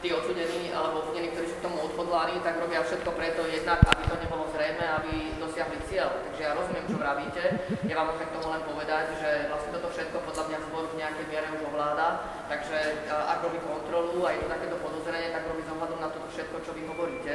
tí 0.08 0.16
odsudení 0.16 0.72
alebo 0.72 1.03
obvinení, 1.03 1.36
ktorí 1.36 1.51
sú 1.51 1.60
k 1.60 1.66
tomu 1.68 1.84
odhodláni, 1.84 2.39
tak 2.39 2.64
robia 2.64 2.80
všetko 2.80 3.12
preto 3.12 3.43
jednak, 3.43 3.84
aby 3.91 4.08
to 4.08 4.16
nebolo 4.24 4.47
zrejme, 4.55 4.80
aby 4.80 5.36
dosiahli 5.36 5.84
cieľ. 5.91 6.24
Takže 6.24 6.41
ja 6.47 6.55
rozumiem, 6.55 6.88
čo 6.88 6.95
vravíte. 6.95 7.43
Ja 7.91 7.99
vám 7.99 8.16
môžem 8.16 8.32
k 8.32 8.36
tomu 8.39 8.47
len 8.55 8.64
povedať, 8.64 9.20
že 9.20 9.51
vlastne 9.51 9.76
toto 9.76 9.91
všetko 9.91 10.24
podľa 10.24 10.43
mňa 10.47 10.60
zbor 10.64 10.84
v 10.88 10.99
nejakej 11.03 11.26
miere 11.28 11.47
už 11.60 11.62
ovláda. 11.68 12.08
Takže 12.47 13.03
ak 13.12 13.43
robí 13.43 13.60
kontrolu 13.68 14.24
a 14.24 14.32
je 14.32 14.39
to 14.39 14.47
takéto 14.47 14.80
podozrenie, 14.80 15.36
tak 15.36 15.43
robí 15.43 15.68
zohľadom 15.68 15.99
na 15.99 16.08
toto 16.08 16.28
všetko, 16.32 16.55
čo 16.64 16.72
vy 16.72 16.88
hovoríte. 16.88 17.34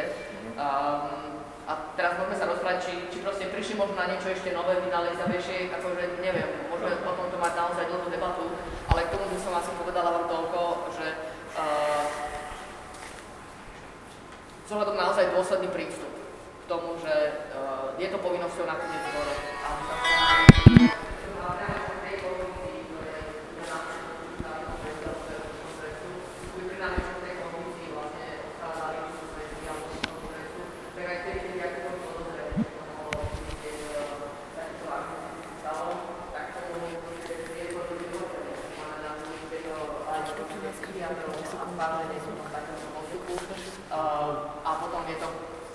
Um, 0.57 1.45
a 1.69 1.73
teraz 1.93 2.17
môžeme 2.17 2.41
sa 2.41 2.49
rozprávať, 2.49 2.89
či, 2.89 2.93
či 3.13 3.19
proste 3.21 3.53
prišli 3.53 3.77
možno 3.77 4.01
na 4.01 4.09
niečo 4.09 4.33
ešte 4.33 4.57
nové, 4.57 4.81
vynalizavejšie, 4.81 5.69
akože 5.77 6.25
neviem, 6.25 6.49
môžeme 6.73 7.05
o 7.05 7.15
tomto 7.21 7.37
mať 7.37 7.53
naozaj 7.53 7.85
dlhú 7.87 8.09
debatu, 8.09 8.49
ale 8.89 9.07
k 9.07 9.13
tomu 9.13 9.29
by 9.29 9.39
som 9.39 9.53
asi 9.61 9.71
povedala 9.77 10.09
vám 10.11 10.27
toľko, 10.27 10.61
že 10.97 11.07
uh, 11.55 12.02
zohľadom 14.73 14.97
naozaj 14.97 15.37
dôsledný 15.37 15.69
prístup 15.69 16.09
k 16.09 16.65
tomu, 16.65 16.97
že 17.05 17.13
uh, 17.53 17.93
je 18.01 18.09
to 18.09 18.17
povinnosťou 18.17 18.65
nakoniec 18.65 19.05
zboru. 19.13 19.33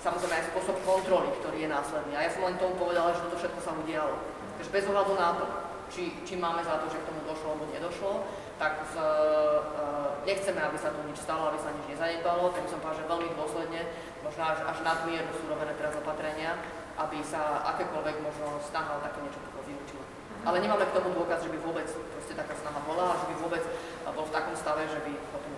Samozrejme 0.08 0.40
aj 0.40 0.48
spôsob 0.48 0.76
kontroly, 0.88 1.28
ktorý 1.36 1.68
je 1.68 1.68
následný. 1.68 2.16
A 2.16 2.24
ja 2.24 2.32
som 2.32 2.48
len 2.48 2.56
tomu 2.56 2.80
povedala, 2.80 3.12
že 3.12 3.28
toto 3.28 3.36
všetko 3.36 3.60
sa 3.60 3.76
udialo. 3.76 4.16
Takže 4.56 4.72
bez 4.72 4.84
ohľadu 4.88 5.12
na 5.20 5.36
to, 5.36 5.44
či, 5.92 6.16
či 6.24 6.40
máme 6.40 6.64
za 6.64 6.80
to, 6.80 6.88
že 6.88 6.96
k 6.96 7.08
tomu 7.12 7.20
došlo 7.28 7.52
alebo 7.52 7.68
nedošlo, 7.68 8.12
tak 8.56 8.88
z, 8.88 8.96
uh, 8.96 10.16
nechceme, 10.24 10.58
aby 10.64 10.76
sa 10.80 10.96
tu 10.96 11.00
nič 11.04 11.20
stalo, 11.20 11.52
aby 11.52 11.60
sa 11.60 11.76
nič 11.76 11.84
nezanedbalo, 11.92 12.50
tak 12.56 12.66
som 12.72 12.80
povedal, 12.80 13.04
že 13.04 13.10
veľmi 13.12 13.28
dôsledne, 13.36 13.80
možno 14.24 14.42
až, 14.48 14.58
až 14.64 14.78
nadmieru 14.80 15.30
sú 15.36 15.44
robené 15.46 15.76
teraz 15.76 15.94
opatrenia, 16.00 16.56
aby 16.98 17.20
sa 17.22 17.68
akékoľvek 17.76 18.16
možno 18.24 18.58
snaha 18.64 18.98
o 18.98 19.04
také 19.04 19.22
niečo 19.22 19.38
vyučilo. 19.62 20.02
Ale 20.42 20.64
nemáme 20.64 20.88
k 20.88 20.96
tomu 20.96 21.12
dôkaz, 21.12 21.44
že 21.44 21.52
by 21.52 21.58
vôbec 21.60 21.86
proste 21.86 22.34
taká 22.34 22.54
snaha 22.56 22.80
bola 22.82 23.14
a 23.14 23.18
že 23.20 23.26
by 23.30 23.34
vôbec 23.42 23.62
bol 24.08 24.24
v 24.26 24.34
takom 24.34 24.54
stave, 24.56 24.86
že 24.86 24.98
by 25.04 25.12
o 25.14 25.38
tom 25.38 25.50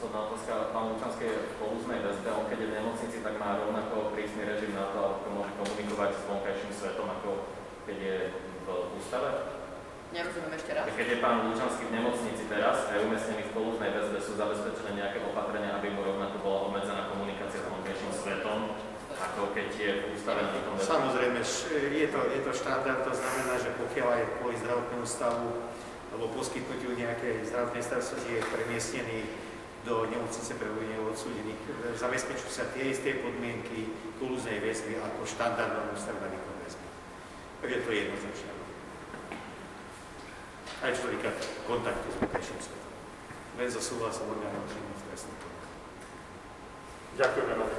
posledná 0.00 0.32
otázka. 0.32 0.72
Pán 0.72 0.96
Lučanský 0.96 1.28
je 1.28 1.36
v 1.44 1.54
polúznej 1.60 2.00
väzbe, 2.00 2.32
on 2.32 2.48
keď 2.48 2.58
je 2.64 2.68
v 2.72 2.76
nemocnici, 2.80 3.16
tak 3.20 3.36
má 3.36 3.60
rovnako 3.60 4.16
prísny 4.16 4.48
režim 4.48 4.72
na 4.72 4.88
to, 4.96 5.20
ako 5.20 5.26
môže 5.36 5.52
komunikovať 5.60 6.10
s 6.16 6.24
vonkajším 6.24 6.72
svetom, 6.72 7.04
ako 7.20 7.30
keď 7.84 7.96
je 8.00 8.16
v 8.64 8.68
ústave? 8.96 9.28
Nerozumiem 10.16 10.56
ešte 10.56 10.72
raz. 10.72 10.88
Keď 10.88 11.08
je 11.12 11.18
pán 11.20 11.52
Lučanský 11.52 11.84
v 11.92 11.92
nemocnici 12.00 12.48
teraz 12.48 12.88
a 12.88 12.96
je 12.96 13.04
umiestnený 13.04 13.42
v 13.44 13.52
polúznej 13.52 13.92
väzbe, 13.92 14.18
sú 14.24 14.32
zabezpečené 14.40 14.90
nejaké 14.96 15.20
opatrenia, 15.20 15.76
aby 15.76 15.92
mu 15.92 16.00
rovnako 16.00 16.36
bola 16.40 16.58
obmedzená 16.72 17.12
komunikácia 17.12 17.60
s 17.60 17.68
vonkajším 17.68 18.12
svetom, 18.16 18.72
ako 19.20 19.52
keď 19.52 19.68
je 19.76 19.90
v 20.00 20.04
ústave 20.16 20.40
na 20.48 20.64
tom 20.64 20.80
Samozrejme, 20.80 21.44
je 21.92 22.08
to, 22.08 22.20
je 22.24 22.40
to 22.40 22.52
štandard, 22.56 23.04
to 23.04 23.12
znamená, 23.12 23.54
že 23.60 23.76
pokiaľ 23.76 24.08
aj 24.16 24.24
kvôli 24.40 24.56
zdravotnému 24.64 25.04
stavu 25.04 25.60
alebo 26.10 26.24
poskytnutiu 26.32 26.96
nejakej 26.96 27.44
zdravotnej 27.52 27.84
starostlivosti 27.84 28.40
je 28.40 28.48
premiestnený 28.48 29.49
do 29.84 30.04
nemocnice 30.08 30.52
pre 30.60 30.68
ľudí 30.68 30.92
odsúdených. 31.00 31.60
Zabezpečujú 31.96 32.52
sa 32.52 32.68
tie 32.76 32.92
isté 32.92 33.16
podmienky 33.24 33.88
kulúznej 34.20 34.60
väzby 34.60 35.00
ako 35.00 35.24
štandardnom 35.24 35.96
výkon 36.28 36.56
väzby. 36.64 36.88
Takže 37.64 37.76
to 37.84 37.88
je 37.88 37.98
jednoznačné. 38.04 38.50
Aj 40.80 40.92
čo 40.96 41.12
týka 41.12 41.30
kontaktu 41.68 42.06
s 42.08 42.16
vonkajším 42.24 42.60
svetom. 42.60 42.92
Len 43.60 43.68
so 43.68 43.80
súhlasom 43.84 44.32
orgánov 44.32 44.64
činných 44.72 45.04
konaní. 45.20 45.68
Ďakujeme 47.20 47.52